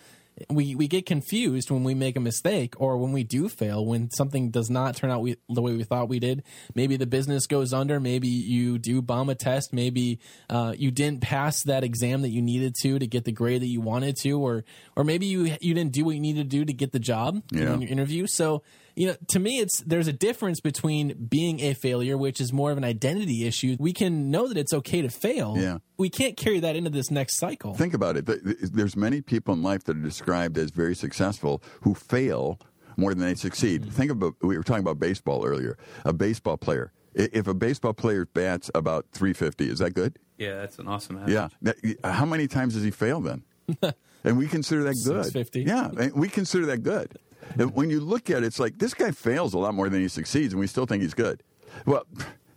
we 0.48 0.74
we 0.74 0.88
get 0.88 1.06
confused 1.06 1.70
when 1.70 1.84
we 1.84 1.94
make 1.94 2.16
a 2.16 2.20
mistake 2.20 2.74
or 2.80 2.96
when 2.96 3.12
we 3.12 3.24
do 3.24 3.48
fail 3.48 3.84
when 3.84 4.10
something 4.10 4.50
does 4.50 4.70
not 4.70 4.96
turn 4.96 5.10
out 5.10 5.20
we, 5.20 5.36
the 5.48 5.60
way 5.60 5.72
we 5.74 5.82
thought 5.82 6.08
we 6.08 6.18
did 6.18 6.42
maybe 6.74 6.96
the 6.96 7.06
business 7.06 7.46
goes 7.46 7.72
under 7.72 8.00
maybe 8.00 8.28
you 8.28 8.78
do 8.78 9.02
bomb 9.02 9.28
a 9.28 9.34
test 9.34 9.72
maybe 9.72 10.18
uh, 10.48 10.72
you 10.76 10.90
didn't 10.90 11.20
pass 11.20 11.62
that 11.64 11.84
exam 11.84 12.22
that 12.22 12.30
you 12.30 12.40
needed 12.40 12.74
to 12.80 12.98
to 12.98 13.06
get 13.06 13.24
the 13.24 13.32
grade 13.32 13.60
that 13.60 13.66
you 13.66 13.80
wanted 13.80 14.16
to 14.16 14.40
or 14.40 14.64
or 14.96 15.04
maybe 15.04 15.26
you 15.26 15.56
you 15.60 15.74
didn't 15.74 15.92
do 15.92 16.04
what 16.04 16.14
you 16.14 16.20
needed 16.20 16.50
to 16.50 16.56
do 16.56 16.64
to 16.64 16.72
get 16.72 16.92
the 16.92 16.98
job 16.98 17.42
yeah. 17.50 17.74
in 17.74 17.82
your 17.82 17.90
interview 17.90 18.26
so 18.26 18.62
you 19.00 19.06
know, 19.06 19.16
to 19.28 19.38
me, 19.38 19.60
it's 19.60 19.80
there's 19.80 20.08
a 20.08 20.12
difference 20.12 20.60
between 20.60 21.14
being 21.14 21.58
a 21.60 21.72
failure, 21.72 22.18
which 22.18 22.38
is 22.38 22.52
more 22.52 22.70
of 22.70 22.76
an 22.76 22.84
identity 22.84 23.46
issue. 23.46 23.78
We 23.80 23.94
can 23.94 24.30
know 24.30 24.46
that 24.46 24.58
it's 24.58 24.74
okay 24.74 25.00
to 25.00 25.08
fail. 25.08 25.54
Yeah. 25.56 25.78
We 25.96 26.10
can't 26.10 26.36
carry 26.36 26.60
that 26.60 26.76
into 26.76 26.90
this 26.90 27.10
next 27.10 27.38
cycle. 27.38 27.72
Think 27.72 27.94
about 27.94 28.18
it. 28.18 28.26
There's 28.74 28.96
many 28.96 29.22
people 29.22 29.54
in 29.54 29.62
life 29.62 29.84
that 29.84 29.96
are 29.96 30.02
described 30.02 30.58
as 30.58 30.70
very 30.70 30.94
successful 30.94 31.62
who 31.80 31.94
fail 31.94 32.60
more 32.98 33.14
than 33.14 33.26
they 33.26 33.34
succeed. 33.36 33.80
Mm-hmm. 33.80 33.90
Think 33.92 34.10
about 34.10 34.34
we 34.42 34.58
were 34.58 34.62
talking 34.62 34.82
about 34.82 34.98
baseball 34.98 35.46
earlier. 35.46 35.78
A 36.04 36.12
baseball 36.12 36.58
player. 36.58 36.92
If 37.14 37.46
a 37.46 37.54
baseball 37.54 37.94
player 37.94 38.26
bats 38.26 38.70
about 38.74 39.06
350, 39.12 39.70
is 39.70 39.78
that 39.78 39.94
good? 39.94 40.18
Yeah, 40.36 40.56
that's 40.56 40.78
an 40.78 40.88
awesome 40.88 41.16
average. 41.16 41.50
Yeah. 41.64 42.02
How 42.04 42.26
many 42.26 42.46
times 42.48 42.74
does 42.74 42.82
he 42.82 42.90
fail 42.90 43.22
then? 43.22 43.44
and 44.24 44.36
we 44.36 44.46
consider 44.46 44.82
that 44.82 44.96
good. 45.06 45.24
650. 45.24 45.62
Yeah, 45.62 46.10
we 46.14 46.28
consider 46.28 46.66
that 46.66 46.82
good. 46.82 47.18
And 47.58 47.74
when 47.74 47.90
you 47.90 48.00
look 48.00 48.30
at 48.30 48.42
it, 48.42 48.46
it's 48.46 48.58
like 48.60 48.78
this 48.78 48.94
guy 48.94 49.10
fails 49.10 49.54
a 49.54 49.58
lot 49.58 49.74
more 49.74 49.88
than 49.88 50.00
he 50.00 50.08
succeeds, 50.08 50.52
and 50.52 50.60
we 50.60 50.66
still 50.66 50.86
think 50.86 51.02
he's 51.02 51.14
good. 51.14 51.42
Well, 51.86 52.04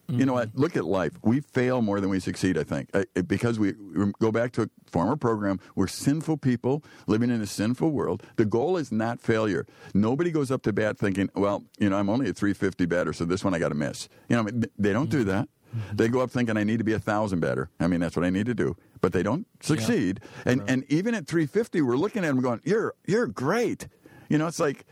you 0.09 0.25
know 0.25 0.33
what? 0.33 0.49
Look 0.53 0.75
at 0.75 0.85
life. 0.85 1.13
We 1.23 1.39
fail 1.39 1.81
more 1.81 1.99
than 1.99 2.09
we 2.09 2.19
succeed, 2.19 2.57
I 2.57 2.63
think, 2.63 2.89
uh, 2.93 3.03
because 3.25 3.57
we, 3.57 3.73
we 3.73 4.11
go 4.19 4.31
back 4.31 4.51
to 4.53 4.63
a 4.63 4.69
former 4.85 5.15
program. 5.15 5.59
We're 5.75 5.87
sinful 5.87 6.37
people 6.37 6.83
living 7.07 7.31
in 7.31 7.41
a 7.41 7.47
sinful 7.47 7.89
world. 7.89 8.21
The 8.35 8.45
goal 8.45 8.77
is 8.77 8.91
not 8.91 9.21
failure. 9.21 9.65
Nobody 9.93 10.29
goes 10.29 10.51
up 10.51 10.61
to 10.63 10.73
bat 10.73 10.97
thinking, 10.97 11.29
well, 11.35 11.63
you 11.79 11.89
know, 11.89 11.97
I'm 11.97 12.09
only 12.09 12.29
a 12.29 12.33
350 12.33 12.85
batter, 12.85 13.13
so 13.13 13.25
this 13.25 13.43
one 13.43 13.53
I 13.53 13.59
got 13.59 13.69
to 13.69 13.75
miss. 13.75 14.09
You 14.29 14.43
know, 14.43 14.49
they 14.77 14.93
don't 14.93 15.09
do 15.09 15.23
that. 15.23 15.47
They 15.91 16.07
go 16.07 16.19
up 16.19 16.29
thinking 16.29 16.57
I 16.57 16.63
need 16.63 16.77
to 16.77 16.83
be 16.83 16.93
a 16.93 16.99
thousand 16.99 17.39
batter. 17.39 17.69
I 17.79 17.87
mean, 17.87 17.99
that's 17.99 18.15
what 18.15 18.25
I 18.25 18.29
need 18.29 18.45
to 18.45 18.53
do. 18.53 18.75
But 19.01 19.11
they 19.11 19.23
don't 19.23 19.47
succeed. 19.59 20.19
Yeah. 20.45 20.51
And 20.51 20.69
and 20.69 20.85
even 20.87 21.15
at 21.15 21.27
350, 21.27 21.81
we're 21.81 21.97
looking 21.97 22.23
at 22.23 22.27
them 22.27 22.41
going, 22.41 22.61
"You're 22.63 22.93
you're 23.05 23.27
great." 23.27 23.87
You 24.33 24.39
know, 24.39 24.47
it's 24.47 24.59
like 24.59 24.87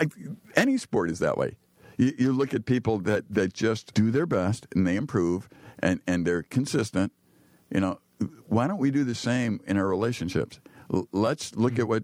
I, 0.00 0.08
any 0.56 0.76
sport 0.76 1.12
is 1.12 1.20
that 1.20 1.38
way. 1.38 1.54
You, 1.96 2.12
you, 2.18 2.32
look 2.32 2.52
at 2.52 2.66
people 2.66 2.98
that, 3.02 3.22
that 3.30 3.54
just 3.54 3.94
do 3.94 4.10
their 4.10 4.26
best 4.26 4.66
and 4.74 4.84
they 4.84 4.96
improve 4.96 5.48
and, 5.78 6.00
and 6.08 6.26
they're 6.26 6.42
consistent. 6.42 7.12
You 7.72 7.78
know, 7.78 8.00
why 8.48 8.66
don't 8.66 8.80
we 8.80 8.90
do 8.90 9.04
the 9.04 9.14
same 9.14 9.60
in 9.64 9.76
our 9.76 9.86
relationships? 9.86 10.58
L- 10.92 11.06
let's 11.12 11.54
look 11.54 11.78
at 11.78 11.86
what 11.86 12.02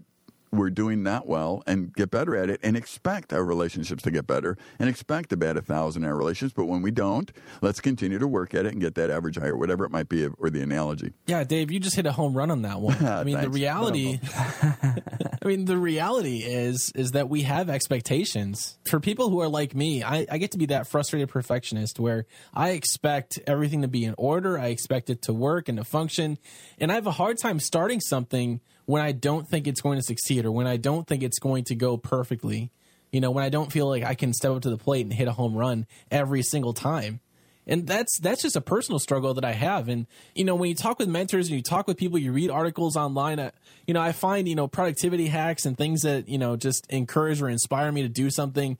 we're 0.51 0.69
doing 0.69 1.03
that 1.03 1.27
well 1.27 1.63
and 1.67 1.93
get 1.93 2.11
better 2.11 2.35
at 2.35 2.49
it 2.49 2.59
and 2.63 2.77
expect 2.77 3.33
our 3.33 3.43
relationships 3.43 4.03
to 4.03 4.11
get 4.11 4.27
better 4.27 4.57
and 4.79 4.89
expect 4.89 5.29
to 5.29 5.37
bat 5.37 5.57
a 5.57 5.61
thousand 5.61 6.03
in 6.03 6.09
our 6.09 6.15
relations. 6.15 6.53
But 6.53 6.65
when 6.65 6.81
we 6.81 6.91
don't, 6.91 7.31
let's 7.61 7.81
continue 7.81 8.19
to 8.19 8.27
work 8.27 8.53
at 8.53 8.65
it 8.65 8.71
and 8.71 8.81
get 8.81 8.95
that 8.95 9.09
average 9.09 9.37
higher, 9.37 9.57
whatever 9.57 9.85
it 9.85 9.91
might 9.91 10.09
be, 10.09 10.27
or 10.37 10.49
the 10.49 10.61
analogy. 10.61 11.13
Yeah, 11.25 11.43
Dave, 11.43 11.71
you 11.71 11.79
just 11.79 11.95
hit 11.95 12.05
a 12.05 12.11
home 12.11 12.35
run 12.35 12.51
on 12.51 12.61
that 12.63 12.79
one. 12.79 13.05
I 13.05 13.23
mean, 13.23 13.39
the 13.39 13.49
reality, 13.49 14.19
I 14.33 15.45
mean, 15.45 15.65
the 15.65 15.77
reality 15.77 16.39
is, 16.39 16.91
is 16.95 17.11
that 17.11 17.29
we 17.29 17.43
have 17.43 17.69
expectations 17.69 18.77
for 18.89 18.99
people 18.99 19.29
who 19.29 19.41
are 19.41 19.49
like 19.49 19.75
me. 19.75 20.03
I, 20.03 20.25
I 20.29 20.37
get 20.37 20.51
to 20.51 20.57
be 20.57 20.67
that 20.67 20.87
frustrated 20.87 21.29
perfectionist 21.29 21.99
where 21.99 22.25
I 22.53 22.71
expect 22.71 23.39
everything 23.47 23.81
to 23.81 23.87
be 23.87 24.05
in 24.05 24.15
order. 24.17 24.57
I 24.57 24.67
expect 24.67 25.09
it 25.09 25.21
to 25.23 25.33
work 25.33 25.69
and 25.69 25.77
to 25.77 25.83
function. 25.83 26.37
And 26.79 26.91
I 26.91 26.95
have 26.95 27.07
a 27.07 27.11
hard 27.11 27.37
time 27.41 27.59
starting 27.59 27.99
something 27.99 28.61
when 28.87 29.01
I 29.01 29.11
don't 29.11 29.47
think 29.47 29.67
it's 29.67 29.81
going 29.81 29.99
to 29.99 30.03
succeed 30.03 30.45
or 30.45 30.51
when 30.51 30.65
I 30.65 30.77
don't 30.77 31.05
think 31.05 31.21
it's 31.21 31.39
going 31.39 31.65
to 31.65 31.75
go 31.75 31.97
perfectly. 31.97 32.71
You 33.11 33.21
know, 33.21 33.31
when 33.31 33.43
I 33.43 33.49
don't 33.49 33.71
feel 33.71 33.87
like 33.87 34.03
I 34.03 34.15
can 34.15 34.33
step 34.33 34.51
up 34.51 34.61
to 34.63 34.69
the 34.69 34.77
plate 34.77 35.05
and 35.05 35.13
hit 35.13 35.27
a 35.27 35.33
home 35.33 35.55
run 35.55 35.85
every 36.09 36.41
single 36.41 36.73
time. 36.73 37.19
And 37.67 37.85
that's 37.85 38.17
that's 38.19 38.41
just 38.41 38.55
a 38.55 38.61
personal 38.61 38.97
struggle 38.97 39.33
that 39.33 39.43
I 39.43 39.51
have. 39.51 39.89
And 39.89 40.07
you 40.35 40.45
know, 40.45 40.55
when 40.55 40.69
you 40.69 40.75
talk 40.75 40.99
with 40.99 41.09
mentors 41.09 41.49
and 41.49 41.57
you 41.57 41.61
talk 41.61 41.85
with 41.85 41.97
people, 41.97 42.17
you 42.17 42.31
read 42.31 42.49
articles 42.49 42.95
online. 42.95 43.39
Uh, 43.39 43.51
you 43.85 43.93
know, 43.93 43.99
I 44.01 44.13
find 44.13 44.47
you 44.47 44.55
know 44.55 44.69
productivity 44.69 45.27
hacks 45.27 45.65
and 45.65 45.77
things 45.77 46.03
that 46.03 46.29
you 46.29 46.37
know 46.37 46.55
just 46.55 46.87
encourage 46.89 47.41
or 47.41 47.49
inspire 47.49 47.91
me 47.91 48.03
to 48.03 48.09
do 48.09 48.29
something. 48.29 48.77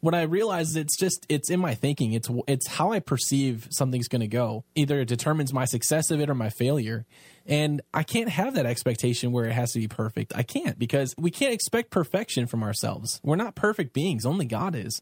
What 0.00 0.14
I 0.14 0.22
realize 0.22 0.76
it's 0.76 0.96
just 0.96 1.26
it's 1.28 1.50
in 1.50 1.58
my 1.58 1.74
thinking. 1.74 2.12
It's 2.12 2.30
it's 2.46 2.68
how 2.68 2.92
I 2.92 3.00
perceive 3.00 3.66
something's 3.70 4.08
going 4.08 4.20
to 4.20 4.28
go. 4.28 4.64
Either 4.74 5.00
it 5.00 5.08
determines 5.08 5.52
my 5.52 5.64
success 5.64 6.10
of 6.10 6.20
it 6.20 6.30
or 6.30 6.34
my 6.34 6.50
failure. 6.50 7.04
And 7.46 7.80
I 7.92 8.02
can't 8.02 8.28
have 8.28 8.54
that 8.54 8.66
expectation 8.66 9.32
where 9.32 9.46
it 9.46 9.52
has 9.52 9.72
to 9.72 9.80
be 9.80 9.88
perfect. 9.88 10.36
I 10.36 10.42
can't 10.42 10.78
because 10.78 11.14
we 11.18 11.30
can't 11.30 11.52
expect 11.52 11.90
perfection 11.90 12.46
from 12.46 12.62
ourselves. 12.62 13.20
We're 13.24 13.36
not 13.36 13.56
perfect 13.56 13.92
beings, 13.92 14.24
only 14.24 14.44
God 14.44 14.76
is. 14.76 15.00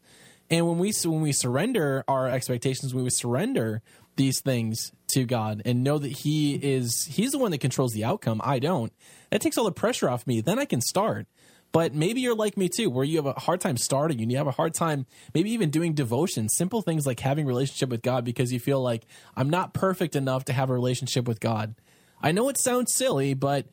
And 0.49 0.67
when 0.67 0.77
we 0.77 0.93
when 1.03 1.21
we 1.21 1.31
surrender 1.31 2.03
our 2.07 2.27
expectations, 2.29 2.93
when 2.93 3.03
we 3.03 3.09
surrender 3.09 3.81
these 4.15 4.41
things 4.41 4.91
to 5.09 5.25
God 5.25 5.61
and 5.65 5.83
know 5.83 5.97
that 5.97 6.11
He 6.11 6.55
is 6.55 7.05
He's 7.05 7.31
the 7.31 7.37
one 7.37 7.51
that 7.51 7.59
controls 7.59 7.93
the 7.93 8.05
outcome. 8.05 8.41
I 8.43 8.59
don't. 8.59 8.93
That 9.29 9.41
takes 9.41 9.57
all 9.57 9.65
the 9.65 9.71
pressure 9.71 10.09
off 10.09 10.25
me. 10.25 10.41
Then 10.41 10.59
I 10.59 10.65
can 10.65 10.81
start. 10.81 11.27
But 11.71 11.93
maybe 11.93 12.21
you're 12.21 12.35
like 12.35 12.57
me 12.57 12.69
too, 12.69 12.89
where 12.89 13.03
you 13.03 13.17
have 13.17 13.25
a 13.25 13.33
hard 13.33 13.61
time 13.61 13.77
starting 13.77 14.21
and 14.21 14.31
you 14.31 14.37
have 14.37 14.47
a 14.47 14.51
hard 14.51 14.73
time 14.73 15.05
maybe 15.33 15.51
even 15.51 15.69
doing 15.69 15.93
devotion, 15.93 16.49
simple 16.49 16.81
things 16.81 17.05
like 17.05 17.19
having 17.19 17.45
relationship 17.45 17.89
with 17.89 18.01
God 18.01 18.23
because 18.23 18.51
you 18.51 18.59
feel 18.59 18.81
like 18.81 19.05
I'm 19.35 19.49
not 19.49 19.73
perfect 19.73 20.15
enough 20.15 20.45
to 20.45 20.53
have 20.53 20.69
a 20.69 20.73
relationship 20.73 21.27
with 21.27 21.39
God. 21.39 21.75
I 22.21 22.31
know 22.31 22.49
it 22.49 22.59
sounds 22.59 22.93
silly, 22.95 23.33
but 23.33 23.67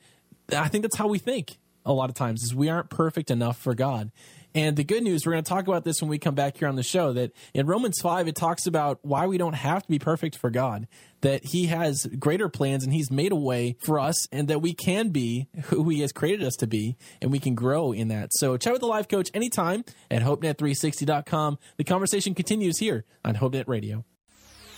I 0.54 0.68
think 0.68 0.83
that's 0.83 0.96
how 0.96 1.07
we 1.07 1.18
think 1.18 1.59
a 1.87 1.92
lot 1.92 2.11
of 2.11 2.14
times 2.14 2.42
is 2.42 2.54
we 2.54 2.68
aren't 2.68 2.90
perfect 2.90 3.30
enough 3.30 3.59
for 3.59 3.74
God. 3.74 4.11
And 4.55 4.77
the 4.77 4.85
good 4.85 5.03
news, 5.03 5.27
we're 5.27 5.33
going 5.33 5.43
to 5.43 5.49
talk 5.49 5.67
about 5.67 5.85
this 5.85 6.01
when 6.01 6.09
we 6.09 6.19
come 6.19 6.37
back 6.37 6.57
here 6.59 6.69
on 6.69 6.77
the 6.77 6.85
show, 6.85 7.12
that 7.12 7.33
in 7.55 7.67
Romans 7.67 7.99
5, 8.01 8.29
it 8.29 8.37
talks 8.37 8.67
about 8.67 9.01
why 9.03 9.27
we 9.27 9.37
don't 9.37 9.55
have 9.55 9.83
to 9.83 9.88
be 9.88 9.99
perfect 9.99 10.37
for 10.37 10.49
God, 10.49 10.87
that 11.23 11.45
He 11.47 11.67
has 11.67 12.07
greater 12.19 12.49
plans 12.49 12.85
and 12.85 12.93
He's 12.93 13.11
made 13.11 13.33
a 13.33 13.37
way 13.37 13.77
for 13.81 13.99
us, 13.99 14.29
and 14.29 14.47
that 14.49 14.61
we 14.61 14.73
can 14.73 15.09
be 15.09 15.49
who 15.64 15.88
He 15.88 16.01
has 16.01 16.12
created 16.12 16.47
us 16.47 16.55
to 16.57 16.69
be, 16.69 16.97
and 17.21 17.33
we 17.33 17.40
can 17.40 17.57
grow 17.57 17.90
in 17.90 18.09
that. 18.09 18.29
So 18.35 18.57
chat 18.57 18.73
with 18.73 18.81
the 18.81 18.87
life 18.87 19.09
coach 19.09 19.29
anytime 19.35 19.85
at 20.09 20.23
HopeNet360.com. 20.23 21.59
The 21.77 21.85
conversation 21.85 22.35
continues 22.35 22.79
here 22.79 23.05
on 23.25 23.35
HopeNet 23.35 23.67
Radio. 23.67 24.05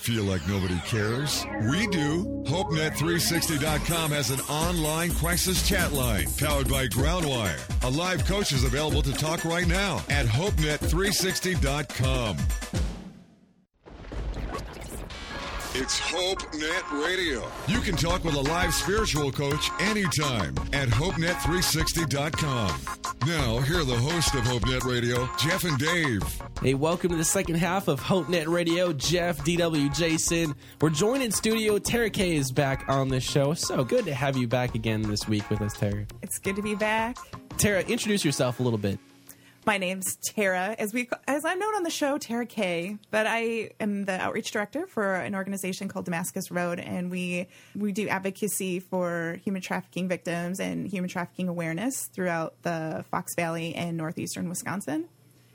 Feel 0.06 0.22
like 0.22 0.46
nobody 0.46 0.78
cares? 0.86 1.44
We 1.68 1.88
do. 1.88 2.24
HopeNet360.com 2.46 4.12
has 4.12 4.30
an 4.30 4.38
online 4.42 5.10
crisis 5.14 5.68
chat 5.68 5.92
line 5.92 6.28
powered 6.38 6.68
by 6.68 6.86
Groundwire. 6.86 7.58
A 7.82 7.90
live 7.90 8.24
coach 8.24 8.52
is 8.52 8.62
available 8.62 9.02
to 9.02 9.12
talk 9.12 9.44
right 9.44 9.66
now 9.66 9.96
at 10.08 10.26
HopeNet360.com. 10.26 12.36
It's 15.74 15.98
HopeNet 15.98 17.04
Radio. 17.04 17.50
You 17.66 17.80
can 17.80 17.96
talk 17.96 18.22
with 18.22 18.36
a 18.36 18.42
live 18.42 18.72
spiritual 18.72 19.32
coach 19.32 19.72
anytime 19.80 20.54
at 20.72 20.88
HopeNet360.com. 20.88 22.80
Now, 23.26 23.58
here 23.58 23.80
are 23.80 23.84
the 23.84 23.98
host 23.98 24.36
of 24.36 24.44
HopeNet 24.44 24.84
Radio, 24.84 25.28
Jeff 25.36 25.64
and 25.64 25.76
Dave. 25.78 26.22
Hey, 26.62 26.72
welcome 26.72 27.10
to 27.10 27.16
the 27.16 27.24
second 27.24 27.56
half 27.56 27.86
of 27.86 28.00
HopeNet 28.00 28.48
Radio. 28.48 28.92
Jeff, 28.94 29.44
DW, 29.44 29.94
Jason. 29.94 30.54
We're 30.80 30.88
joined 30.88 31.22
in 31.22 31.30
studio. 31.30 31.78
Tara 31.78 32.08
K 32.08 32.34
is 32.34 32.50
back 32.50 32.86
on 32.88 33.08
the 33.08 33.20
show. 33.20 33.52
So 33.52 33.84
good 33.84 34.06
to 34.06 34.14
have 34.14 34.38
you 34.38 34.48
back 34.48 34.74
again 34.74 35.02
this 35.02 35.28
week 35.28 35.48
with 35.50 35.60
us, 35.60 35.74
Tara. 35.74 36.06
It's 36.22 36.38
good 36.38 36.56
to 36.56 36.62
be 36.62 36.74
back. 36.74 37.18
Tara, 37.58 37.82
introduce 37.82 38.24
yourself 38.24 38.58
a 38.58 38.62
little 38.62 38.78
bit. 38.78 38.98
My 39.66 39.76
name's 39.76 40.16
Tara, 40.16 40.74
as 40.78 40.94
we 40.94 41.10
as 41.28 41.44
I'm 41.44 41.58
known 41.58 41.74
on 41.74 41.82
the 41.82 41.90
show, 41.90 42.16
Tara 42.16 42.46
K. 42.46 42.96
But 43.10 43.26
I 43.28 43.70
am 43.78 44.06
the 44.06 44.18
outreach 44.18 44.50
director 44.50 44.86
for 44.86 45.16
an 45.16 45.34
organization 45.34 45.88
called 45.88 46.06
Damascus 46.06 46.50
Road, 46.50 46.80
and 46.80 47.10
we 47.10 47.48
we 47.76 47.92
do 47.92 48.08
advocacy 48.08 48.80
for 48.80 49.38
human 49.44 49.60
trafficking 49.60 50.08
victims 50.08 50.58
and 50.58 50.88
human 50.88 51.10
trafficking 51.10 51.48
awareness 51.48 52.06
throughout 52.06 52.54
the 52.62 53.04
Fox 53.10 53.34
Valley 53.34 53.74
and 53.74 53.96
northeastern 53.98 54.48
Wisconsin 54.48 55.08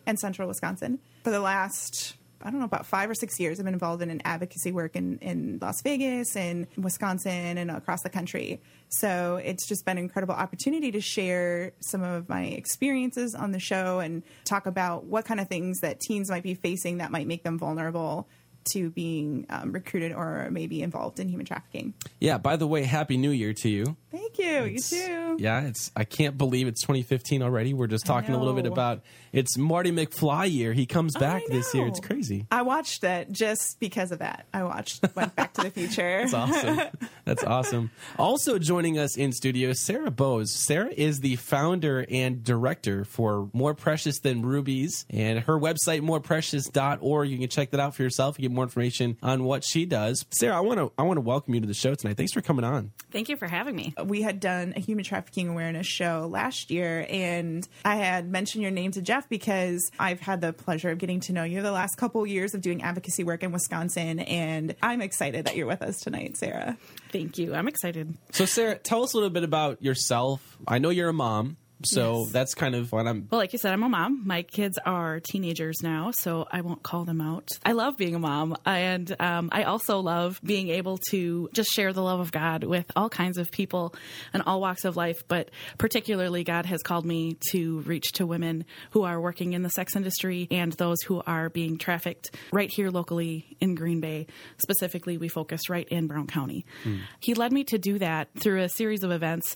and 0.06 0.20
central 0.20 0.48
Wisconsin 0.48 1.00
for 1.24 1.32
the 1.32 1.40
last 1.40 2.16
I 2.44 2.50
don't 2.50 2.60
know, 2.60 2.66
about 2.66 2.86
five 2.86 3.10
or 3.10 3.14
six 3.14 3.40
years, 3.40 3.60
I've 3.60 3.66
been 3.66 3.74
involved 3.74 4.02
in 4.02 4.10
an 4.10 4.22
advocacy 4.26 4.72
work 4.72 4.96
in, 4.96 5.20
in 5.20 5.60
Las 5.62 5.82
Vegas 5.82 6.36
and 6.36 6.68
Wisconsin 6.78 7.58
and 7.58 7.70
across 7.70 8.02
the 8.02 8.10
country. 8.10 8.62
So 8.90 9.40
it's 9.44 9.68
just 9.68 9.86
been 9.86 9.98
an 9.98 10.04
incredible 10.04 10.36
opportunity 10.36 10.92
to 10.92 11.02
share 11.02 11.74
some 11.80 12.02
of 12.02 12.28
my 12.30 12.46
experiences 12.46 13.36
on 13.36 13.52
the 13.52 13.60
show 13.60 14.00
and 14.00 14.24
talk 14.44 14.66
about 14.66 15.06
what 15.06 15.26
kind 15.26 15.40
of 15.40 15.48
things 15.48 15.80
that 15.82 16.00
teens 16.00 16.30
might 16.30 16.44
be 16.44 16.56
facing 16.56 16.98
that 16.98 17.12
might 17.12 17.28
make 17.28 17.44
them 17.44 17.58
vulnerable 17.58 18.28
to 18.74 18.90
being 18.92 19.46
um, 19.50 19.72
recruited 19.72 20.12
or 20.12 20.50
maybe 20.52 20.84
involved 20.84 21.20
in 21.20 21.28
human 21.28 21.46
trafficking. 21.46 21.94
Yeah, 22.20 22.38
by 22.38 22.58
the 22.58 22.68
way, 22.68 22.84
Happy 22.84 23.18
New 23.18 23.32
Year 23.32 23.54
to 23.54 23.70
you. 23.70 23.98
Thank 24.12 24.40
you. 24.40 24.76
It's, 24.76 24.92
you 24.92 25.08
too. 25.08 25.38
Yeah, 25.40 25.62
it's 25.62 25.92
I 25.96 26.04
can't 26.04 26.38
believe 26.38 26.68
it's 26.68 26.82
2015 26.82 27.42
already. 27.42 27.74
We're 27.74 27.88
just 27.88 28.06
talking 28.06 28.36
a 28.36 28.38
little 28.38 28.54
bit 28.54 28.66
about 28.66 29.02
it's 29.32 29.58
Marty 29.58 29.92
McFly 29.92 30.52
year. 30.52 30.74
He 30.74 30.86
comes 30.86 31.16
back 31.16 31.44
this 31.48 31.74
year. 31.74 31.88
It's 31.88 32.02
crazy. 32.02 32.46
I 32.52 32.64
watched 32.64 33.02
that 33.02 33.32
just 33.32 33.80
because 33.80 34.12
of 34.12 34.20
that. 34.20 34.46
I 34.54 34.64
watched 34.64 35.06
went 35.16 35.36
Back 35.36 35.54
to 35.54 35.64
the 35.64 35.72
Future. 35.72 36.20
That's 36.22 36.34
awesome. 36.34 36.80
That's 37.24 37.44
awesome. 37.44 37.92
Also 38.20 38.60
joining 38.60 39.00
us 39.00 39.16
in 39.16 39.32
studio, 39.32 39.72
Sarah 39.72 40.12
Bose. 40.12 40.52
Sarah 40.52 40.92
is 40.96 41.22
the 41.22 41.38
founder 41.38 42.06
and 42.10 42.44
director 42.44 43.06
for 43.06 43.50
More 43.54 43.74
Precious 43.74 44.20
Than 44.20 44.42
Rubies, 44.42 45.06
and 45.10 45.40
her 45.40 45.58
website 45.58 46.02
moreprecious.org. 46.02 47.30
You 47.30 47.38
can 47.38 47.48
check 47.48 47.72
that 47.72 47.80
out 47.80 47.96
for 47.96 48.04
yourself 48.04 48.36
and 48.36 48.42
get 48.44 48.52
more 48.52 48.66
information 48.66 49.18
on 49.24 49.46
what 49.46 49.64
she 49.64 49.86
does. 49.86 50.26
Sarah, 50.32 50.58
I 50.58 50.60
want 50.60 50.80
to 50.80 50.92
I 50.98 51.04
want 51.04 51.18
to 51.18 51.22
welcome 51.22 51.54
you 51.54 51.62
to 51.62 51.68
the 51.68 51.74
show 51.74 51.96
tonight. 51.96 52.18
Thanks 52.18 52.34
for 52.34 52.42
coming 52.42 52.66
on. 52.66 52.92
Thank 53.12 53.30
you 53.30 53.38
for 53.38 53.48
having 53.48 53.76
me. 53.76 53.94
We 54.06 54.22
had 54.22 54.40
done 54.40 54.74
a 54.76 54.80
human 54.80 55.04
trafficking 55.04 55.48
awareness 55.50 55.88
show 55.88 56.28
last 56.30 56.72
year, 56.72 57.06
and 57.10 57.68
I 57.86 57.96
had 57.96 58.30
mentioned 58.30 58.62
your 58.62 58.72
name 58.72 58.92
to 58.92 59.02
Jeff 59.02 59.28
because 59.30 59.92
I've 60.00 60.20
had 60.20 60.42
the 60.42 60.54
pleasure 60.54 60.90
of 60.90 60.98
getting 60.98 61.20
to 61.22 61.34
know 61.34 61.44
you 61.44 61.62
the 61.62 61.72
last 61.72 61.98
couple 61.98 62.26
years 62.26 62.54
of 62.54 62.62
doing 62.62 62.84
advocacy 62.84 63.24
work 63.24 63.44
in 63.44 63.52
Wisconsin, 63.52 64.20
and 64.20 64.76
I'm 64.82 65.02
excited 65.02 65.46
that 65.46 65.56
you're 65.56 65.68
with 65.68 65.82
us 65.82 66.00
tonight, 66.00 66.38
Sarah. 66.38 66.78
Thank 67.12 67.38
you. 67.38 67.54
I'm 67.54 67.68
excited. 67.68 68.16
So, 68.32 68.46
Sarah, 68.46 68.76
tell 68.76 69.04
us 69.04 69.14
a 69.14 69.18
little 69.18 69.30
bit 69.30 69.44
about 69.44 69.82
yourself. 69.82 70.58
I 70.68 70.80
know 70.80 70.90
you're 70.90 71.10
a 71.10 71.14
mom, 71.14 71.58
so 71.86 72.22
Yes. 72.24 72.32
that's 72.32 72.54
kind 72.56 72.76
of 72.76 72.92
what 72.92 73.08
I'm. 73.08 73.28
Well, 73.32 73.40
like 73.40 73.54
you 73.54 73.60
said, 73.60 73.74
I'm 73.74 73.84
a 73.84 73.90
mom. 73.90 74.24
My 74.26 74.44
kids 74.44 74.78
are 74.86 75.20
teenagers 75.20 75.78
now, 75.84 76.12
so 76.20 76.48
I 76.52 76.62
won't 76.62 76.84
call 76.84 77.06
them 77.06 77.22
out. 77.22 77.48
I 77.66 77.72
love 77.74 77.98
being 77.98 78.16
a 78.16 78.20
mom, 78.20 78.56
and 78.66 79.16
um, 79.20 79.50
I 79.52 79.64
also 79.64 80.00
love 80.00 80.40
being 80.44 80.70
able 80.70 80.98
to 81.12 81.50
just 81.54 81.72
share 81.72 81.94
the 81.94 82.02
love 82.04 82.20
of 82.20 82.32
God 82.32 82.64
with 82.64 82.86
all 82.96 83.10
kinds 83.10 83.38
of 83.38 83.52
people 83.52 83.94
and 84.34 84.44
all 84.44 84.62
walks 84.62 84.86
of 84.86 84.96
life. 84.98 85.24
But 85.28 85.50
particularly, 85.78 86.44
God 86.44 86.66
has 86.66 86.82
called 86.82 87.06
me 87.06 87.38
to 87.52 87.80
reach 87.82 88.12
to 88.14 88.26
women 88.26 88.66
who 88.92 89.04
are 89.04 89.20
working 89.20 89.54
in 89.54 89.64
the 89.64 89.70
sex 89.70 89.96
industry 89.96 90.48
and 90.52 90.74
those 90.74 91.02
who 91.04 91.22
are 91.26 91.50
being 91.50 91.78
trafficked 91.78 92.36
right 92.52 92.70
here 92.72 92.90
locally 92.90 93.58
in 93.60 93.76
Green 93.76 94.00
Bay. 94.00 94.28
Specifically, 94.58 95.18
we 95.18 95.28
focus 95.28 95.70
right 95.70 95.88
in 95.90 96.08
Brown 96.08 96.28
County. 96.28 96.66
He 97.20 97.34
led 97.34 97.52
me 97.52 97.64
to 97.66 97.78
do 97.78 98.00
that 98.00 98.30
through 98.40 98.62
a 98.62 98.70
series 98.70 99.04
of 99.04 99.12
events. 99.12 99.56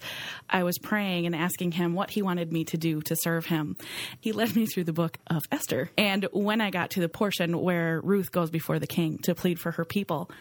I 0.49 0.63
was 0.63 0.77
praying 0.77 1.25
and 1.25 1.35
asking 1.35 1.71
him 1.73 1.93
what 1.93 2.09
he 2.15 2.23
wanted 2.23 2.51
me 2.51 2.63
to 2.65 2.77
do 2.77 3.01
to 3.01 3.15
serve 3.15 3.45
him. 3.45 3.75
He 4.19 4.31
led 4.31 4.55
me 4.55 4.65
through 4.65 4.85
the 4.85 4.93
book 4.93 5.17
of 5.27 5.43
Esther. 5.51 5.91
And 5.97 6.27
when 6.31 6.61
I 6.61 6.71
got 6.71 6.89
to 6.91 7.01
the 7.01 7.09
portion 7.09 7.59
where 7.59 8.01
Ruth 8.01 8.31
goes 8.31 8.49
before 8.49 8.79
the 8.79 8.87
king 8.87 9.19
to 9.19 9.35
plead 9.35 9.59
for 9.59 9.71
her 9.71 9.85
people, 9.85 10.31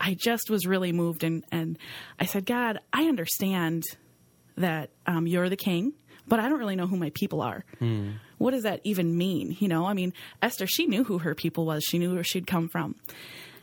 I 0.00 0.14
just 0.18 0.50
was 0.50 0.66
really 0.66 0.92
moved 0.92 1.24
and, 1.24 1.44
and 1.50 1.78
I 2.20 2.26
said, 2.26 2.44
God, 2.44 2.80
I 2.92 3.04
understand 3.04 3.84
that 4.56 4.90
um, 5.06 5.26
you're 5.26 5.48
the 5.48 5.56
king, 5.56 5.92
but 6.26 6.40
I 6.40 6.48
don't 6.48 6.58
really 6.58 6.76
know 6.76 6.86
who 6.86 6.96
my 6.96 7.10
people 7.14 7.40
are. 7.40 7.64
What 8.38 8.50
does 8.50 8.64
that 8.64 8.80
even 8.84 9.16
mean? 9.16 9.56
You 9.60 9.68
know, 9.68 9.86
I 9.86 9.94
mean, 9.94 10.12
Esther, 10.42 10.66
she 10.66 10.86
knew 10.86 11.04
who 11.04 11.18
her 11.18 11.34
people 11.34 11.64
was, 11.64 11.84
she 11.84 11.98
knew 11.98 12.14
where 12.14 12.24
she'd 12.24 12.46
come 12.46 12.68
from. 12.68 12.96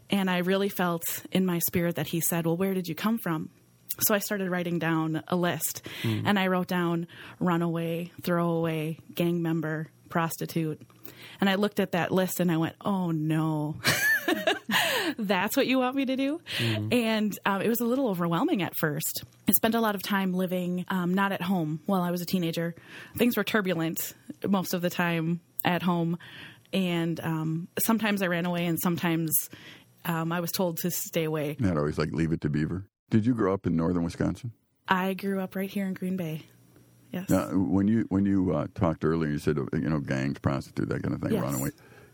And 0.10 0.30
I 0.30 0.39
really 0.39 0.69
felt 0.69 1.04
in 1.32 1.45
my 1.45 1.60
spirit 1.60 1.95
that 1.98 2.08
he 2.08 2.22
said, 2.22 2.45
Well, 2.45 2.58
where 2.58 2.74
did 2.74 2.88
you 2.88 2.95
come 2.95 3.19
from? 3.19 3.50
So 3.99 4.13
I 4.15 4.19
started 4.19 4.49
writing 4.49 4.80
down 4.80 5.23
a 5.28 5.36
list 5.36 5.86
and 6.04 6.39
I 6.39 6.47
wrote 6.47 6.67
down 6.67 7.08
runaway, 7.39 8.12
throwaway, 8.21 8.97
gang 9.13 9.41
member, 9.41 9.88
prostitute. 10.10 10.82
And 11.41 11.49
I 11.49 11.56
looked 11.56 11.80
at 11.80 11.91
that 11.93 12.12
list 12.12 12.39
and 12.39 12.52
I 12.52 12.58
went, 12.58 12.75
oh 12.82 13.12
no. 13.12 13.75
That's 15.17 15.58
what 15.58 15.67
you 15.67 15.80
want 15.80 15.95
me 15.95 16.06
to 16.06 16.15
do? 16.15 16.39
And 16.91 17.38
um, 17.45 17.62
it 17.62 17.67
was 17.67 17.80
a 17.82 17.86
little 17.86 18.08
overwhelming 18.08 18.62
at 18.62 18.75
first. 18.78 19.23
I 19.47 19.52
spent 19.54 19.75
a 19.75 19.82
lot 19.82 19.95
of 19.95 20.04
time 20.04 20.34
living 20.34 20.86
um, 20.89 21.13
not 21.13 21.32
at 21.32 21.41
home 21.41 21.82
while 21.86 22.02
I 22.02 22.12
was 22.12 22.21
a 22.21 22.25
teenager. 22.25 22.75
Things 23.17 23.36
were 23.36 23.43
turbulent 23.43 24.13
most 24.47 24.73
of 24.73 24.82
the 24.82 24.89
time 24.89 25.41
at 25.65 25.82
home. 25.82 26.17
And 26.71 27.19
um, 27.21 27.67
sometimes 27.84 28.21
I 28.21 28.28
ran 28.28 28.45
away, 28.45 28.67
and 28.67 28.78
sometimes 28.80 29.49
um, 30.06 30.32
I 30.32 30.39
was 30.39 30.52
told 30.52 30.78
to 30.80 30.91
stay 30.91 31.23
away. 31.23 31.56
Not 31.60 31.78
always 31.78 31.97
like 31.97 32.12
leave 32.12 32.32
it 32.32 32.41
to 32.41 32.49
Beaver. 32.49 32.86
Did 33.10 33.26
you 33.26 33.34
grow 33.34 33.54
up 33.54 33.65
in 33.65 33.76
northern 33.76 34.04
Wisconsin? 34.04 34.52
I 34.88 35.13
grew 35.13 35.39
up 35.39 35.56
right 35.56 35.69
here 35.69 35.86
in 35.86 35.93
Green 35.93 36.17
Bay. 36.17 36.43
Yes. 37.12 37.30
Now, 37.30 37.48
when 37.48 37.88
you 37.88 38.06
when 38.10 38.26
you 38.26 38.54
uh, 38.54 38.67
talked 38.76 39.04
earlier, 39.04 39.30
you 39.32 39.39
said 39.39 39.58
uh, 39.58 39.65
you 39.74 39.89
know 39.89 40.00
gangs, 40.00 40.38
prostitute, 40.39 40.89
that 40.89 41.02
kind 41.02 41.15
of 41.15 41.22
thing, 41.22 41.32
Yes. 41.34 41.41
runaway. 41.43 41.69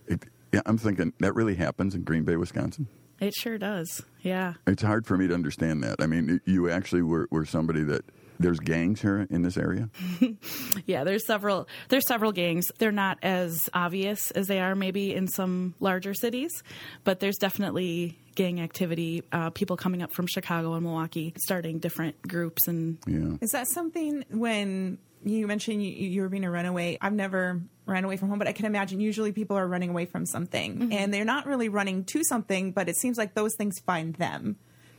It, 0.08 0.24
yeah, 0.54 0.62
I'm 0.66 0.78
thinking 0.78 1.12
that 1.20 1.34
really 1.36 1.56
happens 1.56 1.96
in 1.96 2.04
Green 2.04 2.24
Bay, 2.24 2.38
Wisconsin. 2.38 2.88
It 3.20 3.34
sure 3.34 3.58
does. 3.58 4.04
Yeah. 4.22 4.54
It's 4.68 4.84
hard 4.84 5.06
for 5.06 5.18
me 5.18 5.28
to 5.28 5.34
understand 5.34 5.84
that. 5.84 6.02
I 6.02 6.06
mean, 6.06 6.40
you 6.46 6.70
actually 6.70 7.02
were, 7.02 7.28
were 7.32 7.46
somebody 7.46 7.82
that 7.84 8.04
there's 8.40 8.60
gangs 8.60 9.02
here 9.02 9.28
in 9.30 9.42
this 9.42 9.58
area. 9.58 9.90
Yeah, 10.86 11.04
there's 11.04 11.26
several 11.26 11.68
there's 11.90 12.08
several 12.08 12.32
gangs. 12.32 12.72
They're 12.78 12.92
not 12.92 13.18
as 13.24 13.70
obvious 13.74 14.32
as 14.32 14.48
they 14.48 14.60
are 14.60 14.76
maybe 14.76 15.14
in 15.16 15.28
some 15.28 15.74
larger 15.80 16.14
cities, 16.14 16.52
but 17.04 17.20
there's 17.20 17.38
definitely 17.38 18.18
gang 18.36 18.60
activity. 18.62 19.24
Uh, 19.32 19.50
people 19.50 19.78
coming 19.78 20.02
up 20.04 20.12
from 20.14 20.28
Chicago 20.28 20.74
and 20.74 20.84
Milwaukee, 20.84 21.34
starting 21.38 21.80
different 21.80 22.22
groups 22.28 22.68
and 22.68 22.98
Yeah. 23.08 23.38
Is 23.42 23.52
that 23.52 23.68
something 23.70 24.26
when 24.30 24.98
you 25.24 25.48
mentioned 25.48 25.84
you, 25.84 25.90
you 25.92 26.22
were 26.22 26.30
being 26.30 26.44
a 26.46 26.52
runaway. 26.52 26.98
I've 27.02 27.14
never 27.14 27.62
ran 27.88 28.04
away 28.04 28.18
from 28.18 28.30
home, 28.30 28.38
but 28.38 28.48
I 28.48 28.52
can 28.52 28.66
imagine 28.66 29.00
usually 29.00 29.32
people 29.32 29.58
are 29.58 29.68
running 29.68 29.90
away 29.90 30.06
from 30.06 30.26
something 30.26 30.78
Mm-hmm. 30.78 30.92
and 30.94 31.14
they're 31.14 31.26
not 31.26 31.46
really 31.48 31.70
running 31.70 32.04
to 32.06 32.24
something, 32.24 32.72
but 32.74 32.90
it 32.90 32.96
seems 32.98 33.18
like 33.18 33.34
those 33.34 33.56
things 33.58 33.80
find 33.80 34.14
them. 34.16 34.58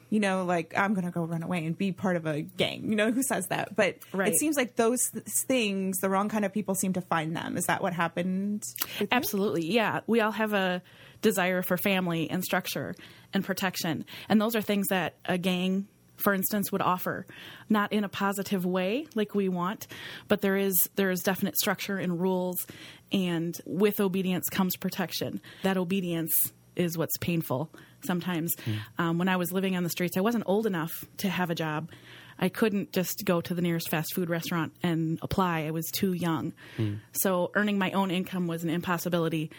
You 0.08 0.20
know, 0.20 0.44
like 0.44 0.72
I'm 0.76 0.94
going 0.94 1.04
to 1.06 1.10
go 1.10 1.24
run 1.24 1.42
away 1.42 1.64
and 1.66 1.76
be 1.76 1.90
part 1.92 2.16
of 2.16 2.26
a 2.26 2.42
gang. 2.42 2.88
You 2.88 2.94
know, 2.96 3.10
who 3.10 3.22
says 3.22 3.46
that? 3.48 3.74
But 3.74 3.96
Right. 4.12 4.28
it 4.28 4.38
seems 4.38 4.56
like 4.56 4.76
those 4.76 5.00
th- 5.12 5.24
things, 5.48 5.98
the 5.98 6.08
wrong 6.08 6.28
kind 6.28 6.44
of 6.44 6.52
people 6.52 6.74
seem 6.76 6.92
to 6.92 7.00
find 7.00 7.36
them. 7.36 7.56
Is 7.56 7.64
that 7.66 7.82
what 7.82 7.92
happened? 7.92 8.62
with 8.80 9.00
you? 9.00 9.08
Absolutely. 9.10 9.66
Yeah. 9.72 10.00
We 10.06 10.20
all 10.20 10.30
have 10.32 10.52
a 10.52 10.80
desire 11.22 11.62
for 11.62 11.76
family 11.76 12.30
and 12.30 12.44
structure 12.44 12.94
and 13.34 13.44
protection. 13.44 14.04
And 14.28 14.40
those 14.40 14.54
are 14.54 14.60
things 14.62 14.86
that 14.88 15.14
a 15.24 15.38
gang, 15.38 15.88
for 16.18 16.34
instance, 16.34 16.70
would 16.70 16.82
offer. 16.82 17.26
Not 17.68 17.92
in 17.92 18.04
a 18.04 18.08
positive 18.08 18.64
way 18.64 19.06
like 19.16 19.34
we 19.34 19.48
want, 19.48 19.88
but 20.28 20.40
there 20.40 20.56
is 20.56 20.74
there 20.94 21.10
is 21.10 21.20
definite 21.20 21.56
structure 21.56 21.98
and 21.98 22.20
rules 22.20 22.64
and 23.10 23.58
with 23.66 23.98
obedience 24.00 24.48
comes 24.50 24.76
protection. 24.76 25.40
That 25.64 25.76
obedience 25.76 26.32
is 26.76 26.96
what's 26.96 27.16
painful 27.18 27.70
sometimes. 28.06 28.54
Hmm. 28.64 28.72
Um, 28.98 29.18
when 29.18 29.28
I 29.28 29.36
was 29.36 29.52
living 29.52 29.76
on 29.76 29.82
the 29.82 29.90
streets, 29.90 30.16
I 30.16 30.20
wasn't 30.20 30.44
old 30.46 30.66
enough 30.66 30.92
to 31.18 31.28
have 31.28 31.50
a 31.50 31.54
job. 31.54 31.90
I 32.38 32.48
couldn't 32.48 32.92
just 32.92 33.24
go 33.24 33.40
to 33.40 33.54
the 33.54 33.62
nearest 33.62 33.88
fast 33.88 34.14
food 34.14 34.28
restaurant 34.28 34.72
and 34.82 35.18
apply. 35.22 35.66
I 35.66 35.70
was 35.70 35.86
too 35.90 36.12
young. 36.12 36.52
Hmm. 36.76 36.94
So 37.12 37.50
earning 37.54 37.78
my 37.78 37.92
own 37.92 38.10
income 38.10 38.46
was 38.46 38.62
an 38.62 38.70
impossibility. 38.70 39.50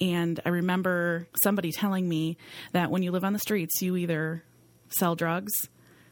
And 0.00 0.40
I 0.44 0.50
remember 0.50 1.28
somebody 1.42 1.72
telling 1.72 2.08
me 2.08 2.36
that 2.72 2.90
when 2.90 3.02
you 3.02 3.10
live 3.10 3.24
on 3.24 3.32
the 3.32 3.38
streets, 3.38 3.80
you 3.82 3.96
either 3.96 4.42
sell 4.88 5.14
drugs, 5.14 5.52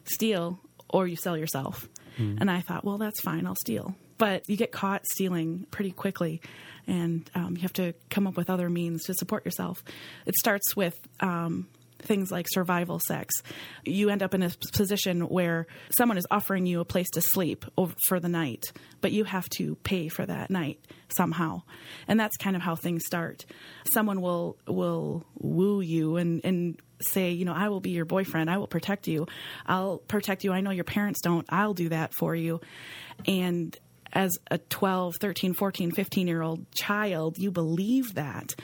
steal, 0.05 0.61
or 0.89 1.07
you 1.07 1.16
sell 1.16 1.37
yourself. 1.37 1.89
Hmm. 2.16 2.37
And 2.41 2.51
I 2.51 2.61
thought, 2.61 2.85
well, 2.85 2.99
that's 2.99 3.20
fine, 3.20 3.47
I'll 3.47 3.57
steal. 3.57 3.95
But 4.18 4.43
you 4.49 4.57
get 4.57 4.72
caught 4.72 5.05
stealing 5.12 5.66
pretty 5.70 5.93
quickly, 5.93 6.41
and 6.89 7.30
um, 7.34 7.55
you 7.55 7.62
have 7.62 7.72
to 7.74 7.95
come 8.11 8.26
up 8.26 8.36
with 8.36 8.51
other 8.51 8.68
means 8.68 9.05
to 9.05 9.14
support 9.14 9.45
yourself. 9.45 9.82
It 10.26 10.34
starts 10.36 10.74
with 10.74 10.99
um, 11.20 11.68
things 12.01 12.30
like 12.30 12.47
survival 12.49 13.01
sex. 13.07 13.34
You 13.84 14.11
end 14.11 14.22
up 14.22 14.34
in 14.34 14.43
a 14.43 14.51
position 14.72 15.22
where 15.22 15.66
someone 15.97 16.18
is 16.18 16.26
offering 16.30 16.66
you 16.66 16.80
a 16.80 16.84
place 16.84 17.09
to 17.11 17.20
sleep 17.20 17.64
for 18.07 18.20
the 18.20 18.28
night, 18.28 18.64
but 19.01 19.12
you 19.12 19.24
have 19.24 19.49
to 19.51 19.76
pay 19.76 20.09
for 20.09 20.24
that 20.24 20.51
night 20.51 20.80
somehow. 21.16 21.62
And 22.07 22.18
that's 22.18 22.36
kind 22.36 22.57
of 22.57 22.62
how 22.62 22.74
things 22.74 23.05
start. 23.07 23.45
Someone 23.93 24.20
will 24.20 24.57
will 24.66 25.24
woo 25.39 25.80
you 25.80 26.16
and 26.16 26.41
and 26.45 26.80
say, 27.01 27.30
you 27.30 27.45
know, 27.45 27.55
I 27.55 27.68
will 27.68 27.80
be 27.80 27.91
your 27.91 28.05
boyfriend. 28.05 28.51
I 28.51 28.59
will 28.59 28.66
protect 28.66 29.07
you. 29.07 29.26
I'll 29.66 29.99
protect 29.99 30.43
you. 30.43 30.53
I 30.53 30.61
know 30.61 30.70
your 30.70 30.84
parents 30.84 31.20
don't. 31.22 31.47
I'll 31.49 31.74
do 31.74 31.91
that 31.91 32.12
for 32.14 32.34
you. 32.34 32.61
And 33.26 33.76
as 34.13 34.39
a 34.51 34.59
12, 34.59 35.17
13, 35.21 35.53
14, 35.53 35.93
15 35.93 36.29
year 36.29 36.43
old 36.43 36.71
child, 36.73 37.39
you 37.39 37.51
believe 37.51 38.15
that 38.15 38.55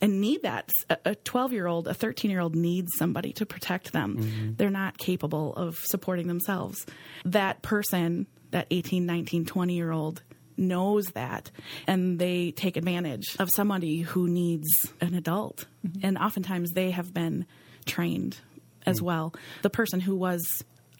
and 0.00 0.20
need 0.20 0.42
that. 0.42 0.70
A 1.04 1.14
12 1.14 1.52
year 1.52 1.66
old, 1.66 1.88
a 1.88 1.94
13 1.94 2.30
year 2.30 2.40
old 2.40 2.56
needs 2.56 2.88
somebody 2.96 3.32
to 3.34 3.46
protect 3.46 3.92
them. 3.92 4.16
Mm-hmm. 4.16 4.54
They're 4.56 4.70
not 4.70 4.98
capable 4.98 5.54
of 5.54 5.76
supporting 5.76 6.26
themselves. 6.26 6.86
That 7.24 7.62
person, 7.62 8.26
that 8.50 8.66
18, 8.70 9.06
19, 9.06 9.46
20 9.46 9.74
year 9.74 9.92
old, 9.92 10.22
knows 10.56 11.06
that 11.14 11.50
and 11.86 12.18
they 12.18 12.50
take 12.50 12.76
advantage 12.76 13.24
of 13.38 13.48
somebody 13.54 14.00
who 14.00 14.28
needs 14.28 14.68
an 15.00 15.14
adult. 15.14 15.64
Mm-hmm. 15.86 16.06
And 16.06 16.18
oftentimes 16.18 16.72
they 16.72 16.90
have 16.90 17.14
been 17.14 17.46
trained 17.86 18.36
as 18.84 19.00
mm. 19.00 19.04
well. 19.04 19.34
The 19.62 19.70
person 19.70 20.00
who 20.00 20.16
was 20.16 20.42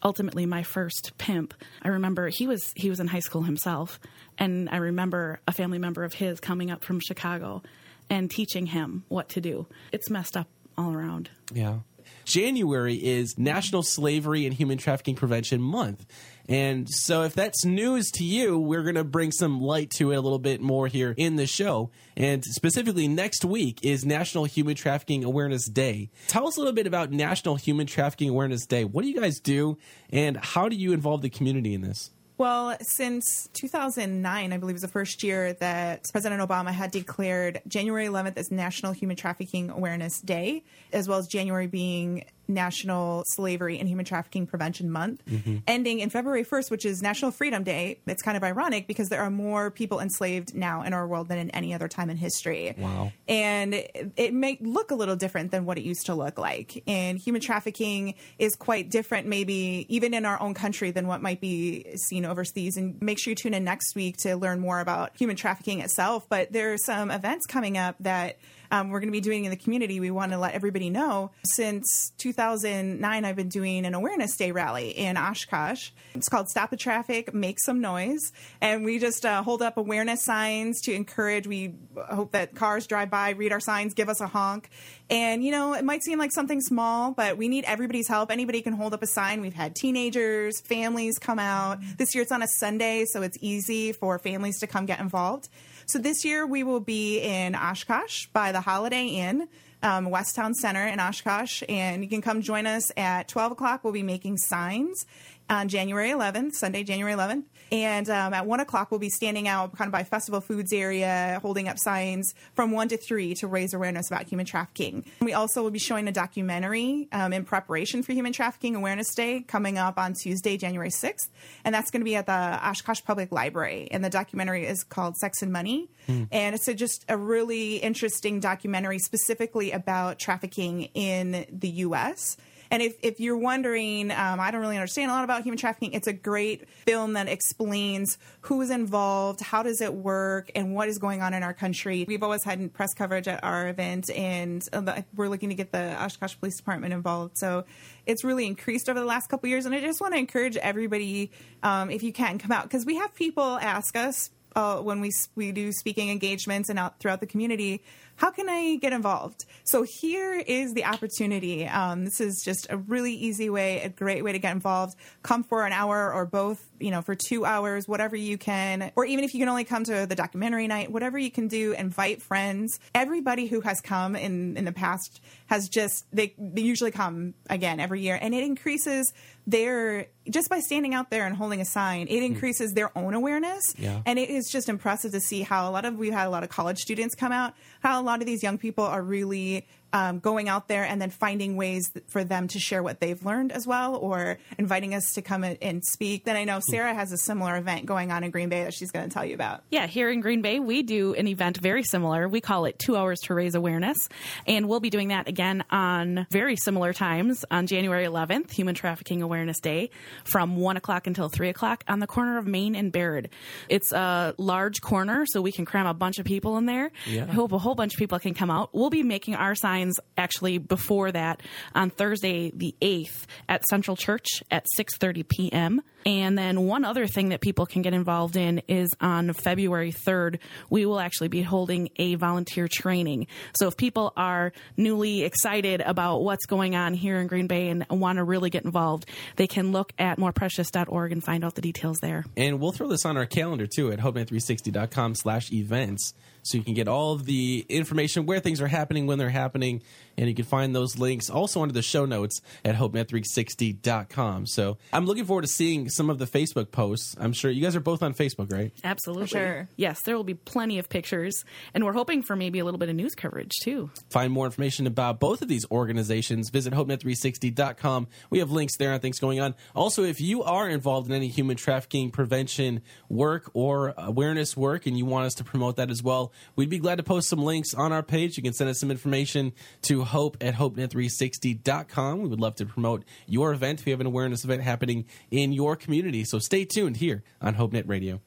ultimately 0.03 0.47
my 0.47 0.63
first 0.63 1.13
pimp. 1.19 1.55
I 1.83 1.89
remember 1.89 2.29
he 2.29 2.47
was 2.47 2.73
he 2.77 2.91
was 2.91 3.01
in 3.01 3.09
high 3.09 3.21
school 3.21 3.43
himself 3.43 4.01
and 4.39 4.69
I 4.71 4.77
remember 4.77 5.41
a 5.47 5.53
family 5.53 5.79
member 5.79 6.05
of 6.05 6.15
his 6.15 6.41
coming 6.41 6.71
up 6.71 6.85
from 6.85 7.01
Chicago 7.01 7.63
and 8.09 8.31
teaching 8.31 8.67
him 8.67 9.05
what 9.09 9.29
to 9.31 9.41
do. 9.41 9.67
It's 9.93 10.11
messed 10.11 10.37
up 10.37 10.49
all 10.77 10.93
around. 10.93 11.31
Yeah. 11.53 11.81
January 12.25 12.95
is 12.95 13.39
National 13.39 13.83
Slavery 13.83 14.47
and 14.47 14.55
Human 14.55 14.79
Trafficking 14.79 15.17
Prevention 15.17 15.61
Month. 15.61 16.07
And 16.49 16.89
so, 16.89 17.23
if 17.23 17.35
that's 17.35 17.65
news 17.65 18.11
to 18.13 18.25
you, 18.25 18.59
we're 18.59 18.83
going 18.83 18.97
to 18.97 19.05
bring 19.05 19.33
some 19.33 19.61
light 19.61 19.91
to 19.97 20.13
it 20.13 20.17
a 20.17 20.21
little 20.21 20.39
bit 20.39 20.61
more 20.61 20.87
here 20.87 21.15
in 21.17 21.37
the 21.37 21.47
show. 21.47 21.91
And 22.17 22.45
specifically, 22.45 23.09
next 23.09 23.45
week 23.45 23.81
is 23.83 24.05
National 24.05 24.45
Human 24.45 24.75
Trafficking 24.75 25.25
Awareness 25.25 25.69
Day. 25.69 26.11
Tell 26.27 26.49
us 26.49 26.57
a 26.57 26.61
little 26.61 26.75
bit 26.75 26.87
about 26.87 27.11
National 27.13 27.57
Human 27.57 27.87
Trafficking 27.87 28.29
Awareness 28.29 28.67
Day. 28.67 28.85
What 28.85 29.03
do 29.03 29.09
you 29.09 29.21
guys 29.21 29.39
do, 29.41 29.79
and 30.11 30.37
how 30.37 30.69
do 30.69 30.77
you 30.77 30.93
involve 30.93 31.23
the 31.23 31.31
community 31.31 31.75
in 31.75 31.83
this? 31.83 32.11
Well, 32.41 32.75
since 32.81 33.51
2009, 33.53 34.53
I 34.55 34.57
believe 34.57 34.73
was 34.73 34.81
the 34.81 34.89
first 34.89 35.23
year 35.23 35.53
that 35.61 36.07
President 36.11 36.41
Obama 36.41 36.71
had 36.71 36.91
declared 36.91 37.61
January 37.69 38.07
11th 38.07 38.39
as 38.39 38.51
National 38.51 38.93
Human 38.93 39.15
Trafficking 39.15 39.69
Awareness 39.69 40.23
Day, 40.23 40.65
as 40.91 41.07
well 41.07 41.19
as 41.19 41.27
January 41.27 41.67
being 41.67 42.25
National 42.51 43.25
Slavery 43.29 43.79
and 43.79 43.89
Human 43.89 44.05
Trafficking 44.05 44.47
Prevention 44.47 44.91
Month, 44.91 45.25
mm-hmm. 45.27 45.59
ending 45.67 46.01
in 46.01 46.11
February 46.11 46.45
1st, 46.45 46.71
which 46.71 46.85
is 46.85 47.01
National 47.01 47.31
Freedom 47.31 47.63
Day. 47.63 47.99
It's 48.07 48.23
kind 48.23 48.37
of 48.37 48.45
ironic 48.45 48.87
because 48.87 49.09
there 49.09 49.23
are 49.23 49.31
more 49.31 49.71
people 49.71 50.01
enslaved 50.01 50.55
now 50.55 50.83
in 50.83 50.93
our 50.93 51.07
world 51.07 51.29
than 51.29 51.39
in 51.39 51.51
any 51.51 51.73
other 51.75 51.89
time 51.89 52.11
in 52.11 52.17
history. 52.17 52.75
Wow. 52.77 53.13
And 53.29 53.75
it, 53.75 54.13
it 54.17 54.35
may 54.35 54.59
look 54.61 54.91
a 54.91 54.95
little 54.95 55.17
different 55.17 55.51
than 55.51 55.65
what 55.65 55.79
it 55.79 55.83
used 55.83 56.07
to 56.07 56.15
look 56.15 56.39
like. 56.39 56.83
And 56.87 57.19
human 57.19 57.41
trafficking 57.41 58.15
is 58.39 58.55
quite 58.57 58.91
different, 58.91 59.27
maybe 59.27 59.87
even 59.89 60.15
in 60.15 60.25
our 60.25 60.41
own 60.41 60.55
country, 60.55 60.91
than 60.91 61.07
what 61.07 61.23
might 61.23 61.41
be 61.41 61.87
seen 61.97 62.25
overseas. 62.25 62.77
And 62.77 63.01
make 63.01 63.19
sure 63.19 63.31
you 63.33 63.37
tune 63.37 63.55
in 63.55 63.65
next 63.65 63.95
week 63.95 64.17
to 64.19 64.37
learn 64.37 64.61
more 64.61 64.81
about 64.81 65.17
human 65.17 65.37
trafficking 65.37 65.81
itself. 65.81 66.29
But 66.29 66.53
there 66.53 66.73
are 66.73 66.79
some 66.79 67.11
events 67.11 67.47
coming 67.47 67.79
up 67.79 67.97
that 68.01 68.39
um, 68.71 68.91
we're 68.91 69.01
going 69.01 69.09
to 69.09 69.13
be 69.13 69.21
doing 69.21 69.45
in 69.45 69.51
the 69.51 69.57
community. 69.57 70.01
We 70.01 70.11
want 70.11 70.33
to 70.33 70.39
let 70.39 70.55
everybody 70.55 70.91
know. 70.91 71.31
Since 71.45 72.13
2009, 72.19 73.25
I've 73.25 73.37
been 73.37 73.49
doing 73.49 73.85
an 73.85 73.95
awareness 73.95 74.37
day 74.37 74.53
rally 74.53 74.91
in 74.91 75.17
Oshkosh. 75.17 75.91
It's 76.15 76.29
called 76.29 76.49
Stop 76.49 76.71
the 76.71 76.77
Traffic, 76.77 77.35
Make 77.35 77.59
Some 77.61 77.81
Noise. 77.81 78.33
And 78.61 78.85
we 78.85 78.99
just 78.99 79.25
uh, 79.25 79.43
hold 79.43 79.63
up 79.63 79.77
awareness 79.77 80.25
signs 80.25 80.81
to 80.83 80.93
encourage. 80.93 81.47
We 81.47 81.75
hope 82.11 82.33
that 82.33 82.55
cars 82.55 82.87
drive 82.87 83.11
by, 83.11 83.31
read 83.31 83.53
our 83.53 83.61
signs, 83.61 83.95
give 83.95 84.09
us 84.09 84.21
a 84.21 84.27
honk. 84.27 84.71
And, 85.09 85.43
you 85.45 85.51
know, 85.51 85.75
it 85.75 85.85
might 85.85 86.05
seem 86.05 86.19
like 86.19 86.33
something 86.33 86.61
small, 86.61 87.13
but 87.13 87.37
we 87.37 87.49
need 87.49 87.65
everybody's 87.65 88.07
help. 88.07 88.31
Anybody 88.31 88.63
can 88.63 88.75
hold 88.75 88.95
up 88.95 89.03
a 89.03 89.07
sign. 89.07 89.41
We've 89.41 89.55
had 89.55 89.75
teenagers, 89.75 90.61
families 90.61 91.19
come 91.19 91.41
out. 91.41 91.79
This 91.99 92.15
year 92.15 92.23
it's 92.23 92.33
on 92.33 92.43
a 92.43 92.49
Sunday, 92.49 93.05
so 93.07 93.23
it's 93.23 93.37
easy 93.41 93.93
for 93.93 94.19
families 94.19 94.61
to 94.61 94.69
come 94.69 94.87
get 94.87 95.01
involved. 95.01 95.49
So 95.91 95.99
this 95.99 96.25
year 96.25 96.47
we 96.47 96.63
will 96.63 96.79
be 96.79 97.19
in 97.19 97.57
Oshkosh 97.57 98.27
by 98.27 98.53
the 98.53 98.61
Holiday 98.61 99.07
Inn, 99.07 99.49
um, 99.83 100.09
West 100.09 100.37
Town 100.37 100.55
Center 100.55 100.87
in 100.87 101.01
Oshkosh, 101.01 101.65
and 101.69 102.05
you 102.05 102.09
can 102.09 102.23
come 102.23 102.43
join 102.43 102.65
us 102.65 102.93
at 102.97 103.27
12 103.27 103.51
o'clock. 103.51 103.83
We'll 103.83 103.93
be 103.93 104.05
making 104.05 104.37
signs 104.37 105.05
on 105.51 105.69
January 105.69 106.11
11th, 106.11 106.55
Sunday, 106.55 106.85
January 106.85 107.13
11th. 107.13 107.43
And 107.73 108.09
um, 108.09 108.35
at 108.35 108.47
1 108.47 108.61
o'clock, 108.61 108.91
we'll 108.91 109.01
be 109.01 109.11
standing 109.11 109.47
out 109.47 109.77
kind 109.77 109.89
of 109.89 109.93
by 109.93 110.05
Festival 110.05 110.41
Foods 110.41 110.73
area, 110.73 111.39
holding 111.43 111.69
up 111.69 111.79
signs 111.79 112.35
from 112.55 112.73
1 112.73 112.89
to 112.89 112.97
3 112.97 113.35
to 113.35 113.47
raise 113.47 113.75
awareness 113.75 114.09
about 114.09 114.25
human 114.25 114.47
trafficking. 114.47 115.05
We 115.21 115.35
also 115.35 115.63
will 115.63 115.71
be 115.71 115.79
showing 115.79 116.09
a 116.09 116.13
documentary 116.13 117.09
um, 117.13 117.33
in 117.33 117.45
preparation 117.45 118.03
for 118.03 118.13
Human 118.13 118.33
Trafficking 118.33 118.75
Awareness 118.75 119.15
Day 119.15 119.43
coming 119.47 119.79
up 119.79 119.99
on 119.99 120.15
Tuesday, 120.15 120.57
January 120.57 120.91
6th. 120.91 121.29
And 121.65 121.75
that's 121.75 121.91
going 121.91 122.01
to 122.01 122.05
be 122.05 122.17
at 122.17 122.27
the 122.27 122.33
Oshkosh 122.33 123.03
Public 123.05 123.31
Library. 123.31 123.89
And 123.91 124.05
the 124.05 124.11
documentary 124.11 124.67
is 124.67 124.83
called 124.83 125.17
Sex 125.17 125.43
and 125.43 125.53
Money. 125.53 125.91
And 126.33 126.55
it's 126.57 126.67
a, 126.67 126.75
just 126.75 127.05
a 127.09 127.17
really 127.17 127.77
interesting 127.77 128.41
documentary 128.41 128.99
specifically 128.99 129.71
about 129.71 130.19
trafficking 130.19 130.85
in 130.95 131.47
the 131.53 131.69
U.S. 131.69 132.37
And 132.71 132.83
if, 132.83 132.97
if 133.03 133.21
you're 133.21 133.37
wondering, 133.37 134.11
um, 134.11 134.39
I 134.41 134.51
don't 134.51 134.61
really 134.61 134.77
understand 134.77 135.11
a 135.11 135.15
lot 135.15 135.25
about 135.25 135.43
human 135.43 135.59
trafficking, 135.59 135.93
it's 135.93 136.07
a 136.07 136.13
great 136.13 136.69
film 136.69 137.15
that 137.15 137.29
explains 137.29 138.19
who 138.43 138.61
is 138.61 138.71
involved, 138.71 139.41
how 139.41 139.63
does 139.63 139.81
it 139.81 139.93
work, 139.93 140.51
and 140.55 140.75
what 140.75 140.89
is 140.89 140.99
going 140.99 141.21
on 141.23 141.35
in 141.35 141.43
our 141.43 141.55
country. 141.55 142.05
We've 142.07 142.23
always 142.23 142.45
had 142.45 142.73
press 142.73 142.95
coverage 142.95 143.27
at 143.29 143.43
our 143.43 143.69
event, 143.69 144.11
and 144.11 144.67
uh, 144.73 145.03
we're 145.15 145.29
looking 145.29 145.49
to 145.49 145.55
get 145.55 145.73
the 145.73 146.01
Oshkosh 146.03 146.37
Police 146.39 146.57
Department 146.57 146.93
involved. 146.93 147.39
So 147.39 147.65
it's 148.07 148.25
really 148.25 148.47
increased 148.47 148.89
over 148.89 149.01
the 149.01 149.07
last 149.07 149.29
couple 149.29 149.49
years. 149.49 149.67
And 149.67 149.75
I 149.75 149.81
just 149.81 150.01
want 150.01 150.15
to 150.15 150.19
encourage 150.19 150.57
everybody, 150.57 151.33
um, 151.63 151.91
if 151.91 152.03
you 152.03 152.13
can, 152.13 152.39
come 152.39 152.53
out 152.53 152.65
because 152.65 152.87
we 152.87 152.97
have 152.97 153.15
people 153.15 153.59
ask 153.59 153.97
us 153.97 154.31
uh, 154.57 154.79
when 154.79 155.01
we 155.01 155.13
we 155.35 155.53
do 155.53 155.73
speaking 155.73 156.11
engagements 156.11 156.69
and 156.69 156.79
out 156.79 156.99
throughout 156.99 157.21
the 157.21 157.27
community. 157.27 157.83
How 158.21 158.31
can 158.31 158.51
I 158.51 158.77
get 158.77 158.93
involved? 158.93 159.47
So 159.65 159.83
here 159.83 160.35
is 160.35 160.75
the 160.75 160.85
opportunity. 160.85 161.67
Um, 161.67 162.05
this 162.05 162.21
is 162.21 162.43
just 162.45 162.67
a 162.69 162.77
really 162.77 163.15
easy 163.15 163.49
way, 163.49 163.81
a 163.81 163.89
great 163.89 164.23
way 164.23 164.33
to 164.33 164.39
get 164.39 164.53
involved. 164.53 164.95
Come 165.23 165.43
for 165.43 165.65
an 165.65 165.73
hour 165.73 166.13
or 166.13 166.27
both, 166.27 166.63
you 166.79 166.91
know, 166.91 167.01
for 167.01 167.15
two 167.15 167.47
hours, 167.47 167.89
whatever 167.89 168.17
you 168.17 168.37
can, 168.37 168.93
or 168.95 169.07
even 169.07 169.25
if 169.25 169.33
you 169.33 169.41
can 169.41 169.49
only 169.49 169.65
come 169.65 169.85
to 169.85 170.05
the 170.05 170.15
documentary 170.15 170.67
night, 170.67 170.93
whatever 170.93 171.19
you 171.19 171.31
can 171.31 171.49
do, 171.49 171.73
invite 171.73 172.21
friends. 172.21 172.79
Everybody 172.95 173.47
who 173.47 173.63
has 173.63 173.81
come 173.81 174.15
in 174.15 174.59
in 174.59 174.67
the 174.67 174.73
past 174.73 175.23
has 175.51 175.69
just 175.69 176.07
they, 176.13 176.33
they 176.39 176.63
usually 176.63 176.93
come 176.93 177.35
again 177.49 177.81
every 177.81 178.01
year, 178.01 178.17
and 178.23 178.33
it 178.33 178.45
increases 178.45 179.13
their 179.49 180.07
just 180.31 180.49
by 180.49 180.61
standing 180.61 180.95
out 180.95 181.11
there 181.11 181.27
and 181.27 181.35
holding 181.37 181.61
a 181.61 181.65
sign, 181.65 182.07
it 182.07 182.21
hmm. 182.21 182.27
increases 182.27 182.73
their 182.73 182.97
own 182.97 183.15
awareness. 183.15 183.61
Yeah. 183.77 184.01
And 184.07 184.17
it 184.17 184.31
is 184.31 184.49
just 184.49 184.69
impressive 184.69 185.11
to 185.11 185.19
see 185.19 185.43
how 185.43 185.69
a 185.69 185.73
lot 185.73 185.85
of 185.85 185.97
we've 185.97 186.13
had 186.13 186.29
a 186.29 186.31
lot 186.31 186.45
of 186.45 186.51
college 186.51 186.79
students 186.79 187.17
come 187.17 187.33
out, 187.33 187.55
how 187.81 188.01
a 188.01 188.05
lot 188.05 188.21
of 188.21 188.27
these 188.27 188.45
young 188.45 188.59
people 188.59 188.85
are 188.85 189.03
really 189.03 189.67
um, 189.93 190.19
going 190.19 190.49
out 190.49 190.69
there 190.69 190.85
and 190.85 191.01
then 191.01 191.11
finding 191.11 191.57
ways 191.57 191.91
for 192.09 192.25
them 192.25 192.49
to 192.49 192.59
share 192.59 192.83
what 192.83 193.01
they've 193.01 193.23
learned 193.25 193.53
as 193.53 193.67
well, 193.67 193.97
or 193.97 194.39
inviting 194.59 194.95
us 194.95 195.13
to 195.15 195.23
come 195.23 195.45
and, 195.45 195.59
and 195.63 195.85
speak. 195.85 196.25
Then 196.25 196.37
I 196.37 196.45
know 196.45 196.61
Sarah 196.61 196.95
has 196.95 197.13
a 197.13 197.19
similar 197.19 197.57
event 197.57 197.87
going 197.87 198.13
on 198.13 198.25
in 198.25 198.31
Green 198.31 198.49
Bay 198.49 198.65
that 198.65 198.75
she's 198.75 198.91
going 198.91 199.09
to 199.09 199.13
tell 199.13 199.25
you 199.25 199.35
about. 199.35 199.63
Yeah, 199.71 199.87
here 199.87 200.11
in 200.11 200.21
Green 200.21 200.43
Bay, 200.43 200.61
we 200.61 200.83
do 200.83 201.15
an 201.15 201.27
event 201.27 201.59
very 201.59 201.83
similar. 201.83 202.29
We 202.29 202.41
call 202.41 202.65
it 202.65 202.79
Two 202.79 202.97
Hours 202.97 203.21
to 203.21 203.35
Raise 203.35 203.55
Awareness. 203.55 204.09
And 204.47 204.69
we'll 204.69 204.81
be 204.81 204.91
doing 204.91 205.09
that 205.09 205.29
again 205.29 205.65
on 205.71 206.27
very 206.31 206.57
similar 206.57 206.93
times 206.93 207.45
on 207.51 207.67
January 207.67 208.05
11th, 208.05 208.51
Human 208.53 208.75
Trafficking 208.75 209.23
Awareness 209.23 209.61
Day, 209.61 209.91
from 210.25 210.57
1 210.57 210.77
o'clock 210.77 211.07
until 211.07 211.29
3 211.29 211.49
o'clock 211.49 211.85
on 211.89 211.99
the 211.99 212.07
corner 212.07 212.39
of 212.39 212.47
Main 212.47 212.75
and 212.75 212.93
Baird. 212.93 213.31
It's 213.69 213.93
a 213.93 214.35
large 214.39 214.81
corner, 214.81 215.27
so 215.27 215.41
we 215.41 215.53
can 215.53 215.65
cram 215.65 215.87
a 215.87 215.95
bunch 215.95 216.19
of 216.19 216.25
people 216.25 216.57
in 216.59 216.67
there. 216.67 216.91
Yeah. 217.07 217.27
I 217.29 217.33
hope 217.33 217.53
a 217.53 217.59
whole 217.59 217.75
bunch 217.75 217.95
of 217.95 217.99
people 217.99 218.19
can 218.19 218.35
come 218.35 218.51
out. 218.51 218.71
We'll 218.73 218.91
be 218.91 219.03
making 219.03 219.35
our 219.35 219.55
signs 219.81 219.99
actually 220.17 220.59
before 220.59 221.13
that 221.13 221.41
on 221.75 221.91
Thursday, 221.91 222.51
the 222.55 222.75
8th, 222.81 223.25
at 223.49 223.63
Central 223.69 223.97
Church 223.97 224.43
at 224.51 224.67
6.30 224.79 225.29
p.m. 225.29 225.83
And 226.07 226.37
then 226.39 226.63
one 226.67 226.85
other 226.85 227.07
thing 227.07 227.31
that 227.31 227.41
people 227.41 227.67
can 227.67 227.83
get 227.83 227.93
involved 227.93 228.37
in 228.37 228.63
is 228.69 228.91
on 229.01 229.33
February 229.35 229.93
3rd, 229.93 230.39
we 230.71 230.87
will 230.87 230.99
actually 230.99 231.29
be 231.29 231.43
holding 231.43 231.91
a 231.97 232.15
volunteer 232.15 232.69
training. 232.71 233.27
So 233.59 233.69
if 233.69 233.77
people 233.77 234.13
are 234.17 234.53
newly 234.77 235.23
excited 235.25 235.83
about 235.83 236.23
what's 236.23 236.47
going 236.47 236.75
on 236.75 236.95
here 236.95 237.19
in 237.19 237.27
Green 237.27 237.47
Bay 237.47 237.69
and 237.69 237.85
want 237.91 238.17
to 238.17 238.25
really 238.25 238.51
get 238.51 238.65
involved, 238.65 239.07
they 239.37 239.47
can 239.47 239.73
look 239.73 239.93
at 239.99 240.19
moreprecious.org 240.19 241.13
and 241.13 241.23
find 241.23 241.45
out 241.45 241.55
the 241.55 241.63
details 241.63 241.99
there. 242.01 242.25
And 242.37 242.61
we'll 242.61 242.73
throw 242.73 242.89
this 242.89 243.05
on 243.05 243.17
our 243.17 243.27
calendar 243.27 243.67
too 243.67 243.93
at 243.93 243.99
hopenet360.com 243.99 245.17
slash 245.17 245.53
events. 245.53 246.15
So 246.43 246.59
you 246.59 246.65
can 246.65 246.75
get 246.75 246.89
all 246.89 247.13
of 247.13 247.27
the 247.27 247.67
information 247.69 248.27
where 248.27 248.41
things 248.41 248.61
are 248.61 248.67
happening, 248.67 249.07
when 249.07 249.19
they're 249.19 249.29
happening, 249.29 249.83
and 250.17 250.29
you 250.29 250.35
can 250.35 250.45
find 250.45 250.75
those 250.75 250.99
links 250.99 251.31
also 251.31 251.63
under 251.63 251.73
the 251.75 251.83
show 251.83 252.05
notes 252.05 252.41
at 252.65 252.77
hopenet360.com. 252.77 254.47
So 254.47 254.79
I'm 254.93 255.07
looking 255.07 255.25
forward 255.25 255.43
to 255.43 255.49
seeing 255.49 255.89
some 255.89 256.11
of 256.11 256.19
the 256.19 256.27
Facebook 256.27 256.71
posts. 256.71 257.17
I'm 257.19 257.33
sure 257.33 257.51
you 257.51 257.63
guys 257.63 257.77
are 257.77 257.81
both 257.81 258.03
on 258.03 258.15
Facebook, 258.15 258.53
right? 258.53 258.73
Absolutely. 258.85 259.29
sure. 259.29 259.69
Yes, 259.77 260.03
there 260.03 260.17
will 260.17 260.25
be 260.25 260.35
plenty 260.35 260.79
of 260.79 260.89
pictures. 260.89 261.45
And 261.75 261.85
we're 261.85 261.93
hoping 261.93 262.23
for 262.23 262.37
maybe 262.37 262.59
a 262.59 262.65
little 262.65 262.79
bit 262.79 262.89
of 262.89 262.97
news 262.97 263.15
coverage 263.15 263.53
too. 263.63 263.91
find 264.11 264.33
more 264.33 264.47
information 264.47 264.87
about 264.87 265.21
both 265.21 265.43
of 265.43 265.49
these 265.49 265.65
organizations, 265.71 266.51
visit 266.51 266.73
hopenet360.com. 266.73 268.09
We 268.31 268.39
have 268.39 268.51
links 268.51 268.77
there 268.77 268.93
on 268.93 269.01
things 269.01 269.19
going 269.19 269.41
on. 269.41 269.55
Also, 269.75 270.05
if 270.05 270.21
you 270.21 270.43
are 270.43 270.69
involved 270.69 271.09
in 271.09 271.15
any 271.15 271.29
human 271.29 271.57
trafficking 271.57 272.11
prevention 272.11 272.83
work 273.09 273.51
or 273.55 273.95
awareness 273.97 274.57
work 274.57 274.87
and 274.87 274.97
you 274.97 275.05
want 275.05 275.27
us 275.27 275.35
to 275.35 275.45
promote 275.45 275.77
that 275.77 275.91
as 275.91 276.03
well, 276.03 276.33
we'd 276.57 276.71
be 276.71 276.79
glad 276.79 276.97
to 276.97 277.03
post 277.03 277.29
some 277.29 277.43
links 277.43 277.75
on 277.75 277.93
our 277.93 278.03
page. 278.03 278.37
You 278.37 278.43
can 278.43 278.53
send 278.53 278.71
us 278.71 278.81
some 278.81 278.91
information 278.91 279.53
to 279.83 280.00
hope 280.05 280.37
at 280.41 280.55
hopenet360.com. 280.55 282.23
We 282.23 282.29
would 282.29 282.41
love 282.41 282.55
to 282.57 282.67
promote 282.67 283.05
your 283.27 283.53
event 283.53 283.81
if 283.81 283.87
you 283.87 283.93
have 283.93 284.01
an 284.01 284.07
awareness 284.07 284.45
event 284.45 284.63
happening 284.63 285.05
in 285.31 285.53
your 285.53 285.77
community. 285.77 286.25
So 286.25 286.39
stay 286.39 286.65
tuned 286.65 286.97
here 286.99 287.23
on 287.41 287.55
HopeNet 287.55 287.89
Radio. 287.89 288.21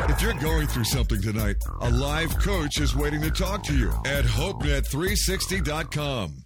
If 0.00 0.20
you're 0.20 0.34
going 0.34 0.66
through 0.66 0.84
something 0.84 1.22
tonight, 1.22 1.56
a 1.80 1.90
live 1.90 2.36
coach 2.38 2.80
is 2.80 2.96
waiting 2.96 3.22
to 3.22 3.30
talk 3.30 3.62
to 3.64 3.76
you 3.76 3.90
at 4.04 4.24
HopeNet360.com. 4.24 6.42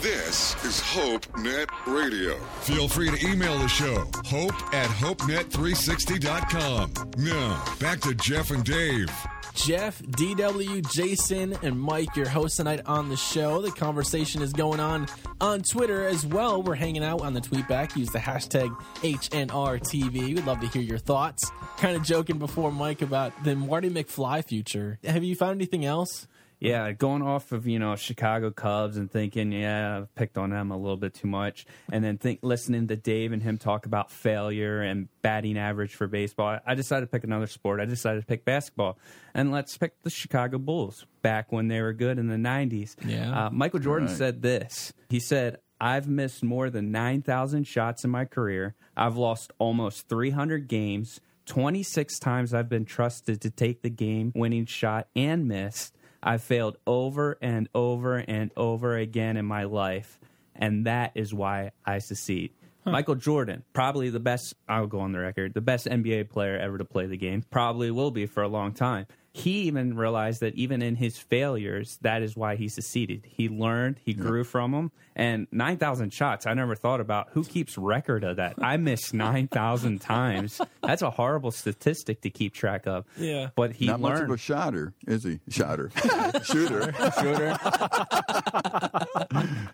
This 0.00 0.64
is 0.64 0.80
HopeNet 0.80 1.68
Radio. 1.86 2.38
Feel 2.62 2.88
free 2.88 3.10
to 3.10 3.26
email 3.26 3.58
the 3.58 3.68
show, 3.68 4.06
hope 4.24 4.54
at 4.74 4.88
HopeNet360.com. 4.88 6.92
Now, 7.18 7.62
back 7.78 8.00
to 8.00 8.14
Jeff 8.14 8.50
and 8.50 8.64
Dave. 8.64 9.10
Jeff, 9.54 10.00
DW, 10.02 10.90
Jason, 10.92 11.56
and 11.62 11.78
Mike, 11.78 12.16
your 12.16 12.28
hosts 12.28 12.56
tonight 12.56 12.80
on 12.86 13.08
the 13.08 13.16
show. 13.16 13.60
The 13.60 13.70
conversation 13.70 14.42
is 14.42 14.52
going 14.52 14.80
on 14.80 15.06
on 15.40 15.62
Twitter 15.62 16.06
as 16.06 16.26
well. 16.26 16.62
We're 16.62 16.74
hanging 16.74 17.04
out 17.04 17.20
on 17.20 17.34
the 17.34 17.40
tweet 17.40 17.68
back. 17.68 17.94
Use 17.96 18.08
the 18.08 18.18
hashtag 18.18 18.74
HNRTB. 19.02 20.14
We'd 20.34 20.46
love 20.46 20.60
to 20.60 20.66
hear 20.68 20.82
your 20.82 20.98
thoughts. 20.98 21.50
Kind 21.76 21.96
of 21.96 22.02
joking 22.02 22.38
before 22.38 22.72
Mike 22.72 23.02
about 23.02 23.32
the 23.44 23.54
Marty 23.54 23.90
McFly 23.90 24.44
future. 24.44 24.98
Have 25.04 25.22
you 25.22 25.36
found 25.36 25.56
anything 25.56 25.84
else? 25.84 26.26
Yeah, 26.62 26.92
going 26.92 27.22
off 27.22 27.52
of 27.52 27.66
you 27.66 27.78
know 27.78 27.96
Chicago 27.96 28.50
Cubs 28.50 28.96
and 28.96 29.10
thinking, 29.10 29.52
yeah, 29.52 29.98
I've 29.98 30.14
picked 30.14 30.38
on 30.38 30.50
them 30.50 30.70
a 30.70 30.76
little 30.76 30.96
bit 30.96 31.14
too 31.14 31.26
much, 31.28 31.66
and 31.90 32.04
then 32.04 32.18
think 32.18 32.40
listening 32.42 32.88
to 32.88 32.96
Dave 32.96 33.32
and 33.32 33.42
him 33.42 33.58
talk 33.58 33.84
about 33.86 34.10
failure 34.10 34.80
and 34.80 35.08
batting 35.22 35.58
average 35.58 35.94
for 35.94 36.06
baseball. 36.06 36.58
I 36.66 36.74
decided 36.74 37.06
to 37.06 37.10
pick 37.10 37.24
another 37.24 37.46
sport. 37.46 37.80
I 37.80 37.84
decided 37.84 38.20
to 38.20 38.26
pick 38.26 38.44
basketball, 38.44 38.98
and 39.34 39.50
let's 39.50 39.76
pick 39.76 40.00
the 40.02 40.10
Chicago 40.10 40.58
Bulls 40.58 41.04
back 41.22 41.50
when 41.50 41.68
they 41.68 41.80
were 41.82 41.92
good 41.92 42.18
in 42.18 42.28
the 42.28 42.36
'90s. 42.36 42.94
Yeah. 43.04 43.46
uh, 43.46 43.50
Michael 43.50 43.80
Jordan 43.80 44.08
Right. 44.08 44.16
said 44.16 44.42
this. 44.42 44.92
He 45.08 45.20
said. 45.20 45.58
I've 45.84 46.06
missed 46.06 46.44
more 46.44 46.70
than 46.70 46.92
9,000 46.92 47.64
shots 47.66 48.04
in 48.04 48.10
my 48.12 48.24
career. 48.24 48.76
I've 48.96 49.16
lost 49.16 49.50
almost 49.58 50.08
300 50.08 50.68
games. 50.68 51.18
26 51.46 52.20
times 52.20 52.54
I've 52.54 52.68
been 52.68 52.84
trusted 52.84 53.40
to 53.40 53.50
take 53.50 53.82
the 53.82 53.90
game 53.90 54.30
winning 54.32 54.64
shot 54.66 55.08
and 55.16 55.48
missed. 55.48 55.92
I've 56.22 56.42
failed 56.42 56.76
over 56.86 57.36
and 57.40 57.68
over 57.74 58.16
and 58.16 58.52
over 58.56 58.96
again 58.96 59.36
in 59.36 59.44
my 59.44 59.64
life, 59.64 60.20
and 60.54 60.86
that 60.86 61.12
is 61.14 61.34
why 61.34 61.72
I 61.84 61.98
succeed. 61.98 62.52
Michael 62.84 63.14
Jordan, 63.14 63.62
probably 63.72 64.10
the 64.10 64.20
best, 64.20 64.54
I'll 64.68 64.88
go 64.88 65.00
on 65.00 65.12
the 65.12 65.20
record, 65.20 65.54
the 65.54 65.60
best 65.60 65.86
NBA 65.86 66.30
player 66.30 66.58
ever 66.58 66.78
to 66.78 66.84
play 66.84 67.06
the 67.06 67.16
game, 67.16 67.44
probably 67.48 67.90
will 67.92 68.10
be 68.10 68.26
for 68.26 68.42
a 68.42 68.48
long 68.48 68.72
time. 68.72 69.06
He 69.34 69.62
even 69.62 69.96
realized 69.96 70.40
that 70.40 70.54
even 70.56 70.82
in 70.82 70.96
his 70.96 71.16
failures, 71.16 71.98
that 72.02 72.22
is 72.22 72.36
why 72.36 72.56
he 72.56 72.68
succeeded. 72.68 73.24
He 73.26 73.48
learned, 73.48 73.98
he 74.04 74.12
grew 74.12 74.44
from 74.44 74.72
them, 74.72 74.92
and 75.16 75.46
9,000 75.50 76.12
shots, 76.12 76.46
I 76.46 76.52
never 76.52 76.74
thought 76.74 77.00
about 77.00 77.28
who 77.32 77.42
keeps 77.42 77.78
record 77.78 78.24
of 78.24 78.36
that. 78.36 78.56
I 78.60 78.76
missed 78.76 79.14
9,000 79.14 80.00
times. 80.00 80.60
That's 80.82 81.00
a 81.00 81.10
horrible 81.10 81.50
statistic 81.50 82.20
to 82.22 82.30
keep 82.30 82.52
track 82.52 82.86
of. 82.86 83.06
Yeah. 83.16 83.48
But 83.54 83.72
he 83.72 83.86
learned. 83.86 84.02
Not 84.02 84.08
much 84.10 84.12
of 84.20 84.28
learned. 84.28 84.32
a 84.34 84.36
shotter, 84.36 84.92
is 85.06 85.24
he? 85.24 85.40
Shotter. 85.48 85.90
Shooter. 86.44 86.92
Shooter. 87.18 87.58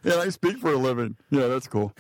yeah, 0.04 0.20
I 0.20 0.28
speak 0.30 0.58
for 0.58 0.72
a 0.72 0.76
living. 0.76 1.16
Yeah, 1.30 1.48
that's 1.48 1.66
cool. 1.66 1.92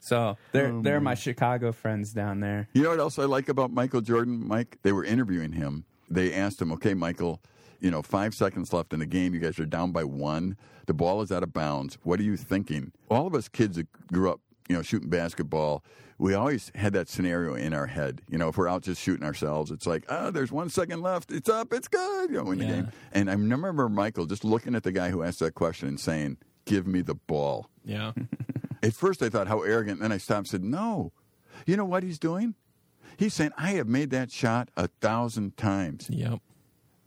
So 0.00 0.36
they're 0.52 0.68
um, 0.68 0.82
they're 0.82 1.00
my 1.00 1.14
Chicago 1.14 1.72
friends 1.72 2.12
down 2.12 2.40
there. 2.40 2.68
You 2.72 2.82
know 2.82 2.90
what 2.90 2.98
else 2.98 3.18
I 3.18 3.24
like 3.24 3.48
about 3.48 3.70
Michael 3.72 4.00
Jordan, 4.00 4.46
Mike? 4.46 4.78
They 4.82 4.92
were 4.92 5.04
interviewing 5.04 5.52
him. 5.52 5.84
They 6.10 6.32
asked 6.34 6.60
him, 6.60 6.72
okay, 6.72 6.94
Michael, 6.94 7.40
you 7.80 7.90
know, 7.90 8.02
five 8.02 8.34
seconds 8.34 8.72
left 8.72 8.92
in 8.92 9.00
the 9.00 9.06
game. 9.06 9.34
You 9.34 9.40
guys 9.40 9.58
are 9.58 9.66
down 9.66 9.92
by 9.92 10.04
one. 10.04 10.56
The 10.86 10.94
ball 10.94 11.20
is 11.22 11.30
out 11.30 11.42
of 11.42 11.52
bounds. 11.52 11.98
What 12.02 12.18
are 12.20 12.24
you 12.24 12.36
thinking? 12.36 12.92
All 13.10 13.26
of 13.26 13.34
us 13.34 13.48
kids 13.48 13.76
that 13.76 13.86
grew 14.12 14.30
up, 14.30 14.40
you 14.68 14.74
know, 14.76 14.82
shooting 14.82 15.10
basketball, 15.10 15.84
we 16.18 16.34
always 16.34 16.72
had 16.74 16.92
that 16.94 17.08
scenario 17.08 17.54
in 17.54 17.72
our 17.72 17.86
head. 17.86 18.22
You 18.28 18.38
know, 18.38 18.48
if 18.48 18.56
we're 18.56 18.66
out 18.68 18.82
just 18.82 19.00
shooting 19.00 19.24
ourselves, 19.24 19.70
it's 19.70 19.86
like, 19.86 20.04
oh, 20.08 20.30
there's 20.32 20.50
one 20.50 20.68
second 20.70 21.00
left. 21.02 21.30
It's 21.30 21.48
up. 21.48 21.72
It's 21.72 21.86
good. 21.88 22.30
You 22.30 22.42
know, 22.42 22.50
in 22.50 22.58
the 22.58 22.64
Yeah. 22.64 22.70
game. 22.72 22.88
And 23.12 23.30
I 23.30 23.34
remember 23.34 23.88
Michael 23.88 24.26
just 24.26 24.44
looking 24.44 24.74
at 24.74 24.82
the 24.82 24.90
guy 24.92 25.10
who 25.10 25.22
asked 25.22 25.38
that 25.40 25.54
question 25.54 25.88
and 25.88 26.00
saying, 26.00 26.38
give 26.64 26.86
me 26.86 27.02
the 27.02 27.14
ball. 27.14 27.70
Yeah. 27.84 28.12
At 28.82 28.94
first, 28.94 29.22
I 29.22 29.28
thought 29.28 29.48
how 29.48 29.62
arrogant. 29.62 30.00
And 30.00 30.02
then 30.02 30.12
I 30.12 30.18
stopped 30.18 30.38
and 30.38 30.46
said, 30.48 30.64
"No, 30.64 31.12
you 31.66 31.76
know 31.76 31.84
what 31.84 32.02
he's 32.04 32.18
doing? 32.18 32.54
He's 33.18 33.34
saying 33.34 33.50
I 33.58 33.72
have 33.72 33.86
made 33.88 34.08
that 34.10 34.30
shot 34.30 34.70
a 34.76 34.88
thousand 35.00 35.56
times. 35.58 36.08
yep. 36.10 36.38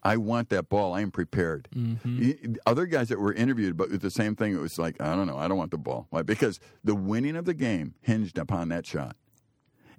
I 0.03 0.17
want 0.17 0.49
that 0.49 0.67
ball. 0.67 0.93
I 0.93 1.01
am 1.01 1.11
prepared." 1.11 1.67
Mm-hmm. 1.75 2.19
Y- 2.19 2.55
Other 2.65 2.85
guys 2.85 3.09
that 3.09 3.19
were 3.19 3.33
interviewed, 3.33 3.77
but 3.77 3.89
with 3.91 4.01
the 4.01 4.09
same 4.11 4.35
thing, 4.35 4.53
it 4.53 4.59
was 4.59 4.77
like, 4.79 4.99
"I 5.01 5.15
don't 5.15 5.27
know. 5.27 5.37
I 5.37 5.47
don't 5.47 5.57
want 5.57 5.71
the 5.71 5.77
ball." 5.77 6.07
Why? 6.09 6.21
Because 6.23 6.59
the 6.83 6.95
winning 6.95 7.35
of 7.35 7.45
the 7.45 7.53
game 7.53 7.93
hinged 8.01 8.37
upon 8.37 8.69
that 8.69 8.85
shot, 8.85 9.15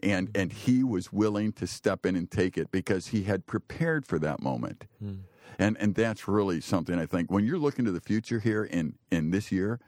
and 0.02 0.28
and 0.34 0.52
he 0.52 0.82
was 0.82 1.12
willing 1.12 1.52
to 1.52 1.66
step 1.66 2.04
in 2.04 2.16
and 2.16 2.30
take 2.30 2.58
it 2.58 2.70
because 2.72 3.08
he 3.08 3.22
had 3.24 3.46
prepared 3.46 4.04
for 4.06 4.18
that 4.18 4.42
moment. 4.42 4.84
Hmm. 4.98 5.14
And 5.58 5.76
and 5.78 5.94
that's 5.94 6.26
really 6.26 6.60
something 6.60 6.98
I 6.98 7.06
think 7.06 7.30
when 7.30 7.44
you're 7.44 7.58
looking 7.58 7.84
to 7.84 7.92
the 7.92 8.00
future 8.00 8.40
here 8.40 8.64
in 8.64 8.94
in 9.12 9.30
this 9.30 9.52
year, 9.52 9.78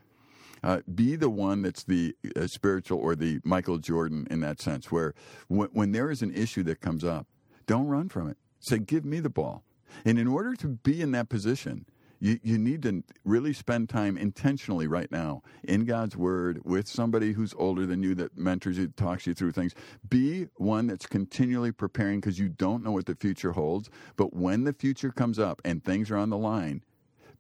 uh, 0.65 0.81
be 0.95 1.15
the 1.15 1.29
one 1.29 1.61
that's 1.61 1.85
the 1.85 2.17
uh, 2.35 2.47
spiritual 2.47 2.99
or 2.99 3.15
the 3.15 3.39
Michael 3.45 3.77
Jordan 3.77 4.27
in 4.31 4.41
that 4.41 4.63
sense, 4.63 4.91
where 4.91 5.15
when, 5.49 5.69
when 5.73 5.93
there 5.93 6.11
is 6.11 6.23
an 6.23 6.35
issue 6.35 6.63
that 6.63 6.81
comes 6.81 7.05
up, 7.05 7.27
don't 7.67 7.87
run 7.87 8.09
from 8.09 8.29
it. 8.31 8.39
Say, 8.61 8.79
give 8.79 9.05
me 9.05 9.21
the 9.21 9.29
ball. 9.29 9.63
And 10.07 10.19
in 10.19 10.27
order 10.27 10.55
to 10.57 10.69
be 10.69 11.03
in 11.03 11.13
that 11.13 11.29
position, 11.29 11.85
you, 12.19 12.41
you 12.43 12.57
need 12.57 12.83
to 12.83 13.05
really 13.25 13.53
spend 13.53 13.91
time 13.91 14.17
intentionally 14.17 14.87
right 14.87 15.13
now 15.13 15.43
in 15.63 15.85
God's 15.85 16.17
Word 16.17 16.63
with 16.65 16.89
somebody 16.89 17.33
who's 17.35 17.53
older 17.59 17.85
than 17.85 18.03
you 18.03 18.15
that 18.15 18.39
mentors 18.39 18.79
you, 18.79 18.89
talks 18.89 19.27
you 19.27 19.35
through 19.35 19.53
things. 19.53 19.75
Be 20.09 20.47
one 20.57 20.87
that's 20.87 21.05
continually 21.05 21.73
preparing 21.73 22.21
because 22.21 22.39
you 22.39 22.49
don't 22.49 22.83
know 22.83 22.93
what 22.93 23.05
the 23.05 23.17
future 23.17 23.53
holds. 23.53 23.91
But 24.17 24.33
when 24.35 24.65
the 24.65 24.73
future 24.73 25.11
comes 25.11 25.39
up 25.39 25.61
and 25.63 25.85
things 25.85 26.11
are 26.11 26.17
on 26.17 26.31
the 26.31 26.39
line, 26.39 26.83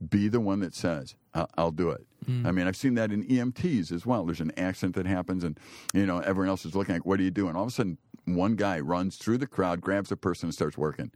be 0.07 0.29
the 0.29 0.41
one 0.41 0.61
that 0.61 0.75
says, 0.75 1.15
I'll, 1.33 1.49
I'll 1.57 1.71
do 1.71 1.89
it. 1.89 2.07
Mm. 2.25 2.47
I 2.47 2.51
mean, 2.51 2.67
I've 2.67 2.77
seen 2.77 2.95
that 2.95 3.13
in 3.13 3.25
EMTs 3.25 3.93
as 3.93 4.07
well. 4.07 4.25
There's 4.25 4.41
an 4.41 4.53
accident 4.57 4.95
that 4.97 5.07
happens, 5.07 5.45
and 5.45 5.59
you 5.93 6.07
know 6.07 6.19
everyone 6.21 6.49
else 6.49 6.65
is 6.65 6.75
looking 6.75 6.95
like, 6.95 7.07
"What 7.07 7.21
are 7.21 7.23
you 7.23 7.31
doing?" 7.31 7.57
All 7.57 7.63
of 7.63 7.69
a 7.69 7.73
sudden, 7.73 7.99
one 8.25 8.57
guy 8.57 8.81
runs 8.81 9.17
through 9.17 9.39
the 9.39 9.47
crowd, 9.47 9.81
grabs 9.81 10.11
a 10.11 10.17
person, 10.17 10.49
and 10.49 10.55
starts 10.55 10.79
working. 10.79 11.11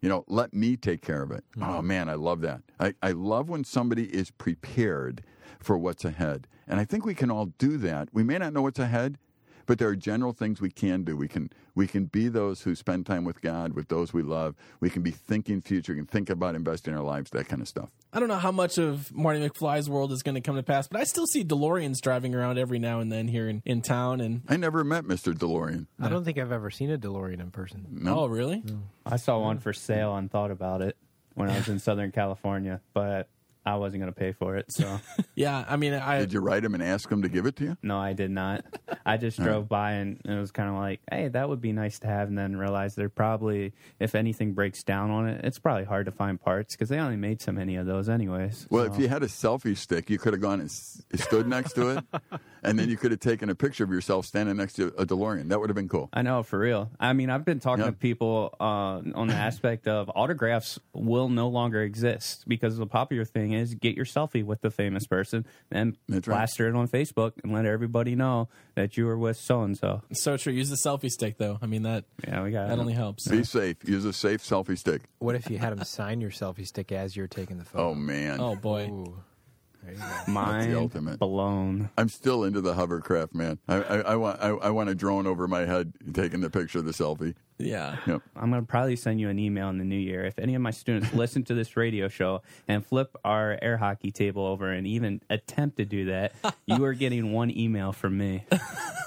You 0.00 0.08
know, 0.08 0.24
let 0.28 0.54
me 0.54 0.76
take 0.76 1.02
care 1.02 1.22
of 1.22 1.30
it. 1.30 1.44
Mm. 1.56 1.66
Oh 1.66 1.82
man, 1.82 2.08
I 2.08 2.14
love 2.14 2.40
that. 2.42 2.62
I, 2.78 2.94
I 3.02 3.12
love 3.12 3.48
when 3.48 3.64
somebody 3.64 4.04
is 4.04 4.30
prepared 4.30 5.22
for 5.58 5.76
what's 5.76 6.04
ahead, 6.04 6.46
and 6.66 6.80
I 6.80 6.84
think 6.84 7.04
we 7.04 7.14
can 7.14 7.30
all 7.30 7.46
do 7.58 7.76
that. 7.78 8.08
We 8.12 8.22
may 8.22 8.38
not 8.38 8.52
know 8.52 8.62
what's 8.62 8.78
ahead, 8.78 9.18
but 9.66 9.78
there 9.78 9.88
are 9.88 9.96
general 9.96 10.32
things 10.32 10.60
we 10.60 10.70
can 10.70 11.04
do. 11.04 11.16
We 11.16 11.28
can 11.28 11.50
we 11.74 11.86
can 11.86 12.06
be 12.06 12.28
those 12.28 12.62
who 12.62 12.74
spend 12.74 13.06
time 13.06 13.24
with 13.24 13.40
God, 13.40 13.74
with 13.74 13.88
those 13.88 14.12
we 14.12 14.22
love. 14.22 14.56
We 14.80 14.90
can 14.90 15.02
be 15.02 15.10
thinking 15.10 15.60
future. 15.60 15.92
We 15.92 15.98
can 15.98 16.06
think 16.06 16.30
about 16.30 16.54
investing 16.54 16.94
our 16.94 17.02
lives, 17.02 17.30
that 17.30 17.48
kind 17.48 17.62
of 17.62 17.68
stuff. 17.68 17.90
I 18.12 18.18
don't 18.18 18.28
know 18.28 18.36
how 18.36 18.50
much 18.50 18.78
of 18.78 19.14
Marty 19.14 19.40
McFly's 19.40 19.88
world 19.88 20.10
is 20.12 20.22
going 20.22 20.34
to 20.34 20.40
come 20.40 20.56
to 20.56 20.62
pass, 20.62 20.88
but 20.88 21.00
I 21.00 21.04
still 21.04 21.26
see 21.26 21.44
DeLoreans 21.44 22.00
driving 22.00 22.34
around 22.34 22.58
every 22.58 22.78
now 22.78 23.00
and 23.00 23.10
then 23.10 23.28
here 23.28 23.48
in, 23.48 23.62
in 23.64 23.82
town. 23.82 24.20
And 24.20 24.42
I 24.48 24.56
never 24.56 24.82
met 24.82 25.04
Mr. 25.04 25.32
DeLorean. 25.32 25.86
I 26.00 26.08
don't 26.08 26.24
think 26.24 26.38
I've 26.38 26.50
ever 26.52 26.70
seen 26.70 26.90
a 26.90 26.98
DeLorean 26.98 27.40
in 27.40 27.50
person. 27.50 27.86
No. 27.88 28.20
oh, 28.20 28.26
really? 28.26 28.64
I 29.06 29.16
saw 29.16 29.38
one 29.38 29.58
for 29.58 29.72
sale 29.72 30.16
and 30.16 30.30
thought 30.30 30.50
about 30.50 30.82
it 30.82 30.96
when 31.34 31.48
I 31.50 31.56
was 31.56 31.68
in 31.68 31.78
Southern 31.78 32.10
California, 32.10 32.80
but 32.92 33.28
I 33.66 33.76
wasn't 33.76 34.00
going 34.02 34.12
to 34.12 34.18
pay 34.18 34.32
for 34.32 34.56
it. 34.56 34.72
So 34.72 35.00
Yeah, 35.34 35.64
I 35.68 35.76
mean, 35.76 35.92
I 35.94 36.18
Did 36.20 36.32
you 36.32 36.40
write 36.40 36.64
him 36.64 36.74
and 36.74 36.82
ask 36.82 37.10
him 37.10 37.22
to 37.22 37.28
give 37.28 37.46
it 37.46 37.56
to 37.56 37.64
you? 37.64 37.76
no, 37.82 37.98
I 37.98 38.12
did 38.14 38.30
not. 38.30 38.64
I 39.06 39.16
just 39.16 39.38
drove 39.38 39.68
by 39.68 39.92
and 39.92 40.20
it 40.24 40.38
was 40.38 40.50
kind 40.50 40.68
of 40.68 40.76
like, 40.76 41.00
hey, 41.10 41.28
that 41.28 41.48
would 41.48 41.60
be 41.60 41.72
nice 41.72 41.98
to 42.00 42.06
have, 42.06 42.28
and 42.28 42.36
then 42.38 42.56
realized 42.56 42.96
they're 42.96 43.08
probably, 43.08 43.72
if 43.98 44.14
anything 44.14 44.52
breaks 44.54 44.82
down 44.82 45.10
on 45.10 45.28
it, 45.28 45.44
it's 45.44 45.58
probably 45.58 45.84
hard 45.84 46.06
to 46.06 46.12
find 46.12 46.40
parts 46.40 46.74
because 46.74 46.88
they 46.88 46.98
only 46.98 47.16
made 47.16 47.40
so 47.42 47.52
many 47.52 47.76
of 47.76 47.86
those, 47.86 48.08
anyways. 48.08 48.66
Well, 48.70 48.86
So- 48.86 48.92
if 48.94 48.98
you 49.00 49.08
had 49.08 49.22
a 49.22 49.26
selfie 49.26 49.76
stick, 49.76 50.10
you 50.10 50.18
could 50.18 50.32
have 50.32 50.42
gone 50.42 50.60
and 50.60 50.68
s- 50.68 51.02
stood 51.14 51.46
next 51.46 51.72
to 51.74 51.90
it, 51.98 52.04
and 52.62 52.78
then 52.78 52.88
you 52.88 52.96
could 52.96 53.10
have 53.10 53.20
taken 53.20 53.48
a 53.50 53.54
picture 53.54 53.84
of 53.84 53.90
yourself 53.90 54.26
standing 54.26 54.56
next 54.56 54.74
to 54.74 54.88
a 54.98 55.06
DeLorean. 55.06 55.48
That 55.48 55.60
would 55.60 55.68
have 55.70 55.74
been 55.76 55.88
cool. 55.88 56.08
I 56.12 56.22
know 56.22 56.42
for 56.42 56.58
real. 56.58 56.90
I 57.00 57.12
mean, 57.12 57.30
I've 57.30 57.44
been 57.44 57.60
talking 57.60 57.84
Yeah. 57.84 57.90
to 57.90 57.96
people 57.96 58.54
uh, 58.60 59.00
on 59.14 59.26
the 59.28 59.34
aspect 59.48 59.86
of 59.88 60.10
autographs 60.14 60.78
will 60.92 61.28
no 61.28 61.48
longer 61.48 61.82
exist 61.82 62.44
because 62.46 62.76
the 62.76 62.86
popular 62.86 63.24
thing 63.24 63.52
is 63.52 63.74
get 63.74 63.96
your 63.96 64.04
selfie 64.04 64.44
with 64.44 64.60
the 64.60 64.70
famous 64.70 65.06
person 65.06 65.46
and 65.70 65.96
That's 66.08 66.26
right. 66.28 66.34
plaster 66.36 66.68
it 66.68 66.74
on 66.74 66.88
Facebook 66.88 67.32
and 67.42 67.52
let 67.52 67.64
everybody 67.66 68.14
know 68.14 68.48
that 68.74 68.96
you 68.96 69.06
were 69.06 69.18
with 69.18 69.36
so 69.36 69.62
and 69.62 69.76
so. 69.76 70.02
so 70.12 70.36
true. 70.36 70.52
Use 70.52 70.68
the 70.70 70.76
selfie 70.76 71.10
stick 71.10 71.38
though. 71.38 71.58
I 71.62 71.66
mean 71.66 71.82
that 71.82 72.04
Yeah, 72.26 72.42
we 72.42 72.50
got 72.50 72.68
that 72.68 72.78
only 72.78 72.92
helps. 72.94 73.28
Be 73.28 73.44
safe. 73.44 73.76
Use 73.86 74.04
a 74.04 74.12
safe 74.12 74.42
selfie 74.42 74.78
stick. 74.78 75.02
What 75.18 75.34
if 75.34 75.50
you 75.50 75.58
had 75.58 75.72
him 75.72 75.82
sign 75.84 76.20
your 76.20 76.30
selfie 76.30 76.66
stick 76.66 76.92
as 76.92 77.16
you're 77.16 77.26
taking 77.28 77.58
the 77.58 77.64
photo? 77.64 77.90
Oh 77.90 77.94
man, 77.94 78.40
Oh 78.40 78.56
boy. 78.56 78.88
Ooh. 78.90 79.16
There 79.82 79.94
you 79.94 80.32
mind 80.32 80.74
ultimate. 80.74 81.18
blown. 81.18 81.90
I'm 81.96 82.08
still 82.08 82.44
into 82.44 82.60
the 82.60 82.74
hovercraft, 82.74 83.34
man. 83.34 83.58
I, 83.68 83.76
I, 83.76 83.96
I 84.00 84.16
want 84.16 84.40
I, 84.40 84.48
I 84.48 84.70
want 84.70 84.90
a 84.90 84.94
drone 84.94 85.26
over 85.26 85.48
my 85.48 85.60
head 85.60 85.92
taking 86.12 86.40
the 86.40 86.50
picture 86.50 86.78
of 86.80 86.84
the 86.84 86.92
selfie. 86.92 87.34
Yeah. 87.60 87.96
Yep. 88.06 88.22
I'm 88.36 88.50
going 88.50 88.62
to 88.62 88.66
probably 88.66 88.96
send 88.96 89.20
you 89.20 89.28
an 89.28 89.38
email 89.38 89.68
in 89.68 89.78
the 89.78 89.84
new 89.84 89.96
year. 89.98 90.24
If 90.24 90.38
any 90.38 90.54
of 90.54 90.62
my 90.62 90.70
students 90.70 91.12
listen 91.14 91.44
to 91.44 91.54
this 91.54 91.76
radio 91.76 92.08
show 92.08 92.42
and 92.68 92.84
flip 92.84 93.16
our 93.24 93.58
air 93.62 93.76
hockey 93.76 94.10
table 94.10 94.44
over 94.46 94.70
and 94.70 94.86
even 94.86 95.20
attempt 95.30 95.76
to 95.78 95.84
do 95.84 96.06
that, 96.06 96.32
you 96.66 96.82
are 96.84 96.94
getting 96.94 97.32
one 97.32 97.56
email 97.56 97.92
from 97.92 98.16
me. 98.18 98.44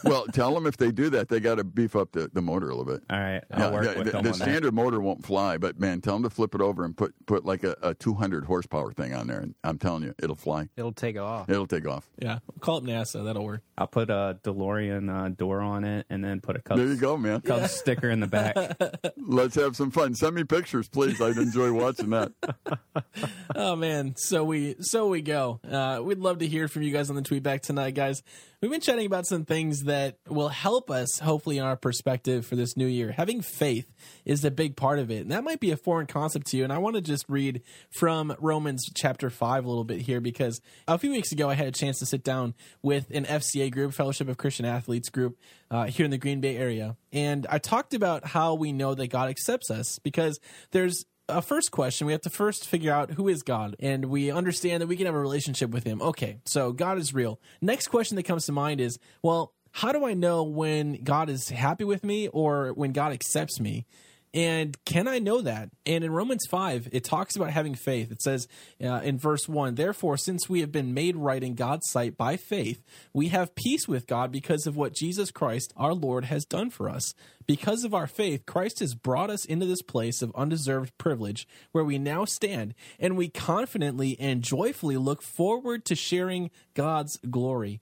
Well, 0.05 0.25
tell 0.25 0.53
them 0.53 0.67
if 0.67 0.75
they 0.75 0.91
do 0.91 1.09
that, 1.11 1.29
they 1.29 1.39
got 1.39 1.55
to 1.59 1.63
beef 1.63 1.95
up 1.95 2.11
the, 2.11 2.29
the 2.33 2.41
motor 2.41 2.69
a 2.69 2.75
little 2.75 2.93
bit. 2.93 3.03
All 3.09 3.17
right, 3.17 3.41
I'll 3.53 3.69
Yeah, 3.69 3.71
work 3.71 3.85
yeah, 3.85 3.97
with 3.99 4.05
the, 4.07 4.11
them 4.11 4.23
the 4.23 4.31
on 4.33 4.37
that. 4.37 4.43
standard 4.43 4.73
motor 4.73 4.99
won't 4.99 5.25
fly, 5.25 5.57
but 5.57 5.79
man, 5.79 6.01
tell 6.01 6.15
them 6.15 6.23
to 6.23 6.29
flip 6.29 6.53
it 6.53 6.59
over 6.59 6.83
and 6.83 6.93
put 6.97 7.13
put 7.25 7.45
like 7.45 7.63
a, 7.63 7.77
a 7.81 7.93
200 7.93 8.43
horsepower 8.43 8.91
thing 8.91 9.13
on 9.13 9.27
there, 9.27 9.39
and 9.39 9.55
I'm 9.63 9.77
telling 9.77 10.03
you, 10.03 10.13
it'll 10.21 10.35
fly. 10.35 10.67
It'll 10.75 10.91
take 10.91 11.17
off. 11.17 11.49
It'll 11.49 11.67
take 11.67 11.87
off. 11.87 12.09
Yeah. 12.19 12.39
Call 12.59 12.79
up 12.79 12.83
NASA. 12.83 13.23
That'll 13.23 13.45
work. 13.45 13.61
I'll 13.77 13.87
put 13.87 14.09
a 14.09 14.37
DeLorean 14.43 15.09
uh, 15.09 15.29
door 15.29 15.61
on 15.61 15.85
it 15.85 16.05
and 16.09 16.21
then 16.21 16.41
put 16.41 16.57
a 16.57 16.61
Cubs, 16.61 16.79
There 16.81 16.89
you 16.89 16.97
go, 16.97 17.15
man. 17.15 17.39
Cubs 17.39 17.71
sticker 17.71 18.09
in 18.09 18.19
the 18.19 18.27
back. 18.27 18.42
Let's 19.17 19.55
have 19.55 19.75
some 19.75 19.91
fun. 19.91 20.13
Send 20.15 20.35
me 20.35 20.43
pictures, 20.43 20.87
please. 20.87 21.21
I'd 21.21 21.37
enjoy 21.37 21.71
watching 21.71 22.09
that. 22.11 22.31
Oh 23.55 23.75
man, 23.75 24.15
so 24.15 24.43
we 24.43 24.75
so 24.79 25.07
we 25.07 25.21
go. 25.21 25.59
Uh, 25.69 25.99
we'd 26.03 26.17
love 26.17 26.39
to 26.39 26.47
hear 26.47 26.67
from 26.67 26.81
you 26.81 26.91
guys 26.91 27.09
on 27.09 27.15
the 27.15 27.21
tweet 27.21 27.43
back 27.43 27.61
tonight, 27.61 27.91
guys. 27.91 28.23
We've 28.61 28.71
been 28.71 28.81
chatting 28.81 29.05
about 29.05 29.27
some 29.27 29.45
things 29.45 29.83
that 29.83 30.17
will 30.27 30.49
help 30.49 30.89
us, 30.89 31.19
hopefully, 31.19 31.57
in 31.57 31.63
our 31.63 31.75
perspective 31.75 32.45
for 32.45 32.55
this 32.55 32.75
new 32.77 32.87
year. 32.87 33.11
Having 33.11 33.41
faith 33.41 33.93
is 34.25 34.43
a 34.43 34.51
big 34.51 34.75
part 34.75 34.99
of 34.99 35.11
it, 35.11 35.21
and 35.21 35.31
that 35.31 35.43
might 35.43 35.59
be 35.59 35.71
a 35.71 35.77
foreign 35.77 36.07
concept 36.07 36.47
to 36.47 36.57
you. 36.57 36.63
And 36.63 36.73
I 36.73 36.77
want 36.79 36.95
to 36.95 37.01
just 37.01 37.25
read 37.27 37.61
from 37.91 38.35
Romans 38.39 38.89
chapter 38.95 39.29
five 39.29 39.65
a 39.65 39.67
little 39.67 39.83
bit 39.83 40.01
here 40.01 40.19
because 40.21 40.61
a 40.87 40.97
few 40.97 41.11
weeks 41.11 41.31
ago 41.31 41.49
I 41.49 41.53
had 41.53 41.67
a 41.67 41.71
chance 41.71 41.99
to 41.99 42.05
sit 42.05 42.23
down 42.23 42.53
with 42.81 43.09
an 43.11 43.25
FCA 43.25 43.71
group, 43.71 43.93
Fellowship 43.93 44.29
of 44.29 44.37
Christian 44.37 44.65
Athletes 44.65 45.09
group, 45.09 45.37
uh, 45.69 45.85
here 45.85 46.05
in 46.05 46.11
the 46.11 46.17
Green 46.17 46.41
Bay 46.41 46.57
area, 46.57 46.97
and 47.13 47.47
I 47.49 47.59
talked 47.59 47.93
about 47.93 48.25
how 48.25 48.55
we 48.55 48.73
know 48.73 48.95
that 48.95 49.07
God 49.07 49.29
accepts 49.29 49.71
us 49.71 49.99
because 49.99 50.39
there's 50.71 51.05
a 51.29 51.41
first 51.41 51.71
question, 51.71 52.05
we 52.07 52.13
have 52.13 52.21
to 52.21 52.29
first 52.29 52.67
figure 52.67 52.91
out 52.91 53.11
who 53.11 53.29
is 53.29 53.43
God, 53.43 53.75
and 53.79 54.05
we 54.05 54.29
understand 54.29 54.81
that 54.81 54.87
we 54.87 54.97
can 54.97 55.05
have 55.05 55.15
a 55.15 55.19
relationship 55.19 55.69
with 55.69 55.85
Him. 55.85 56.01
Okay, 56.01 56.39
so 56.45 56.73
God 56.73 56.97
is 56.97 57.13
real. 57.13 57.39
Next 57.61 57.87
question 57.87 58.15
that 58.17 58.23
comes 58.23 58.45
to 58.47 58.51
mind 58.51 58.81
is, 58.81 58.99
well, 59.21 59.53
how 59.71 59.91
do 59.91 60.05
I 60.05 60.13
know 60.13 60.43
when 60.43 61.03
God 61.03 61.29
is 61.29 61.49
happy 61.49 61.83
with 61.83 62.03
me 62.03 62.27
or 62.27 62.73
when 62.73 62.91
God 62.91 63.13
accepts 63.13 63.59
me? 63.59 63.85
And 64.33 64.75
can 64.83 65.07
I 65.07 65.19
know 65.19 65.41
that? 65.41 65.69
And 65.85 66.03
in 66.03 66.11
Romans 66.11 66.47
5, 66.49 66.89
it 66.91 67.03
talks 67.03 67.35
about 67.35 67.51
having 67.51 67.75
faith. 67.75 68.11
It 68.11 68.21
says 68.21 68.47
uh, 68.83 69.01
in 69.03 69.19
verse 69.19 69.47
1 69.47 69.75
Therefore, 69.75 70.17
since 70.17 70.49
we 70.49 70.61
have 70.61 70.71
been 70.71 70.93
made 70.93 71.15
right 71.15 71.43
in 71.43 71.53
God's 71.53 71.87
sight 71.91 72.17
by 72.17 72.37
faith, 72.37 72.83
we 73.13 73.27
have 73.27 73.53
peace 73.53 73.87
with 73.87 74.07
God 74.07 74.31
because 74.31 74.65
of 74.65 74.75
what 74.75 74.95
Jesus 74.95 75.29
Christ, 75.29 75.71
our 75.77 75.93
Lord, 75.93 76.25
has 76.25 76.45
done 76.45 76.71
for 76.71 76.89
us. 76.89 77.13
Because 77.45 77.83
of 77.83 77.93
our 77.93 78.07
faith, 78.07 78.45
Christ 78.47 78.79
has 78.79 78.95
brought 78.95 79.29
us 79.29 79.45
into 79.45 79.67
this 79.67 79.81
place 79.81 80.21
of 80.21 80.31
undeserved 80.33 80.97
privilege 80.97 81.47
where 81.71 81.83
we 81.83 81.99
now 81.99 82.25
stand, 82.25 82.73
and 82.99 83.17
we 83.17 83.29
confidently 83.29 84.17
and 84.19 84.41
joyfully 84.41 84.97
look 84.97 85.21
forward 85.21 85.85
to 85.85 85.95
sharing 85.95 86.49
God's 86.73 87.17
glory 87.29 87.81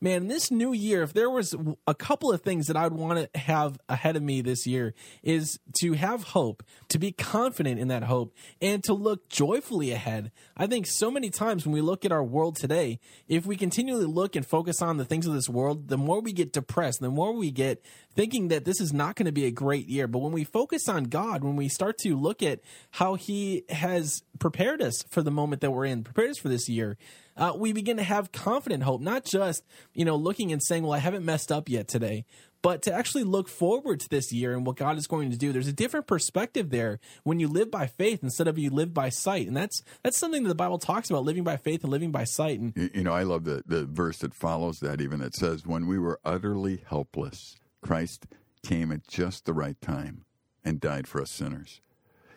man, 0.00 0.28
this 0.28 0.50
new 0.50 0.72
year, 0.72 1.02
if 1.02 1.12
there 1.12 1.30
was 1.30 1.54
a 1.86 1.94
couple 1.94 2.32
of 2.32 2.42
things 2.42 2.66
that 2.66 2.76
I'd 2.76 2.92
want 2.92 3.32
to 3.32 3.38
have 3.38 3.78
ahead 3.88 4.16
of 4.16 4.22
me 4.22 4.40
this 4.40 4.66
year, 4.66 4.94
is 5.22 5.58
to 5.80 5.94
have 5.94 6.24
hope, 6.24 6.62
to 6.88 6.98
be 6.98 7.12
confident 7.12 7.80
in 7.80 7.88
that 7.88 8.04
hope, 8.04 8.34
and 8.60 8.82
to 8.84 8.92
look 8.92 9.28
joyfully 9.28 9.92
ahead. 9.92 10.30
I 10.56 10.66
think 10.66 10.86
so 10.86 11.10
many 11.10 11.30
times 11.30 11.64
when 11.64 11.72
we 11.72 11.80
look 11.80 12.04
at 12.04 12.12
our 12.12 12.24
world 12.24 12.56
today, 12.56 12.98
if 13.28 13.46
we 13.46 13.56
continually 13.56 14.06
look 14.06 14.36
and 14.36 14.46
focus 14.46 14.82
on 14.82 14.96
the 14.96 15.04
things 15.04 15.26
of 15.26 15.34
this 15.34 15.48
world, 15.48 15.88
the 15.88 15.98
more 15.98 16.20
we 16.20 16.32
get 16.32 16.52
depressed, 16.52 17.00
the 17.00 17.10
more 17.10 17.32
we 17.32 17.50
get 17.50 17.82
thinking 18.14 18.48
that 18.48 18.64
this 18.64 18.80
is 18.80 18.92
not 18.92 19.14
going 19.14 19.26
to 19.26 19.32
be 19.32 19.44
a 19.44 19.50
great 19.50 19.86
year. 19.88 20.06
But 20.06 20.20
when 20.20 20.32
we 20.32 20.44
focus 20.44 20.88
on 20.88 21.04
God, 21.04 21.44
when 21.44 21.54
we 21.54 21.68
start 21.68 21.98
to 21.98 22.16
look 22.16 22.42
at 22.42 22.60
how 22.92 23.14
He 23.14 23.64
has 23.68 24.22
prepared 24.38 24.82
us 24.82 25.02
for 25.10 25.22
the 25.22 25.30
moment 25.30 25.60
that 25.60 25.70
we're 25.70 25.84
in, 25.84 26.02
prepared 26.02 26.30
us 26.30 26.38
for 26.38 26.48
this 26.48 26.68
year, 26.68 26.96
uh, 27.36 27.52
we 27.56 27.72
begin 27.72 27.96
to 27.98 28.02
have 28.02 28.32
confident 28.32 28.82
hope, 28.82 29.00
not 29.00 29.24
just, 29.24 29.64
you 29.94 30.04
know, 30.04 30.16
looking 30.16 30.52
and 30.52 30.62
saying, 30.62 30.82
well, 30.82 30.92
I 30.92 30.98
haven't 30.98 31.24
messed 31.24 31.52
up 31.52 31.68
yet 31.68 31.88
today, 31.88 32.24
but 32.62 32.82
to 32.82 32.92
actually 32.92 33.24
look 33.24 33.48
forward 33.48 34.00
to 34.00 34.08
this 34.08 34.32
year 34.32 34.54
and 34.54 34.66
what 34.66 34.76
God 34.76 34.98
is 34.98 35.06
going 35.06 35.30
to 35.30 35.36
do. 35.36 35.52
There's 35.52 35.68
a 35.68 35.72
different 35.72 36.06
perspective 36.06 36.70
there 36.70 36.98
when 37.22 37.38
you 37.38 37.48
live 37.48 37.70
by 37.70 37.86
faith 37.86 38.22
instead 38.22 38.48
of 38.48 38.58
you 38.58 38.70
live 38.70 38.92
by 38.92 39.08
sight. 39.08 39.46
And 39.46 39.56
that's 39.56 39.82
that's 40.02 40.18
something 40.18 40.42
that 40.42 40.48
the 40.48 40.54
Bible 40.54 40.78
talks 40.78 41.10
about, 41.10 41.24
living 41.24 41.44
by 41.44 41.58
faith 41.58 41.82
and 41.82 41.92
living 41.92 42.10
by 42.10 42.24
sight. 42.24 42.58
And 42.58 42.72
You, 42.74 43.04
know, 43.04 43.12
I 43.12 43.22
love 43.22 43.44
the, 43.44 43.62
the 43.66 43.84
verse 43.84 44.18
that 44.18 44.34
follows 44.34 44.80
that, 44.80 45.00
even 45.00 45.20
that 45.20 45.34
says, 45.34 45.66
When 45.66 45.86
we 45.86 45.98
were 45.98 46.18
utterly 46.24 46.82
helpless, 46.88 47.56
Christ 47.82 48.26
came 48.64 48.90
at 48.90 49.06
just 49.06 49.44
the 49.44 49.52
right 49.52 49.80
time 49.80 50.24
and 50.64 50.80
died 50.80 51.06
for 51.06 51.22
us 51.22 51.30
sinners. 51.30 51.80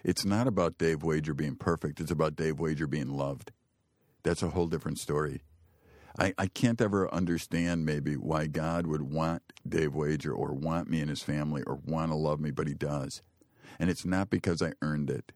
It's 0.04 0.26
not 0.26 0.48
about 0.48 0.78
Dave 0.78 1.04
Wager 1.04 1.34
being 1.34 1.56
perfect, 1.56 2.00
it's 2.00 2.12
about 2.12 2.36
Dave 2.36 2.60
Wager 2.60 2.88
being 2.88 3.10
loved. 3.10 3.52
That's 4.24 4.44
a 4.44 4.50
whole 4.50 4.68
different 4.68 5.00
story. 5.00 5.42
I, 6.18 6.34
I 6.38 6.48
can't 6.48 6.82
ever 6.82 7.12
understand 7.14 7.86
maybe 7.86 8.16
why 8.16 8.48
God 8.48 8.88
would 8.88 9.04
want 9.04 9.42
Dave 9.68 9.94
Wager 9.94 10.34
or 10.34 10.54
want 10.54 10.90
me 10.90 11.00
and 11.00 11.10
his 11.10 11.24
family 11.24 11.64
or 11.64 11.76
want 11.76 12.12
to 12.12 12.18
love 12.18 12.40
me, 12.40 12.52
but 12.52 12.68
he 12.68 12.74
does. 12.74 13.22
And 13.80 13.90
it's 13.90 14.06
not 14.06 14.30
because 14.30 14.62
I 14.62 14.74
earned 14.82 15.10
it. 15.10 15.32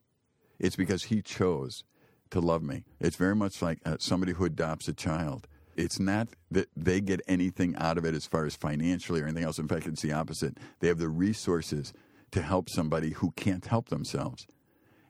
It's 0.59 0.75
because 0.75 1.03
he 1.03 1.21
chose 1.21 1.83
to 2.31 2.41
love 2.41 2.63
me. 2.63 2.83
It's 2.99 3.15
very 3.15 3.35
much 3.35 3.61
like 3.61 3.79
uh, 3.85 3.97
somebody 3.99 4.33
who 4.33 4.45
adopts 4.45 4.87
a 4.87 4.93
child. 4.93 5.47
It's 5.75 5.99
not 5.99 6.29
that 6.51 6.69
they 6.75 6.99
get 6.99 7.21
anything 7.27 7.75
out 7.77 7.97
of 7.97 8.05
it 8.05 8.13
as 8.13 8.25
far 8.25 8.45
as 8.45 8.55
financially 8.55 9.21
or 9.21 9.25
anything 9.25 9.43
else. 9.43 9.59
In 9.59 9.67
fact, 9.67 9.87
it's 9.87 10.01
the 10.01 10.11
opposite. 10.11 10.57
They 10.79 10.87
have 10.87 10.99
the 10.99 11.09
resources 11.09 11.93
to 12.31 12.41
help 12.41 12.69
somebody 12.69 13.11
who 13.11 13.31
can't 13.31 13.65
help 13.65 13.89
themselves. 13.89 14.45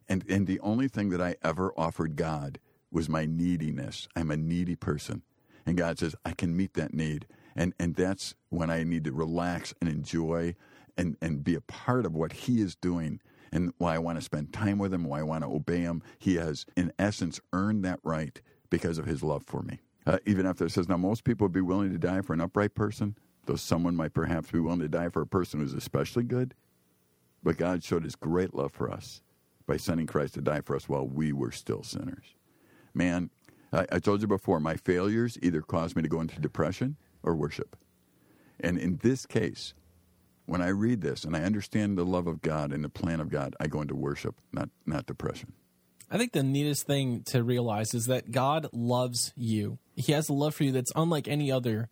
And, 0.08 0.24
and 0.30 0.46
the 0.46 0.60
only 0.60 0.88
thing 0.88 1.10
that 1.10 1.22
I 1.22 1.36
ever 1.44 1.74
offered 1.78 2.16
God 2.16 2.60
was 2.94 3.10
my 3.10 3.26
neediness. 3.26 4.08
I'm 4.16 4.32
a 4.32 4.38
needy 4.38 4.76
person. 4.76 5.24
And 5.66 5.78
God 5.78 6.00
says, 6.00 6.16
I 6.24 6.32
can 6.32 6.56
meet 6.56 6.76
that 6.76 6.94
need. 6.94 7.26
And, 7.56 7.74
and 7.80 7.96
that's 7.96 8.36
when 8.50 8.70
I 8.70 8.84
need 8.84 9.04
to 9.06 9.12
relax 9.12 9.74
and 9.82 9.90
enjoy 9.90 10.56
and, 10.98 11.18
and 11.22 11.44
be 11.44 11.56
a 11.56 11.62
part 11.62 12.06
of 12.06 12.14
what 12.14 12.34
He 12.34 12.62
is 12.62 12.76
doing 12.76 13.20
and 13.52 13.74
why 13.78 13.96
I 13.96 14.00
want 14.00 14.18
to 14.18 14.24
spend 14.24 14.54
time 14.54 14.78
with 14.78 14.94
Him, 14.94 15.06
why 15.06 15.20
I 15.20 15.24
want 15.24 15.44
to 15.44 15.50
obey 15.50 15.80
Him. 15.80 16.04
He 16.20 16.36
has, 16.36 16.66
in 16.76 16.94
essence, 17.00 17.40
earned 17.52 17.84
that 17.86 18.00
right 18.04 18.40
because 18.70 18.98
of 18.98 19.06
His 19.06 19.24
love 19.24 19.44
for 19.44 19.62
me. 19.64 19.80
Uh, 20.06 20.20
even 20.26 20.46
after 20.46 20.66
it 20.66 20.72
says, 20.72 20.90
now 20.90 20.98
most 20.98 21.24
people 21.24 21.46
would 21.46 21.54
be 21.54 21.62
willing 21.62 21.92
to 21.92 21.98
die 21.98 22.22
for 22.22 22.34
an 22.34 22.42
upright 22.42 22.76
person, 22.76 23.18
though 23.46 23.56
someone 23.56 23.96
might 23.96 24.14
perhaps 24.14 24.52
be 24.52 24.60
willing 24.60 24.80
to 24.80 24.90
die 24.90 25.10
for 25.10 25.22
a 25.22 25.28
person 25.28 25.60
who's 25.60 25.74
especially 25.74 26.24
good. 26.24 26.54
But 27.42 27.58
God 27.58 27.84
showed 27.84 28.04
His 28.04 28.16
great 28.16 28.54
love 28.54 28.72
for 28.72 28.92
us 28.92 29.22
by 29.66 29.78
sending 29.78 30.08
Christ 30.08 30.34
to 30.34 30.42
die 30.42 30.62
for 30.62 30.76
us 30.76 30.90
while 30.90 31.08
we 31.08 31.32
were 31.32 31.52
still 31.52 31.84
sinners. 31.84 32.36
Man, 32.94 33.30
I, 33.72 33.86
I 33.94 34.00
told 34.00 34.22
you 34.22 34.28
before, 34.28 34.60
my 34.60 34.76
failures 34.76 35.38
either 35.42 35.62
caused 35.62 35.96
me 35.96 36.02
to 36.02 36.10
go 36.10 36.22
into 36.22 36.40
depression 36.40 36.98
or 37.24 37.36
worship. 37.36 37.76
And 38.60 38.78
in 38.78 38.98
this 39.02 39.26
case, 39.26 39.74
when 40.46 40.62
I 40.62 40.70
read 40.70 41.02
this 41.02 41.24
and 41.24 41.36
I 41.36 41.44
understand 41.44 41.98
the 41.98 42.06
love 42.06 42.28
of 42.28 42.42
God 42.42 42.72
and 42.72 42.84
the 42.84 42.90
plan 42.90 43.20
of 43.20 43.30
God, 43.30 43.56
I 43.60 43.68
go 43.68 43.82
into 43.82 43.96
worship, 43.96 44.36
not, 44.52 44.70
not 44.86 45.06
depression. 45.06 45.54
I 46.12 46.18
think 46.18 46.34
the 46.34 46.44
neatest 46.44 46.86
thing 46.86 47.24
to 47.24 47.44
realize 47.44 47.94
is 47.94 48.06
that 48.06 48.32
God 48.32 48.68
loves 48.72 49.34
you. 49.36 49.80
He 49.96 50.12
has 50.12 50.30
a 50.30 50.34
love 50.34 50.54
for 50.54 50.64
you 50.64 50.72
that's 50.72 50.92
unlike 50.96 51.28
any 51.28 51.52
other 51.52 51.90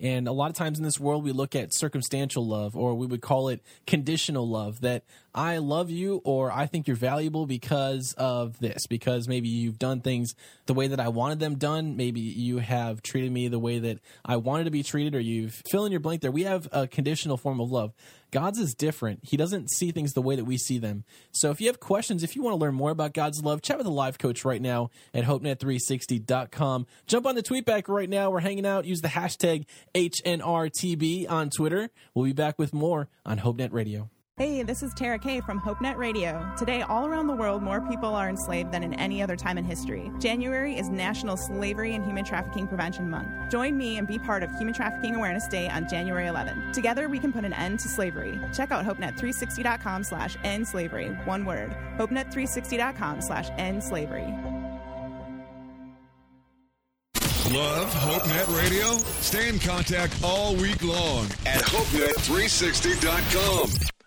and 0.00 0.28
a 0.28 0.32
lot 0.32 0.50
of 0.50 0.56
times 0.56 0.78
in 0.78 0.84
this 0.84 1.00
world, 1.00 1.24
we 1.24 1.32
look 1.32 1.54
at 1.54 1.74
circumstantial 1.74 2.46
love, 2.46 2.76
or 2.76 2.94
we 2.94 3.06
would 3.06 3.20
call 3.20 3.48
it 3.48 3.62
conditional 3.86 4.48
love 4.48 4.80
that 4.80 5.04
I 5.34 5.58
love 5.58 5.90
you, 5.90 6.20
or 6.24 6.50
I 6.50 6.66
think 6.66 6.86
you're 6.86 6.96
valuable 6.96 7.46
because 7.46 8.14
of 8.18 8.58
this, 8.58 8.86
because 8.86 9.28
maybe 9.28 9.48
you've 9.48 9.78
done 9.78 10.00
things 10.00 10.34
the 10.66 10.74
way 10.74 10.88
that 10.88 11.00
I 11.00 11.08
wanted 11.08 11.38
them 11.38 11.56
done. 11.56 11.96
Maybe 11.96 12.20
you 12.20 12.58
have 12.58 13.02
treated 13.02 13.30
me 13.30 13.48
the 13.48 13.58
way 13.58 13.78
that 13.78 13.98
I 14.24 14.36
wanted 14.36 14.64
to 14.64 14.70
be 14.70 14.82
treated, 14.82 15.14
or 15.14 15.20
you've 15.20 15.62
fill 15.70 15.84
in 15.84 15.92
your 15.92 16.00
blank 16.00 16.22
there. 16.22 16.32
We 16.32 16.44
have 16.44 16.68
a 16.72 16.86
conditional 16.86 17.36
form 17.36 17.60
of 17.60 17.70
love. 17.70 17.92
God's 18.30 18.58
is 18.58 18.74
different. 18.74 19.20
He 19.22 19.36
doesn't 19.36 19.70
see 19.70 19.90
things 19.90 20.12
the 20.12 20.22
way 20.22 20.36
that 20.36 20.44
we 20.44 20.58
see 20.58 20.78
them. 20.78 21.04
So 21.32 21.50
if 21.50 21.60
you 21.60 21.66
have 21.68 21.80
questions, 21.80 22.22
if 22.22 22.36
you 22.36 22.42
want 22.42 22.54
to 22.54 22.58
learn 22.58 22.74
more 22.74 22.90
about 22.90 23.14
God's 23.14 23.42
love, 23.42 23.62
chat 23.62 23.78
with 23.78 23.86
a 23.86 23.90
live 23.90 24.18
coach 24.18 24.44
right 24.44 24.60
now 24.60 24.90
at 25.14 25.24
hopenet360.com. 25.24 26.86
Jump 27.06 27.26
on 27.26 27.34
the 27.34 27.42
tweetback 27.42 27.88
right 27.88 28.08
now. 28.08 28.30
We're 28.30 28.40
hanging 28.40 28.66
out. 28.66 28.84
Use 28.84 29.00
the 29.00 29.08
hashtag 29.08 29.64
HNRTB 29.94 31.30
on 31.30 31.50
Twitter. 31.50 31.90
We'll 32.14 32.26
be 32.26 32.32
back 32.32 32.58
with 32.58 32.74
more 32.74 33.08
on 33.24 33.38
HopeNet 33.38 33.72
Radio. 33.72 34.10
Hey, 34.38 34.62
this 34.62 34.84
is 34.84 34.94
Tara 34.94 35.18
Kay 35.18 35.40
from 35.40 35.60
HopeNet 35.60 35.96
Radio. 35.96 36.48
Today, 36.56 36.82
all 36.82 37.06
around 37.06 37.26
the 37.26 37.34
world, 37.34 37.60
more 37.60 37.80
people 37.80 38.14
are 38.14 38.28
enslaved 38.28 38.70
than 38.70 38.84
in 38.84 38.94
any 38.94 39.20
other 39.20 39.34
time 39.34 39.58
in 39.58 39.64
history. 39.64 40.12
January 40.20 40.78
is 40.78 40.88
National 40.88 41.36
Slavery 41.36 41.96
and 41.96 42.04
Human 42.04 42.24
Trafficking 42.24 42.68
Prevention 42.68 43.10
Month. 43.10 43.50
Join 43.50 43.76
me 43.76 43.98
and 43.98 44.06
be 44.06 44.16
part 44.16 44.44
of 44.44 44.52
Human 44.52 44.72
Trafficking 44.72 45.16
Awareness 45.16 45.48
Day 45.48 45.68
on 45.68 45.88
January 45.88 46.26
11th. 46.26 46.72
Together, 46.72 47.08
we 47.08 47.18
can 47.18 47.32
put 47.32 47.44
an 47.44 47.52
end 47.52 47.80
to 47.80 47.88
slavery. 47.88 48.38
Check 48.54 48.70
out 48.70 48.84
HopeNet360.com 48.84 50.04
slash 50.04 50.36
end 50.44 50.68
slavery. 50.68 51.08
One 51.24 51.44
word. 51.44 51.76
HopeNet360.com 51.96 53.20
slash 53.20 53.48
end 53.58 53.82
slavery. 53.82 54.32
Love 57.50 57.92
HopeNet 57.92 58.56
Radio? 58.56 58.92
Stay 59.18 59.48
in 59.48 59.58
contact 59.58 60.14
all 60.22 60.54
week 60.54 60.84
long 60.84 61.24
at 61.44 61.62
HopeNet360.com. 61.62 63.97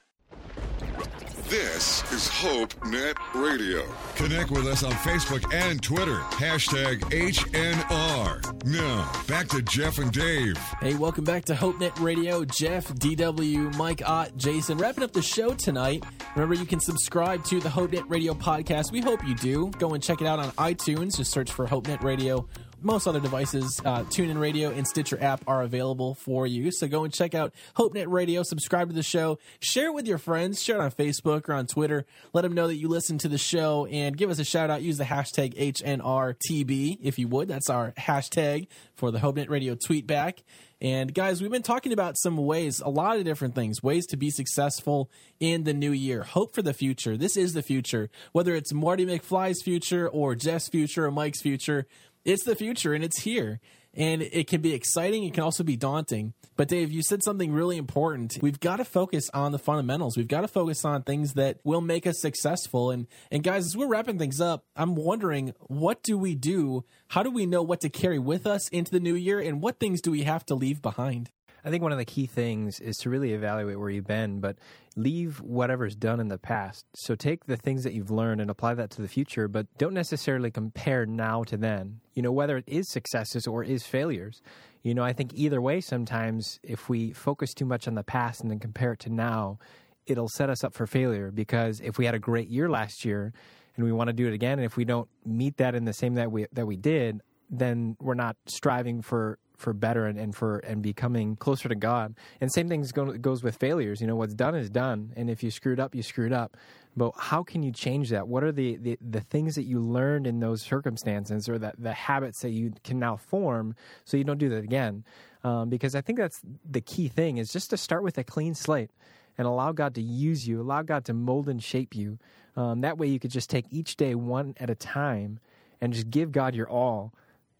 This 1.51 2.01
is 2.13 2.29
HopeNet 2.29 3.17
Radio. 3.33 3.83
Connect 4.15 4.51
with 4.51 4.65
us 4.67 4.85
on 4.85 4.93
Facebook 4.93 5.53
and 5.53 5.83
Twitter. 5.83 6.19
Hashtag 6.29 7.01
HNR. 7.11 8.63
Now, 8.63 9.11
back 9.27 9.49
to 9.49 9.61
Jeff 9.61 9.97
and 9.97 10.13
Dave. 10.13 10.55
Hey, 10.79 10.95
welcome 10.95 11.25
back 11.25 11.43
to 11.45 11.53
HopeNet 11.53 11.99
Radio. 11.99 12.45
Jeff, 12.45 12.87
DW, 12.93 13.75
Mike 13.75 14.01
Ott, 14.05 14.37
Jason. 14.37 14.77
Wrapping 14.77 15.03
up 15.03 15.11
the 15.11 15.21
show 15.21 15.53
tonight. 15.53 16.05
Remember, 16.37 16.55
you 16.55 16.65
can 16.65 16.79
subscribe 16.79 17.43
to 17.47 17.59
the 17.59 17.67
HopeNet 17.67 18.05
Radio 18.07 18.33
podcast. 18.33 18.93
We 18.93 19.01
hope 19.01 19.21
you 19.27 19.35
do. 19.35 19.71
Go 19.77 19.93
and 19.93 20.01
check 20.01 20.21
it 20.21 20.27
out 20.27 20.39
on 20.39 20.51
iTunes. 20.51 21.17
Just 21.17 21.33
search 21.33 21.51
for 21.51 21.67
HopeNet 21.67 22.01
Radio 22.01 22.47
most 22.81 23.07
other 23.07 23.19
devices, 23.19 23.81
uh, 23.85 24.03
TuneIn 24.03 24.39
Radio 24.39 24.69
and 24.71 24.87
Stitcher 24.87 25.21
app 25.21 25.43
are 25.47 25.61
available 25.61 26.15
for 26.15 26.47
you. 26.47 26.71
So 26.71 26.87
go 26.87 27.03
and 27.03 27.13
check 27.13 27.35
out 27.35 27.53
HopeNet 27.77 28.07
Radio, 28.07 28.43
subscribe 28.43 28.89
to 28.89 28.95
the 28.95 29.03
show, 29.03 29.39
share 29.59 29.87
it 29.87 29.93
with 29.93 30.07
your 30.07 30.17
friends, 30.17 30.61
share 30.61 30.77
it 30.77 30.81
on 30.81 30.91
Facebook 30.91 31.47
or 31.49 31.53
on 31.53 31.67
Twitter. 31.67 32.05
Let 32.33 32.41
them 32.41 32.53
know 32.53 32.67
that 32.67 32.75
you 32.75 32.87
listen 32.87 33.17
to 33.19 33.27
the 33.27 33.37
show 33.37 33.85
and 33.87 34.17
give 34.17 34.29
us 34.29 34.39
a 34.39 34.43
shout 34.43 34.69
out. 34.69 34.81
Use 34.81 34.97
the 34.97 35.03
hashtag 35.03 35.55
HNRTB 35.55 36.99
if 37.01 37.19
you 37.19 37.27
would. 37.27 37.47
That's 37.47 37.69
our 37.69 37.91
hashtag 37.91 38.67
for 38.95 39.11
the 39.11 39.19
HopeNet 39.19 39.49
Radio 39.49 39.75
tweet 39.75 40.07
back. 40.07 40.43
And 40.81 41.13
guys, 41.13 41.41
we've 41.41 41.51
been 41.51 41.61
talking 41.61 41.93
about 41.93 42.17
some 42.17 42.37
ways, 42.37 42.79
a 42.79 42.89
lot 42.89 43.17
of 43.17 43.23
different 43.23 43.53
things, 43.53 43.83
ways 43.83 44.07
to 44.07 44.17
be 44.17 44.31
successful 44.31 45.11
in 45.39 45.63
the 45.63 45.75
new 45.75 45.91
year. 45.91 46.23
Hope 46.23 46.55
for 46.55 46.63
the 46.63 46.73
future. 46.73 47.15
This 47.15 47.37
is 47.37 47.53
the 47.53 47.61
future. 47.61 48.09
Whether 48.31 48.55
it's 48.55 48.73
Marty 48.73 49.05
McFly's 49.05 49.61
future 49.61 50.09
or 50.09 50.33
Jeff's 50.33 50.69
future 50.69 51.05
or 51.05 51.11
Mike's 51.11 51.39
future, 51.39 51.85
it's 52.25 52.43
the 52.43 52.55
future 52.55 52.93
and 52.93 53.03
it's 53.03 53.21
here. 53.21 53.59
And 53.93 54.21
it 54.21 54.47
can 54.47 54.61
be 54.61 54.73
exciting. 54.73 55.25
It 55.25 55.33
can 55.33 55.43
also 55.43 55.65
be 55.65 55.75
daunting. 55.75 56.33
But 56.55 56.69
Dave, 56.69 56.91
you 56.91 57.01
said 57.01 57.23
something 57.23 57.51
really 57.51 57.75
important. 57.75 58.37
We've 58.41 58.59
got 58.59 58.77
to 58.77 58.85
focus 58.85 59.29
on 59.33 59.51
the 59.51 59.59
fundamentals. 59.59 60.15
We've 60.15 60.29
got 60.29 60.41
to 60.41 60.47
focus 60.47 60.85
on 60.85 61.03
things 61.03 61.33
that 61.33 61.59
will 61.65 61.81
make 61.81 62.07
us 62.07 62.21
successful. 62.21 62.89
And 62.89 63.07
and 63.31 63.43
guys, 63.43 63.65
as 63.65 63.75
we're 63.75 63.87
wrapping 63.87 64.17
things 64.17 64.39
up, 64.39 64.63
I'm 64.77 64.95
wondering 64.95 65.53
what 65.61 66.03
do 66.03 66.17
we 66.17 66.35
do? 66.35 66.85
How 67.09 67.21
do 67.21 67.31
we 67.31 67.45
know 67.45 67.63
what 67.63 67.81
to 67.81 67.89
carry 67.89 68.19
with 68.19 68.47
us 68.47 68.69
into 68.69 68.91
the 68.91 69.01
new 69.01 69.15
year? 69.15 69.39
And 69.41 69.61
what 69.61 69.79
things 69.79 69.99
do 69.99 70.11
we 70.11 70.23
have 70.23 70.45
to 70.45 70.55
leave 70.55 70.81
behind? 70.81 71.29
I 71.63 71.69
think 71.69 71.83
one 71.83 71.91
of 71.91 71.97
the 71.97 72.05
key 72.05 72.25
things 72.25 72.79
is 72.79 72.97
to 72.97 73.09
really 73.09 73.33
evaluate 73.33 73.79
where 73.79 73.89
you've 73.89 74.07
been, 74.07 74.39
but 74.39 74.57
leave 74.95 75.39
whatever's 75.41 75.95
done 75.95 76.19
in 76.19 76.27
the 76.27 76.37
past. 76.37 76.85
So 76.95 77.15
take 77.15 77.45
the 77.45 77.57
things 77.57 77.83
that 77.83 77.93
you've 77.93 78.11
learned 78.11 78.41
and 78.41 78.49
apply 78.49 78.73
that 78.75 78.89
to 78.91 79.01
the 79.01 79.07
future, 79.07 79.47
but 79.47 79.67
don't 79.77 79.93
necessarily 79.93 80.51
compare 80.51 81.05
now 81.05 81.43
to 81.43 81.57
then. 81.57 81.99
You 82.13 82.23
know, 82.23 82.31
whether 82.31 82.57
it 82.57 82.65
is 82.67 82.89
successes 82.89 83.47
or 83.47 83.63
is 83.63 83.83
failures. 83.83 84.41
You 84.83 84.95
know, 84.95 85.03
I 85.03 85.13
think 85.13 85.33
either 85.35 85.61
way, 85.61 85.81
sometimes 85.81 86.59
if 86.63 86.89
we 86.89 87.11
focus 87.13 87.53
too 87.53 87.65
much 87.65 87.87
on 87.87 87.95
the 87.95 88.03
past 88.03 88.41
and 88.41 88.49
then 88.49 88.59
compare 88.59 88.93
it 88.93 88.99
to 89.01 89.09
now, 89.09 89.59
it'll 90.07 90.29
set 90.29 90.49
us 90.49 90.63
up 90.63 90.73
for 90.73 90.87
failure 90.87 91.31
because 91.31 91.79
if 91.81 91.97
we 91.97 92.05
had 92.05 92.15
a 92.15 92.19
great 92.19 92.49
year 92.49 92.69
last 92.69 93.05
year 93.05 93.33
and 93.75 93.85
we 93.85 93.91
want 93.91 94.07
to 94.07 94.13
do 94.13 94.27
it 94.27 94.33
again, 94.33 94.53
and 94.53 94.65
if 94.65 94.75
we 94.75 94.85
don't 94.85 95.07
meet 95.25 95.57
that 95.57 95.75
in 95.75 95.85
the 95.85 95.93
same 95.93 96.15
that 96.15 96.31
we 96.31 96.47
that 96.53 96.65
we 96.65 96.75
did, 96.75 97.21
then 97.49 97.95
we're 97.99 98.15
not 98.15 98.35
striving 98.47 99.01
for 99.01 99.37
for 99.61 99.73
better 99.73 100.07
and, 100.07 100.19
and 100.19 100.35
for 100.35 100.57
and 100.59 100.81
becoming 100.81 101.35
closer 101.37 101.69
to 101.69 101.75
God. 101.75 102.15
And 102.41 102.51
same 102.51 102.67
thing 102.67 102.85
go, 102.93 103.13
goes 103.13 103.43
with 103.43 103.55
failures. 103.55 104.01
You 104.01 104.07
know, 104.07 104.15
what's 104.15 104.33
done 104.33 104.55
is 104.55 104.69
done, 104.69 105.13
and 105.15 105.29
if 105.29 105.43
you 105.43 105.51
screwed 105.51 105.79
up, 105.79 105.95
you 105.95 106.03
screwed 106.03 106.33
up. 106.33 106.57
But 106.97 107.13
how 107.17 107.41
can 107.43 107.63
you 107.63 107.71
change 107.71 108.09
that? 108.09 108.27
What 108.27 108.43
are 108.43 108.51
the, 108.51 108.75
the, 108.75 108.97
the 108.99 109.21
things 109.21 109.55
that 109.55 109.63
you 109.63 109.79
learned 109.79 110.27
in 110.27 110.41
those 110.41 110.61
circumstances, 110.61 111.47
or 111.47 111.57
that 111.59 111.75
the 111.79 111.93
habits 111.93 112.41
that 112.41 112.49
you 112.49 112.73
can 112.83 112.99
now 112.99 113.15
form, 113.15 113.75
so 114.03 114.17
you 114.17 114.25
don't 114.25 114.39
do 114.39 114.49
that 114.49 114.63
again? 114.63 115.05
Um, 115.43 115.69
because 115.69 115.95
I 115.95 116.01
think 116.01 116.19
that's 116.19 116.41
the 116.69 116.81
key 116.81 117.07
thing 117.07 117.37
is 117.37 117.53
just 117.53 117.69
to 117.69 117.77
start 117.77 118.03
with 118.03 118.17
a 118.17 118.23
clean 118.23 118.53
slate 118.53 118.91
and 119.37 119.47
allow 119.47 119.71
God 119.71 119.95
to 119.95 120.01
use 120.01 120.47
you, 120.47 120.61
allow 120.61 120.81
God 120.81 121.05
to 121.05 121.13
mold 121.13 121.47
and 121.47 121.63
shape 121.63 121.95
you. 121.95 122.19
Um, 122.57 122.81
that 122.81 122.97
way, 122.97 123.07
you 123.07 123.19
could 123.19 123.31
just 123.31 123.49
take 123.49 123.65
each 123.71 123.95
day 123.95 124.13
one 124.13 124.55
at 124.59 124.69
a 124.69 124.75
time 124.75 125.39
and 125.79 125.93
just 125.93 126.09
give 126.09 126.31
God 126.31 126.53
your 126.53 126.69
all 126.69 127.13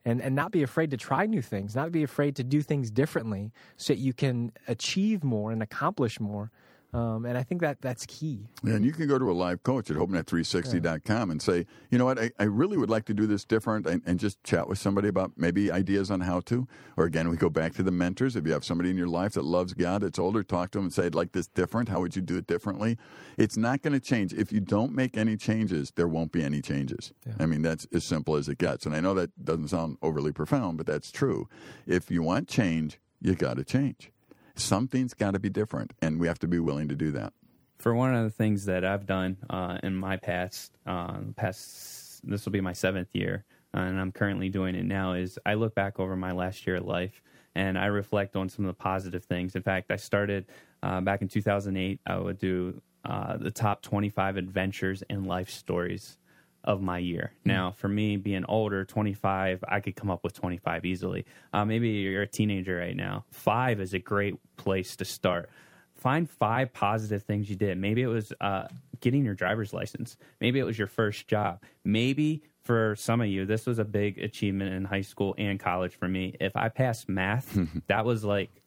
and, 0.06 0.22
and 0.22 0.36
not 0.36 0.52
be 0.52 0.64
afraid 0.64 0.92
to 0.92 0.98
try 0.98 1.26
new 1.26 1.42
things, 1.42 1.76
not 1.76 1.92
be 1.92 2.04
afraid 2.04 2.36
to 2.38 2.44
do 2.44 2.62
things 2.62 2.90
differently 2.90 3.52
so 3.78 3.94
that 3.94 4.00
you 4.00 4.14
can 4.14 4.52
achieve 4.68 5.24
more 5.24 5.52
and 5.52 5.62
accomplish 5.62 6.20
more. 6.20 6.52
Um, 6.94 7.26
and 7.26 7.38
I 7.38 7.44
think 7.44 7.62
that 7.62 7.82
that's 7.82 8.06
key. 8.06 8.48
Yeah, 8.64 8.74
and 8.74 8.86
you 8.86 8.92
can 8.92 9.08
go 9.08 9.18
to 9.18 9.32
a 9.32 9.34
live 9.34 9.64
coach 9.64 9.90
at 9.90 9.96
hopenet360.com 9.96 11.32
and 11.32 11.42
say, 11.42 11.66
you 11.90 11.98
know 11.98 12.06
what, 12.06 12.20
I, 12.20 12.32
I 12.38 12.44
really 12.44 12.78
would 12.78 12.90
like 12.90 13.06
to 13.06 13.14
do 13.14 13.26
this 13.28 13.46
different 13.46 13.88
and, 13.88 14.02
and 14.06 14.20
just 14.20 14.44
chat 14.44 14.68
with 14.68 14.78
somebody 14.78 15.08
about 15.08 15.32
maybe 15.38 15.72
ideas 15.72 16.12
on 16.12 16.22
how 16.22 16.42
to. 16.42 16.68
Or 16.98 17.06
again, 17.06 17.30
we 17.30 17.38
go 17.38 17.50
back 17.50 17.74
to 17.76 17.84
the 17.84 17.92
mentors. 17.92 18.36
If 18.36 18.46
you 18.46 18.52
have 18.52 18.66
somebody 18.66 18.90
in 18.90 18.98
your 18.98 19.08
life 19.08 19.34
that 19.34 19.46
loves 19.46 19.74
God, 19.74 20.02
that's 20.02 20.20
older, 20.20 20.44
talk 20.44 20.72
to 20.72 20.80
them 20.80 20.86
and 20.86 20.94
say, 20.94 21.06
I'd 21.06 21.16
like 21.16 21.32
this 21.32 21.48
different. 21.48 21.88
How 21.88 22.02
would 22.02 22.16
you 22.18 22.22
do 22.22 22.38
it 22.38 22.46
differently? 22.46 22.98
It's 23.38 23.56
not 23.56 23.82
going 23.82 23.94
to 23.94 24.00
change. 24.02 24.34
If 24.34 24.52
you 24.52 24.60
don't 24.60 24.94
make 24.94 25.16
any 25.16 25.38
changes, 25.38 25.94
there 25.96 26.10
won't 26.10 26.34
be 26.34 26.44
any 26.44 26.62
changes. 26.62 27.14
Yeah. 27.26 27.34
I 27.40 27.46
mean, 27.46 27.62
that's 27.62 27.88
as 27.94 28.04
simple 28.04 28.36
as 28.36 28.50
it 28.50 28.58
gets. 28.58 28.86
And 28.86 28.94
I 28.94 29.00
know 29.00 29.14
that 29.14 29.46
doesn't 29.46 29.70
sound 29.70 29.98
overly 30.02 30.34
profound, 30.34 30.78
but 30.78 30.88
that's 30.88 31.10
true. 31.10 31.48
If 31.88 32.12
you 32.12 32.22
want 32.22 32.50
change, 32.50 33.00
you 33.22 33.36
got 33.36 33.56
to 33.58 33.64
change 33.64 34.12
something's 34.56 35.14
got 35.14 35.32
to 35.32 35.40
be 35.40 35.50
different, 35.50 35.94
and 36.02 36.20
we 36.20 36.28
have 36.28 36.40
to 36.40 36.48
be 36.48 36.60
willing 36.60 36.90
to 36.90 36.96
do 36.96 37.12
that. 37.12 37.34
For 37.78 37.96
one 37.96 38.14
of 38.14 38.24
the 38.24 38.30
things 38.30 38.66
that 38.66 38.86
I've 38.86 39.06
done 39.06 39.38
uh, 39.50 39.80
in 39.82 39.96
my 39.96 40.18
past, 40.18 40.78
uh, 40.86 41.18
past 41.36 42.22
this 42.24 42.46
will 42.46 42.52
be 42.52 42.62
my 42.62 42.74
seventh 42.74 43.10
year, 43.14 43.44
uh, 43.74 43.80
and 43.80 44.00
I'm 44.00 44.12
currently 44.12 44.50
doing 44.50 44.76
it 44.76 44.86
now. 44.86 45.14
Is 45.14 45.40
I 45.46 45.56
look 45.56 45.74
back 45.74 46.00
over 46.00 46.16
my 46.16 46.32
last 46.32 46.68
year 46.68 46.76
of 46.78 46.86
life 46.86 47.22
and 47.56 47.78
I 47.78 47.88
reflect 47.88 48.36
on 48.36 48.50
some 48.50 48.66
of 48.66 48.70
the 48.70 48.82
positive 48.82 49.26
things. 49.26 49.56
In 49.56 49.62
fact, 49.62 49.92
I 49.92 49.98
started 49.98 50.46
uh, 50.84 51.02
back 51.02 51.22
in 51.22 51.28
2008. 51.28 52.00
I 52.06 52.18
would 52.18 52.38
do 52.38 52.82
uh, 53.04 53.38
the 53.38 53.52
top 53.52 53.82
25 53.82 54.38
adventures 54.38 55.04
and 55.10 55.28
life 55.28 55.50
stories 55.50 56.18
of 56.64 56.82
my 56.82 56.98
year. 56.98 57.34
Mm-hmm. 57.40 57.50
Now, 57.50 57.72
for 57.72 57.88
me, 57.88 58.18
being 58.18 58.46
older, 58.46 58.86
25, 58.86 59.64
I 59.68 59.80
could 59.80 59.96
come 59.96 60.10
up 60.10 60.24
with 60.24 60.34
25 60.34 60.86
easily. 60.86 61.26
Uh, 61.54 61.66
maybe 61.66 61.90
you're 61.90 62.24
a 62.24 62.28
teenager 62.28 62.78
right 62.78 62.96
now. 62.96 63.26
Five 63.32 63.80
is 63.80 63.94
a 63.94 64.00
great 64.00 64.36
place 64.58 64.96
to 64.98 65.06
start. 65.06 65.50
Find 65.96 66.30
five 66.30 66.74
positive 66.74 67.24
things 67.24 67.50
you 67.50 67.56
did. 67.56 67.78
Maybe 67.78 68.02
it 68.02 68.08
was 68.08 68.34
uh, 68.42 68.68
getting 69.02 69.24
your 69.24 69.36
driver's 69.36 69.74
license. 69.74 70.18
Maybe 70.40 70.60
it 70.60 70.64
was 70.64 70.78
your 70.78 70.88
first 70.88 71.28
job. 71.28 71.62
Maybe 71.84 72.44
for 72.64 72.96
some 72.96 73.22
of 73.22 73.28
you, 73.28 73.46
this 73.46 73.66
was 73.66 73.80
a 73.80 73.86
big 73.86 74.20
achievement 74.20 74.74
in 74.74 74.86
high 74.86 75.02
school 75.02 75.36
and 75.38 75.60
college 75.60 75.96
for 75.96 76.08
me. 76.08 76.36
If 76.40 76.56
I 76.56 76.70
passed 76.70 77.10
math, 77.10 77.58
that 77.88 78.06
was 78.06 78.24
like 78.24 78.61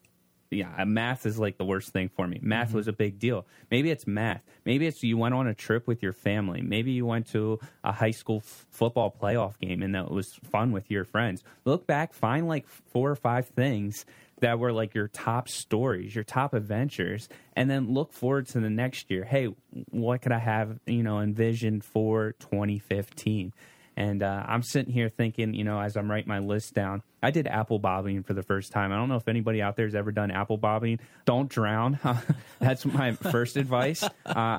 yeah, 0.51 0.85
math 0.85 1.27
is 1.27 1.39
like 1.39 1.59
the 1.59 1.65
worst 1.65 1.91
thing 1.91 2.09
for 2.09 2.27
me. 2.27 2.39
Math 2.43 2.69
mm-hmm. 2.69 2.77
was 2.77 2.89
a 2.89 2.93
big 2.93 3.19
deal. 3.19 3.47
Maybe 3.71 3.91
it's 3.91 4.07
math. 4.07 4.43
Maybe 4.65 4.87
it's 4.87 5.03
you 5.03 5.17
went 5.17 5.35
on 5.35 5.47
a 5.47 5.55
trip 5.55 5.87
with 5.87 6.03
your 6.03 6.13
family. 6.13 6.63
Maybe 6.63 6.93
you 6.93 7.07
went 7.07 7.27
to 7.29 7.59
a 7.83 7.93
high 7.93 8.13
school 8.13 8.43
f- 8.45 8.67
football 8.71 9.15
playoff 9.21 9.59
game 9.59 9.83
and 9.83 9.95
that 9.95 10.11
was 10.11 10.39
fun 10.51 10.73
with 10.73 10.91
your 10.91 11.05
friends. 11.05 11.43
Look 11.65 11.87
back, 11.87 12.13
find 12.13 12.47
like 12.47 12.67
four 12.69 13.11
or 13.11 13.17
five 13.17 13.49
things 13.49 14.05
that 14.41 14.59
were 14.59 14.73
like 14.73 14.95
your 14.95 15.09
top 15.09 15.49
stories, 15.49 16.15
your 16.15 16.25
top 16.25 16.55
adventures, 16.55 17.29
and 17.57 17.71
then 17.71 17.93
look 17.93 18.13
forward 18.13 18.47
to 18.49 18.61
the 18.61 18.71
next 18.71 19.11
year. 19.11 19.25
Hey, 19.25 19.49
what 19.91 20.23
could 20.23 20.33
I 20.33 20.39
have, 20.39 20.79
you 20.87 21.03
know, 21.03 21.21
envisioned 21.21 21.85
for 21.85 22.33
2015? 22.41 23.53
And 23.97 24.23
uh, 24.23 24.45
I'm 24.47 24.63
sitting 24.63 24.93
here 24.93 25.09
thinking, 25.09 25.55
you 25.55 25.65
know, 25.65 25.81
as 25.81 25.97
I'm 25.97 26.11
writing 26.11 26.29
my 26.29 26.41
list 26.41 26.75
down, 26.75 27.03
I 27.23 27.31
did 27.31 27.47
apple 27.47 27.79
bobbing 27.79 28.23
for 28.23 28.35
the 28.35 28.43
first 28.43 28.73
time. 28.73 28.93
I 28.93 28.97
don't 28.97 29.09
know 29.09 29.17
if 29.17 29.29
anybody 29.29 29.63
out 29.63 29.77
there 29.77 29.87
has 29.87 29.95
ever 29.95 30.13
done 30.13 30.31
apple 30.31 30.57
bobbing. 30.57 30.99
Don't 31.25 31.49
drown. 31.49 31.99
That's 32.59 32.85
my 32.85 33.13
first 33.13 33.57
advice. 33.57 34.03
Uh, 34.03 34.11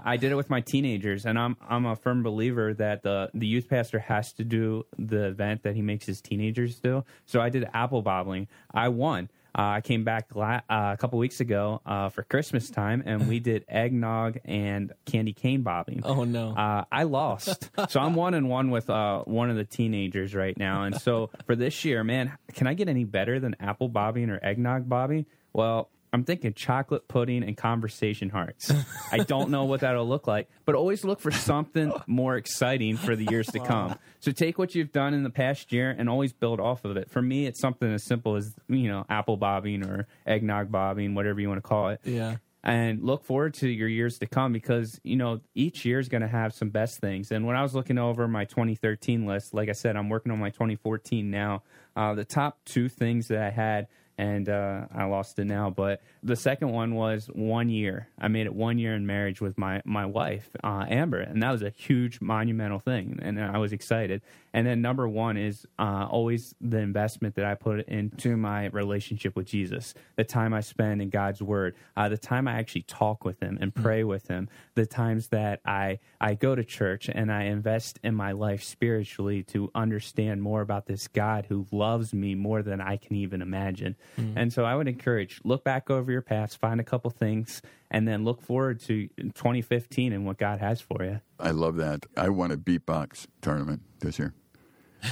I 0.04 0.18
did 0.18 0.32
it 0.32 0.36
with 0.36 0.50
my 0.50 0.62
teenagers, 0.62 1.26
and 1.26 1.38
I'm 1.38 1.58
I'm 1.68 1.86
a 1.86 1.96
firm 1.96 2.24
believer 2.24 2.74
that 2.76 3.04
the 3.04 3.30
the 3.34 3.46
youth 3.46 3.70
pastor 3.70 4.00
has 4.00 4.34
to 4.34 4.44
do 4.44 4.86
the 4.98 5.26
event 5.26 5.64
that 5.64 5.76
he 5.76 5.82
makes 5.82 6.06
his 6.06 6.22
teenagers 6.22 6.80
do. 6.80 7.04
So 7.26 7.42
I 7.42 7.50
did 7.50 7.68
apple 7.74 8.02
bobbing. 8.02 8.48
I 8.74 8.90
won. 8.90 9.30
Uh, 9.58 9.62
I 9.78 9.82
came 9.82 10.04
back 10.04 10.36
la- 10.36 10.60
uh, 10.70 10.92
a 10.94 10.98
couple 11.00 11.18
weeks 11.18 11.40
ago 11.40 11.82
uh, 11.86 12.10
for 12.10 12.24
Christmas 12.24 12.70
time, 12.70 13.04
and 13.06 13.30
we 13.30 13.40
did 13.40 13.64
eggnog 13.70 14.38
and 14.44 14.92
candy 15.06 15.32
cane 15.32 15.62
bobbing. 15.62 16.02
Oh 16.04 16.26
no! 16.26 16.50
Uh, 16.50 16.84
I 16.92 17.04
lost, 17.04 17.70
so 17.90 18.02
I'm 18.02 18.16
one 18.16 18.34
and 18.34 18.50
one 18.50 18.70
with 18.70 18.90
uh, 18.90 19.22
one 19.24 19.50
of 19.50 19.56
the 19.56 19.64
teenagers 19.64 20.36
right 20.36 20.58
now. 20.58 20.84
And 20.84 21.00
so 21.00 21.30
for 21.46 21.56
this 21.56 21.86
year, 21.86 22.04
man, 22.04 22.34
can 22.54 22.68
I 22.68 22.74
get 22.74 22.90
any 22.90 23.06
better 23.06 23.40
than 23.40 23.56
apple 23.62 23.88
bobbing 23.88 24.30
or 24.30 24.44
eggnog 24.44 24.90
bobbing? 24.90 25.26
Well, 25.54 25.90
I'm 26.16 26.24
thinking 26.24 26.54
chocolate 26.54 27.10
pudding 27.10 27.44
and 27.44 27.58
conversation 27.58 28.30
hearts. 28.30 28.72
I 29.12 29.18
don't 29.18 29.50
know 29.50 29.66
what 29.66 29.82
that'll 29.82 30.08
look 30.08 30.28
like, 30.28 30.50
but 30.64 30.74
always 30.74 31.04
look 31.04 31.20
for 31.20 31.30
something 31.30 31.92
more 32.08 32.38
exciting 32.38 32.96
for 32.96 33.18
the 33.18 33.26
years 33.30 33.48
to 33.48 33.60
come. 33.60 34.00
So 34.22 34.32
take 34.32 34.58
what 34.58 34.74
you've 34.76 34.94
done 34.94 35.14
in 35.14 35.24
the 35.24 35.30
past 35.30 35.74
year 35.74 35.94
and 35.96 36.10
always 36.10 36.32
build 36.32 36.62
off 36.62 36.86
of 36.86 36.96
it. 36.96 37.12
For 37.12 37.22
me, 37.22 37.48
it's 37.48 37.60
something 37.60 37.94
as 37.94 38.06
simple 38.06 38.38
as, 38.38 38.56
you 38.70 38.88
know, 38.88 39.06
apple 39.10 39.36
bobbing 39.36 39.84
or 39.84 40.08
eggnog 40.26 40.72
bobbing, 40.72 41.16
whatever 41.16 41.42
you 41.42 41.50
want 41.50 41.58
to 41.58 41.68
call 41.68 41.90
it. 41.90 42.00
Yeah 42.06 42.38
and 42.68 43.04
look 43.04 43.24
forward 43.24 43.54
to 43.54 43.70
your 43.70 43.88
years 43.88 44.18
to 44.18 44.26
come 44.26 44.52
because 44.52 45.00
you 45.04 45.16
know 45.16 45.40
each 45.54 45.86
year 45.86 46.00
is 46.00 46.10
going 46.10 46.24
to 46.24 46.28
have 46.28 46.52
some 46.52 46.70
best 46.70 47.00
things 47.00 47.32
and 47.32 47.46
when 47.46 47.56
i 47.56 47.62
was 47.62 47.76
looking 47.76 48.00
over 48.00 48.28
my 48.28 48.44
2013 48.44 49.28
list 49.28 49.54
like 49.54 49.70
i 49.70 49.72
said 49.72 49.96
i'm 49.96 50.10
working 50.10 50.32
on 50.32 50.40
my 50.40 50.50
2014 50.50 51.30
now 51.30 51.62
uh, 51.96 52.16
the 52.16 52.26
top 52.26 52.58
two 52.66 52.90
things 52.90 53.28
that 53.28 53.38
i 53.38 53.52
had 53.52 53.88
and 54.18 54.48
uh, 54.48 54.86
I 54.94 55.06
lost 55.06 55.38
it 55.40 55.46
now. 55.46 55.70
But 55.70 56.02
the 56.24 56.36
second 56.36 56.70
one 56.70 56.96
was 56.96 57.28
one 57.34 57.70
year. 57.70 58.08
I 58.18 58.28
made 58.28 58.46
it 58.46 58.54
one 58.54 58.78
year 58.78 58.96
in 58.96 59.06
marriage 59.06 59.42
with 59.42 59.58
my 59.58 59.82
my 59.86 60.06
wife 60.06 60.50
uh, 60.64 60.86
Amber, 60.88 61.20
and 61.20 61.42
that 61.44 61.52
was 61.52 61.62
a 61.62 61.70
huge 61.70 62.22
monumental 62.22 62.80
thing, 62.80 63.20
and 63.22 63.42
I 63.42 63.58
was 63.58 63.74
excited. 63.74 64.22
And 64.54 64.66
then 64.66 64.82
number 64.82 65.06
one 65.06 65.36
is 65.36 65.68
uh, 65.78 66.08
always 66.10 66.56
the 66.62 66.78
investment 66.78 67.36
that 67.36 67.44
I 67.44 67.56
put 67.56 67.86
into 67.90 68.38
my 68.38 68.68
relationship 68.68 69.36
with 69.36 69.48
Jesus, 69.48 69.94
the 70.16 70.24
time 70.24 70.54
I 70.54 70.62
spend 70.62 71.02
in 71.02 71.10
God's 71.10 71.42
Word, 71.42 71.76
uh, 71.98 72.08
the 72.08 72.18
time 72.18 72.48
I 72.48 72.54
actually 72.54 72.84
talk 72.84 73.26
with 73.26 73.42
Him 73.42 73.58
and 73.60 73.74
mm. 73.74 73.84
pray 73.84 74.06
with 74.06 74.28
Him, 74.28 74.48
the 74.76 74.86
times 74.86 75.28
that 75.28 75.62
I 75.66 76.00
I 76.22 76.36
go 76.36 76.56
to 76.56 76.64
church 76.64 77.10
and 77.10 77.32
I 77.32 77.44
invest 77.44 78.00
in 78.04 78.14
my 78.16 78.34
life 78.34 78.64
spiritually 78.64 79.44
to 79.44 79.72
understand 79.74 80.42
more 80.42 80.62
about 80.62 80.86
this 80.86 81.08
God 81.08 81.48
who 81.48 81.66
loves 81.72 82.14
me 82.14 82.36
more 82.36 82.62
than 82.62 82.82
I 82.82 82.98
can 82.98 83.16
even 83.16 83.42
imagine. 83.42 83.96
Mm. 84.18 84.34
And 84.36 84.54
so 84.54 84.64
I 84.64 84.76
would 84.76 84.88
encourage 84.88 85.42
look 85.44 85.64
back 85.64 85.90
over 85.90 86.12
your 86.12 86.22
past, 86.22 86.58
find 86.58 86.80
a 86.80 86.84
couple 86.84 87.10
things, 87.12 87.62
and 87.90 88.08
then 88.08 88.24
look 88.24 88.42
forward 88.42 88.80
to 88.82 89.08
2015 89.18 90.14
and 90.14 90.26
what 90.26 90.38
God 90.38 90.60
has 90.60 90.82
for 90.82 91.04
you. 91.04 91.22
I 91.40 91.52
love 91.52 91.78
that. 91.78 92.06
I 92.16 92.30
won 92.30 92.52
a 92.52 92.58
beatbox 92.58 93.28
tournament 93.42 93.82
this 94.00 94.20
year. 94.20 94.34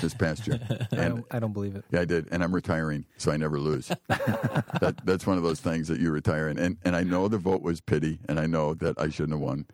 This 0.01 0.13
past 0.13 0.47
year, 0.47 0.59
and 0.69 0.87
I 0.91 1.07
don't, 1.07 1.25
I 1.31 1.39
don't, 1.39 1.53
believe 1.53 1.75
it. 1.75 1.85
Yeah, 1.91 2.01
I 2.01 2.05
did, 2.05 2.27
and 2.31 2.43
I'm 2.43 2.53
retiring, 2.53 3.05
so 3.17 3.31
I 3.31 3.37
never 3.37 3.59
lose. 3.59 3.87
that, 4.07 4.95
that's 5.03 5.25
one 5.25 5.37
of 5.37 5.43
those 5.43 5.59
things 5.59 5.87
that 5.87 5.99
you 5.99 6.11
retire 6.11 6.47
in, 6.49 6.57
and 6.57 6.77
and 6.83 6.95
I 6.95 7.03
know 7.03 7.27
the 7.27 7.37
vote 7.37 7.61
was 7.61 7.81
pity, 7.81 8.19
and 8.27 8.39
I 8.39 8.45
know 8.45 8.73
that 8.75 8.99
I 8.99 9.09
shouldn't 9.09 9.33
have 9.33 9.41
won, 9.41 9.65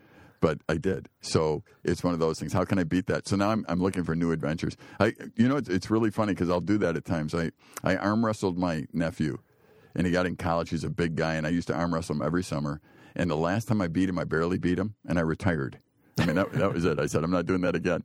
but 0.42 0.60
I 0.68 0.78
did. 0.78 1.10
So 1.22 1.64
it's 1.84 2.04
one 2.04 2.14
of 2.14 2.20
those 2.20 2.40
things. 2.40 2.54
How 2.54 2.66
can 2.66 2.80
I 2.80 2.84
beat 2.84 3.08
that? 3.08 3.28
So 3.28 3.36
now 3.36 3.50
I'm, 3.50 3.66
I'm 3.68 3.82
looking 3.82 4.04
for 4.04 4.16
new 4.16 4.32
adventures. 4.32 4.76
I, 5.00 5.14
you 5.36 5.48
know, 5.48 5.58
it's, 5.58 5.70
it's 5.70 5.90
really 5.90 6.12
funny 6.12 6.34
because 6.34 6.50
I'll 6.50 6.62
do 6.62 6.78
that 6.80 6.96
at 6.96 7.06
times. 7.06 7.34
I, 7.36 7.52
I 7.84 7.96
arm 7.96 8.26
wrestled 8.26 8.58
my 8.58 8.86
nephew, 8.94 9.40
and 9.96 10.06
he 10.06 10.12
got 10.12 10.26
in 10.26 10.36
college. 10.36 10.70
He's 10.70 10.84
a 10.84 10.90
big 10.90 11.16
guy, 11.16 11.36
and 11.36 11.46
I 11.46 11.50
used 11.50 11.68
to 11.68 11.76
arm 11.76 11.94
wrestle 11.94 12.16
him 12.16 12.22
every 12.22 12.44
summer. 12.44 12.82
And 13.16 13.30
the 13.30 13.36
last 13.36 13.68
time 13.68 13.82
I 13.82 13.88
beat 13.88 14.10
him, 14.10 14.20
I 14.20 14.24
barely 14.24 14.58
beat 14.58 14.80
him, 14.80 14.96
and 15.08 15.18
I 15.18 15.22
retired. 15.22 15.80
I 16.20 16.26
mean, 16.26 16.36
that, 16.36 16.52
that 16.54 16.74
was 16.74 16.86
it. 16.86 17.00
I 17.00 17.06
said, 17.06 17.24
I'm 17.24 17.32
not 17.32 17.46
doing 17.46 17.62
that 17.62 17.76
again. 17.76 18.04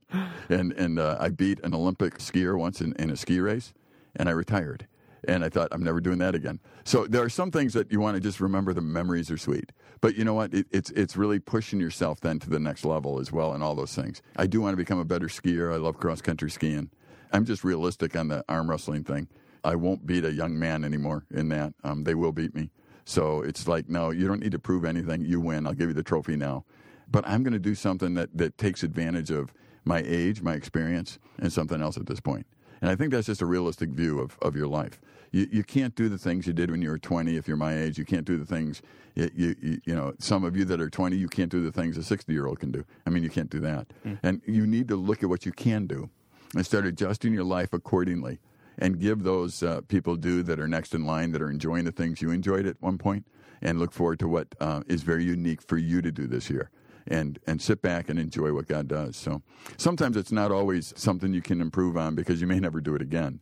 And 0.49 0.73
and 0.73 0.99
uh, 0.99 1.17
I 1.19 1.31
beat 1.31 1.61
an 1.65 1.75
Olympic 1.75 2.19
skier 2.19 2.57
once 2.59 2.81
in, 2.81 2.95
in 2.99 3.11
a 3.11 3.17
ski 3.17 3.41
race, 3.41 3.73
and 4.17 4.29
I 4.29 4.33
retired. 4.33 4.87
And 5.27 5.43
I 5.43 5.49
thought, 5.49 5.69
I'm 5.73 5.83
never 5.83 6.01
doing 6.01 6.19
that 6.19 6.35
again. 6.35 6.61
So 6.85 7.07
there 7.07 7.23
are 7.23 7.31
some 7.31 7.51
things 7.51 7.73
that 7.73 7.91
you 7.91 7.99
want 7.99 8.15
to 8.15 8.21
just 8.21 8.41
remember 8.41 8.75
the 8.75 8.83
memories 8.83 9.31
are 9.31 9.39
sweet. 9.39 9.73
But 10.03 10.17
you 10.17 10.25
know 10.25 10.35
what? 10.35 10.53
It, 10.53 10.67
it's, 10.71 10.91
it's 10.91 11.17
really 11.17 11.39
pushing 11.39 11.81
yourself 11.81 12.21
then 12.21 12.39
to 12.41 12.51
the 12.51 12.59
next 12.59 12.85
level 12.85 13.19
as 13.19 13.33
well 13.33 13.55
and 13.55 13.63
all 13.63 13.75
those 13.75 13.95
things. 13.95 14.21
I 14.37 14.47
do 14.47 14.61
want 14.61 14.75
to 14.75 14.77
become 14.77 14.99
a 14.99 15.05
better 15.05 15.29
skier. 15.29 15.73
I 15.73 15.77
love 15.77 15.97
cross 15.97 16.21
country 16.21 16.51
skiing. 16.51 16.91
I'm 17.33 17.47
just 17.47 17.65
realistic 17.65 18.17
on 18.17 18.29
the 18.29 18.45
arm 18.51 18.69
wrestling 18.69 19.03
thing. 19.03 19.29
I 19.65 19.77
won't 19.77 20.07
beat 20.07 20.27
a 20.27 20.31
young 20.31 20.59
man 20.59 20.85
anymore 20.85 21.25
in 21.31 21.49
that. 21.49 21.73
Um, 21.85 22.05
they 22.05 22.15
will 22.15 22.33
beat 22.33 22.55
me. 22.55 22.69
So 23.07 23.41
it's 23.41 23.67
like, 23.67 23.89
no, 23.89 24.11
you 24.11 24.29
don't 24.29 24.41
need 24.41 24.53
to 24.53 24.59
prove 24.59 24.85
anything. 24.85 25.25
You 25.25 25.41
win. 25.41 25.67
I'll 25.67 25.73
give 25.73 25.89
you 25.89 25.95
the 25.95 26.03
trophy 26.03 26.37
now. 26.37 26.65
But 27.11 27.27
I'm 27.27 27.43
going 27.43 27.53
to 27.53 27.59
do 27.59 27.75
something 27.75 28.15
that, 28.15 28.37
that 28.37 28.59
takes 28.59 28.83
advantage 28.83 29.31
of 29.31 29.53
my 29.85 30.03
age, 30.05 30.43
my 30.43 30.55
experience, 30.55 31.19
and 31.39 31.53
something 31.53 31.81
else 31.81 31.97
at 31.97 32.07
this 32.07 32.21
point. 32.21 32.47
And 32.81 32.91
I 32.91 32.97
think 32.97 33.13
that's 33.13 33.27
just 33.27 33.43
a 33.43 33.47
realistic 33.47 33.91
view 33.91 34.19
of, 34.21 34.39
of 34.43 34.57
your 34.57 34.67
life. 34.67 35.01
You, 35.33 35.49
you 35.51 35.65
can't 35.65 35.95
do 35.95 36.09
the 36.09 36.19
things 36.19 36.47
you 36.47 36.53
did 36.53 36.71
when 36.71 36.83
you 36.83 36.91
were 36.91 36.99
20 36.99 37.37
if 37.37 37.49
you're 37.49 37.57
my 37.57 37.77
age. 37.79 37.99
You 37.99 38.05
can't 38.05 38.25
do 38.25 38.37
the 38.37 38.45
things, 38.45 38.83
you, 39.15 39.31
you, 39.35 39.81
you 39.85 39.95
know, 39.95 40.15
some 40.19 40.45
of 40.45 40.57
you 40.57 40.65
that 40.67 40.81
are 40.81 40.91
20, 40.91 41.17
you 41.17 41.29
can't 41.29 41.51
do 41.51 41.63
the 41.63 41.73
things 41.73 41.97
a 41.97 42.03
60 42.03 42.33
year 42.33 42.47
old 42.47 42.61
can 42.61 42.71
do. 42.71 42.85
I 43.07 43.11
mean, 43.11 43.23
you 43.23 43.31
can't 43.31 43.51
do 43.51 43.61
that. 43.61 43.89
Mm. 44.05 44.19
And 44.23 44.43
you 44.47 44.67
need 44.67 44.89
to 44.89 44.97
look 44.97 45.23
at 45.23 45.29
what 45.29 45.47
you 45.47 45.53
can 45.53 45.87
do 45.87 46.11
and 46.55 46.65
start 46.65 46.87
adjusting 46.87 47.33
your 47.33 47.45
life 47.45 47.73
accordingly 47.73 48.39
and 48.79 49.01
give 49.01 49.23
those 49.23 49.63
uh, 49.63 49.81
people 49.89 50.17
due 50.17 50.43
that 50.43 50.59
are 50.59 50.69
next 50.69 50.95
in 50.95 51.07
line 51.07 51.33
that 51.33 51.43
are 51.43 51.51
enjoying 51.51 51.85
the 51.85 51.93
things 51.93 52.21
you 52.21 52.31
enjoyed 52.31 52.67
at 52.67 52.81
one 52.81 52.99
point 52.99 53.27
and 53.63 53.79
look 53.79 53.93
forward 53.93 54.19
to 54.19 54.29
what 54.29 54.55
uh, 54.61 54.83
is 54.89 55.03
very 55.03 55.25
unique 55.25 55.63
for 55.63 55.79
you 55.79 56.03
to 56.03 56.13
do 56.13 56.27
this 56.27 56.51
year 56.51 56.71
and 57.07 57.39
and 57.47 57.61
sit 57.61 57.83
back 57.83 58.09
and 58.09 58.19
enjoy 58.19 58.53
what 58.53 58.67
God 58.67 58.89
does. 58.89 59.17
So 59.17 59.43
sometimes 59.77 60.17
it's 60.17 60.33
not 60.33 60.51
always 60.51 60.93
something 60.97 61.35
you 61.35 61.43
can 61.43 61.61
improve 61.61 61.97
on 61.97 62.15
because 62.15 62.41
you 62.41 62.47
may 62.47 62.61
never 62.61 62.81
do 62.81 62.95
it 62.95 63.03
again. 63.03 63.41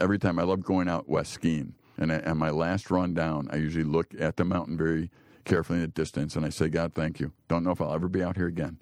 Every 0.00 0.18
time 0.18 0.38
I 0.38 0.42
love 0.42 0.62
going 0.64 0.88
out 0.88 1.08
west 1.08 1.32
skiing, 1.32 1.74
and 1.98 2.10
on 2.10 2.38
my 2.38 2.50
last 2.50 2.90
run 2.90 3.14
down, 3.14 3.48
I 3.52 3.56
usually 3.56 3.84
look 3.84 4.14
at 4.18 4.36
the 4.36 4.44
mountain 4.44 4.76
very 4.76 5.10
carefully 5.44 5.78
in 5.78 5.82
the 5.82 5.88
distance, 5.88 6.36
and 6.36 6.44
I 6.44 6.48
say, 6.48 6.68
God, 6.68 6.94
thank 6.94 7.20
you. 7.20 7.32
Don't 7.48 7.64
know 7.64 7.70
if 7.70 7.80
I'll 7.80 7.94
ever 7.94 8.08
be 8.08 8.22
out 8.22 8.36
here 8.36 8.46
again. 8.46 8.78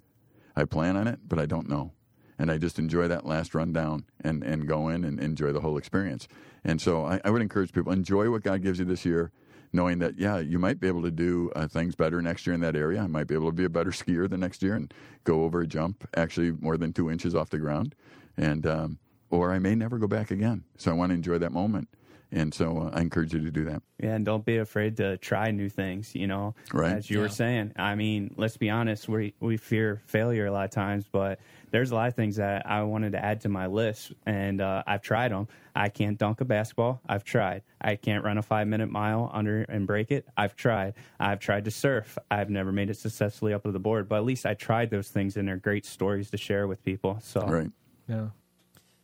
I 0.56 0.64
plan 0.64 0.96
on 0.96 1.06
it, 1.06 1.20
but 1.26 1.38
I 1.38 1.46
don't 1.46 1.68
know. 1.68 1.92
And 2.38 2.50
I 2.50 2.56
just 2.56 2.78
enjoy 2.78 3.08
that 3.08 3.26
last 3.26 3.54
run 3.54 3.72
down 3.72 4.04
and, 4.22 4.42
and 4.42 4.66
go 4.66 4.88
in 4.88 5.04
and 5.04 5.20
enjoy 5.20 5.52
the 5.52 5.60
whole 5.60 5.76
experience. 5.76 6.26
And 6.64 6.80
so 6.80 7.04
I, 7.04 7.20
I 7.24 7.30
would 7.30 7.42
encourage 7.42 7.72
people 7.72 7.92
enjoy 7.92 8.30
what 8.30 8.42
God 8.42 8.62
gives 8.62 8.78
you 8.78 8.86
this 8.86 9.04
year, 9.04 9.30
knowing 9.72 9.98
that 10.00 10.18
yeah, 10.18 10.38
you 10.38 10.58
might 10.58 10.80
be 10.80 10.88
able 10.88 11.02
to 11.02 11.10
do 11.10 11.50
uh, 11.56 11.66
things 11.66 11.94
better 11.94 12.20
next 12.22 12.46
year 12.46 12.54
in 12.54 12.60
that 12.60 12.76
area. 12.76 13.00
I 13.00 13.06
might 13.06 13.26
be 13.26 13.34
able 13.34 13.48
to 13.48 13.54
be 13.54 13.64
a 13.64 13.68
better 13.70 13.90
skier 13.90 14.28
the 14.28 14.38
next 14.38 14.62
year 14.62 14.74
and 14.74 14.92
go 15.24 15.44
over 15.44 15.60
a 15.60 15.66
jump 15.66 16.08
actually 16.16 16.52
more 16.52 16.76
than 16.76 16.92
two 16.92 17.10
inches 17.10 17.34
off 17.34 17.50
the 17.50 17.58
ground, 17.58 17.94
and 18.36 18.66
um, 18.66 18.98
or 19.30 19.52
I 19.52 19.58
may 19.58 19.74
never 19.74 19.98
go 19.98 20.06
back 20.06 20.30
again. 20.30 20.64
So 20.76 20.90
I 20.90 20.94
want 20.94 21.10
to 21.10 21.14
enjoy 21.14 21.38
that 21.38 21.52
moment. 21.52 21.88
And 22.32 22.54
so 22.54 22.78
uh, 22.78 22.90
I 22.92 23.00
encourage 23.00 23.34
you 23.34 23.40
to 23.40 23.50
do 23.50 23.64
that. 23.64 23.82
Yeah, 23.98 24.14
and 24.14 24.24
don't 24.24 24.44
be 24.44 24.58
afraid 24.58 24.96
to 24.98 25.16
try 25.18 25.50
new 25.50 25.68
things. 25.68 26.14
You 26.14 26.28
know, 26.28 26.54
Right. 26.72 26.92
As 26.92 27.10
you 27.10 27.16
Yeah. 27.16 27.22
were 27.24 27.28
saying, 27.28 27.72
I 27.74 27.96
mean, 27.96 28.32
let's 28.36 28.56
be 28.56 28.70
honest. 28.70 29.08
We 29.08 29.34
we 29.40 29.56
fear 29.56 30.00
failure 30.06 30.46
a 30.46 30.52
lot 30.52 30.64
of 30.64 30.70
times, 30.70 31.06
but 31.10 31.40
there's 31.70 31.90
a 31.90 31.94
lot 31.94 32.08
of 32.08 32.14
things 32.14 32.36
that 32.36 32.66
I 32.66 32.82
wanted 32.82 33.12
to 33.12 33.24
add 33.24 33.42
to 33.42 33.48
my 33.48 33.66
list, 33.66 34.12
and 34.26 34.60
uh, 34.60 34.82
I've 34.86 35.02
tried 35.02 35.32
them. 35.32 35.48
I 35.74 35.88
can't 35.88 36.18
dunk 36.18 36.40
a 36.40 36.44
basketball. 36.44 37.00
I've 37.08 37.24
tried. 37.24 37.62
I 37.80 37.96
can't 37.96 38.24
run 38.24 38.38
a 38.38 38.42
five 38.42 38.66
minute 38.66 38.90
mile 38.90 39.30
under 39.32 39.62
and 39.62 39.86
break 39.86 40.10
it. 40.10 40.26
I've 40.36 40.56
tried. 40.56 40.94
I've 41.18 41.40
tried 41.40 41.64
to 41.66 41.70
surf. 41.70 42.18
I've 42.30 42.50
never 42.50 42.72
made 42.72 42.90
it 42.90 42.96
successfully 42.96 43.54
up 43.54 43.62
to 43.62 43.72
the 43.72 43.78
board, 43.78 44.08
but 44.08 44.16
at 44.16 44.24
least 44.24 44.46
I 44.46 44.54
tried 44.54 44.90
those 44.90 45.08
things, 45.08 45.36
and 45.36 45.46
they're 45.46 45.56
great 45.56 45.86
stories 45.86 46.30
to 46.30 46.36
share 46.36 46.66
with 46.66 46.84
people. 46.84 47.18
So 47.22 47.42
right. 47.46 47.70
Yeah. 48.08 48.28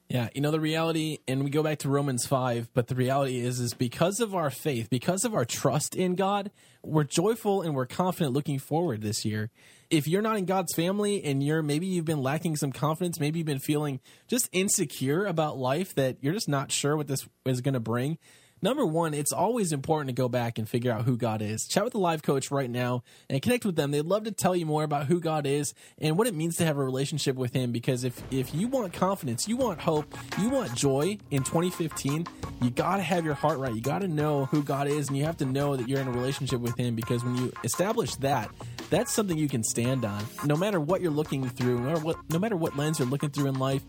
Yeah, 0.08 0.28
you 0.34 0.40
know 0.40 0.52
the 0.52 0.60
reality, 0.60 1.18
and 1.26 1.42
we 1.42 1.50
go 1.50 1.64
back 1.64 1.78
to 1.80 1.88
Romans 1.88 2.26
five. 2.26 2.68
But 2.74 2.86
the 2.86 2.94
reality 2.94 3.40
is, 3.40 3.58
is 3.58 3.74
because 3.74 4.20
of 4.20 4.36
our 4.36 4.50
faith, 4.50 4.88
because 4.88 5.24
of 5.24 5.34
our 5.34 5.44
trust 5.44 5.96
in 5.96 6.14
God, 6.14 6.52
we're 6.84 7.02
joyful 7.02 7.62
and 7.62 7.74
we're 7.74 7.86
confident 7.86 8.32
looking 8.32 8.60
forward 8.60 9.02
this 9.02 9.24
year. 9.24 9.50
If 9.90 10.06
you're 10.06 10.22
not 10.22 10.36
in 10.36 10.44
God's 10.44 10.74
family 10.74 11.24
and 11.24 11.42
you're 11.42 11.62
maybe 11.62 11.86
you've 11.86 12.04
been 12.04 12.22
lacking 12.22 12.54
some 12.54 12.70
confidence, 12.70 13.18
maybe 13.18 13.40
you've 13.40 13.46
been 13.46 13.58
feeling 13.58 13.98
just 14.28 14.48
insecure 14.52 15.26
about 15.26 15.58
life 15.58 15.92
that 15.96 16.18
you're 16.20 16.34
just 16.34 16.48
not 16.48 16.70
sure 16.70 16.96
what 16.96 17.08
this 17.08 17.26
is 17.44 17.60
going 17.60 17.74
to 17.74 17.80
bring. 17.80 18.18
Number 18.62 18.86
one, 18.86 19.12
it's 19.12 19.32
always 19.32 19.72
important 19.72 20.08
to 20.08 20.14
go 20.14 20.28
back 20.28 20.58
and 20.58 20.68
figure 20.68 20.90
out 20.90 21.04
who 21.04 21.16
God 21.16 21.42
is. 21.42 21.66
Chat 21.66 21.84
with 21.84 21.92
the 21.92 21.98
live 21.98 22.22
coach 22.22 22.50
right 22.50 22.70
now 22.70 23.02
and 23.28 23.42
connect 23.42 23.64
with 23.64 23.76
them. 23.76 23.90
They'd 23.90 24.06
love 24.06 24.24
to 24.24 24.32
tell 24.32 24.56
you 24.56 24.64
more 24.64 24.82
about 24.82 25.06
who 25.06 25.20
God 25.20 25.46
is 25.46 25.74
and 25.98 26.16
what 26.16 26.26
it 26.26 26.34
means 26.34 26.56
to 26.56 26.64
have 26.64 26.78
a 26.78 26.84
relationship 26.84 27.36
with 27.36 27.52
Him. 27.52 27.70
Because 27.70 28.02
if 28.04 28.22
if 28.30 28.54
you 28.54 28.68
want 28.68 28.92
confidence, 28.92 29.46
you 29.46 29.56
want 29.56 29.80
hope, 29.80 30.14
you 30.40 30.48
want 30.48 30.74
joy 30.74 31.18
in 31.30 31.42
2015, 31.42 32.26
you 32.62 32.70
got 32.70 32.96
to 32.96 33.02
have 33.02 33.24
your 33.24 33.34
heart 33.34 33.58
right. 33.58 33.74
You 33.74 33.82
got 33.82 34.00
to 34.00 34.08
know 34.08 34.46
who 34.46 34.62
God 34.62 34.88
is, 34.88 35.08
and 35.08 35.16
you 35.16 35.24
have 35.24 35.36
to 35.38 35.44
know 35.44 35.76
that 35.76 35.88
you're 35.88 36.00
in 36.00 36.08
a 36.08 36.12
relationship 36.12 36.60
with 36.60 36.76
Him. 36.76 36.94
Because 36.94 37.22
when 37.22 37.36
you 37.36 37.52
establish 37.62 38.14
that, 38.16 38.50
that's 38.90 39.12
something 39.12 39.36
you 39.36 39.48
can 39.48 39.62
stand 39.62 40.04
on. 40.04 40.24
No 40.44 40.56
matter 40.56 40.80
what 40.80 41.00
you're 41.00 41.10
looking 41.10 41.48
through, 41.48 41.78
no 41.80 41.84
matter 41.86 42.00
what, 42.00 42.16
no 42.30 42.38
matter 42.38 42.56
what 42.56 42.76
lens 42.76 42.98
you're 42.98 43.08
looking 43.08 43.30
through 43.30 43.46
in 43.46 43.58
life, 43.58 43.82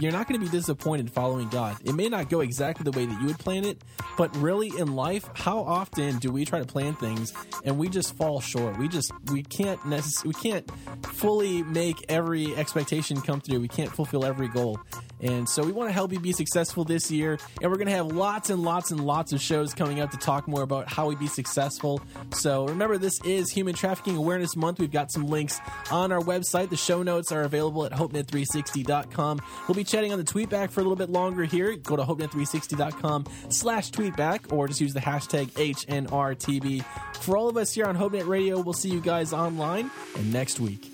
you're 0.00 0.12
not 0.12 0.28
going 0.28 0.40
to 0.40 0.44
be 0.46 0.50
disappointed 0.50 1.10
following 1.10 1.48
God. 1.48 1.76
It 1.84 1.94
may 1.94 2.08
not 2.08 2.28
go 2.28 2.40
exactly 2.40 2.84
the 2.84 2.96
way 2.96 3.06
that 3.06 3.20
you 3.20 3.26
would 3.26 3.38
plan 3.38 3.64
it, 3.64 3.82
but 4.16 4.34
really 4.36 4.68
in 4.78 4.94
life, 4.94 5.28
how 5.34 5.58
often 5.60 6.18
do 6.18 6.30
we 6.30 6.44
try 6.44 6.58
to 6.58 6.64
plan 6.66 6.94
things 6.94 7.32
and 7.64 7.78
we 7.78 7.88
just 7.88 8.16
fall 8.16 8.40
short? 8.40 8.78
We 8.78 8.88
just 8.88 9.12
we 9.30 9.42
can't 9.42 9.80
necess- 9.80 10.24
we 10.24 10.32
can't 10.34 10.68
fully 11.06 11.62
make 11.62 12.04
every 12.08 12.54
expectation 12.56 13.20
come 13.20 13.40
through. 13.40 13.60
We 13.60 13.68
can't 13.68 13.90
fulfill 13.90 14.24
every 14.24 14.48
goal. 14.48 14.78
And 15.20 15.48
so 15.48 15.62
we 15.62 15.72
want 15.72 15.88
to 15.88 15.92
help 15.92 16.12
you 16.12 16.20
be 16.20 16.32
successful 16.32 16.84
this 16.84 17.10
year. 17.10 17.38
And 17.62 17.70
we're 17.70 17.78
going 17.78 17.86
to 17.88 17.94
have 17.94 18.08
lots 18.08 18.50
and 18.50 18.62
lots 18.62 18.90
and 18.90 19.00
lots 19.06 19.32
of 19.32 19.40
shows 19.40 19.72
coming 19.72 20.00
up 20.00 20.10
to 20.10 20.18
talk 20.18 20.46
more 20.46 20.62
about 20.62 20.92
how 20.92 21.08
we 21.08 21.14
be 21.16 21.28
successful. 21.28 22.00
So 22.32 22.66
remember, 22.66 22.98
this 22.98 23.18
is 23.22 23.50
Human 23.50 23.74
Trafficking 23.74 24.16
Awareness 24.16 24.43
Month. 24.56 24.78
We've 24.78 24.90
got 24.90 25.10
some 25.10 25.26
links 25.26 25.60
on 25.90 26.12
our 26.12 26.20
website. 26.20 26.70
The 26.70 26.76
show 26.76 27.02
notes 27.02 27.32
are 27.32 27.42
available 27.42 27.84
at 27.84 27.92
hopenet360.com. 27.92 29.40
We'll 29.66 29.74
be 29.74 29.84
chatting 29.84 30.12
on 30.12 30.18
the 30.18 30.24
tweetback 30.24 30.70
for 30.70 30.80
a 30.80 30.82
little 30.82 30.96
bit 30.96 31.10
longer 31.10 31.44
here. 31.44 31.76
Go 31.76 31.96
to 31.96 32.02
hopenet360.com 32.02 33.26
slash 33.48 33.90
tweetback 33.90 34.52
or 34.52 34.68
just 34.68 34.80
use 34.80 34.94
the 34.94 35.00
hashtag 35.00 35.48
HNRTB. 35.50 36.84
For 37.20 37.36
all 37.36 37.48
of 37.48 37.56
us 37.56 37.72
here 37.72 37.86
on 37.86 37.96
HopeNet 37.96 38.26
Radio, 38.26 38.60
we'll 38.60 38.74
see 38.74 38.90
you 38.90 39.00
guys 39.00 39.32
online 39.32 39.90
and 40.16 40.32
next 40.32 40.60
week. 40.60 40.90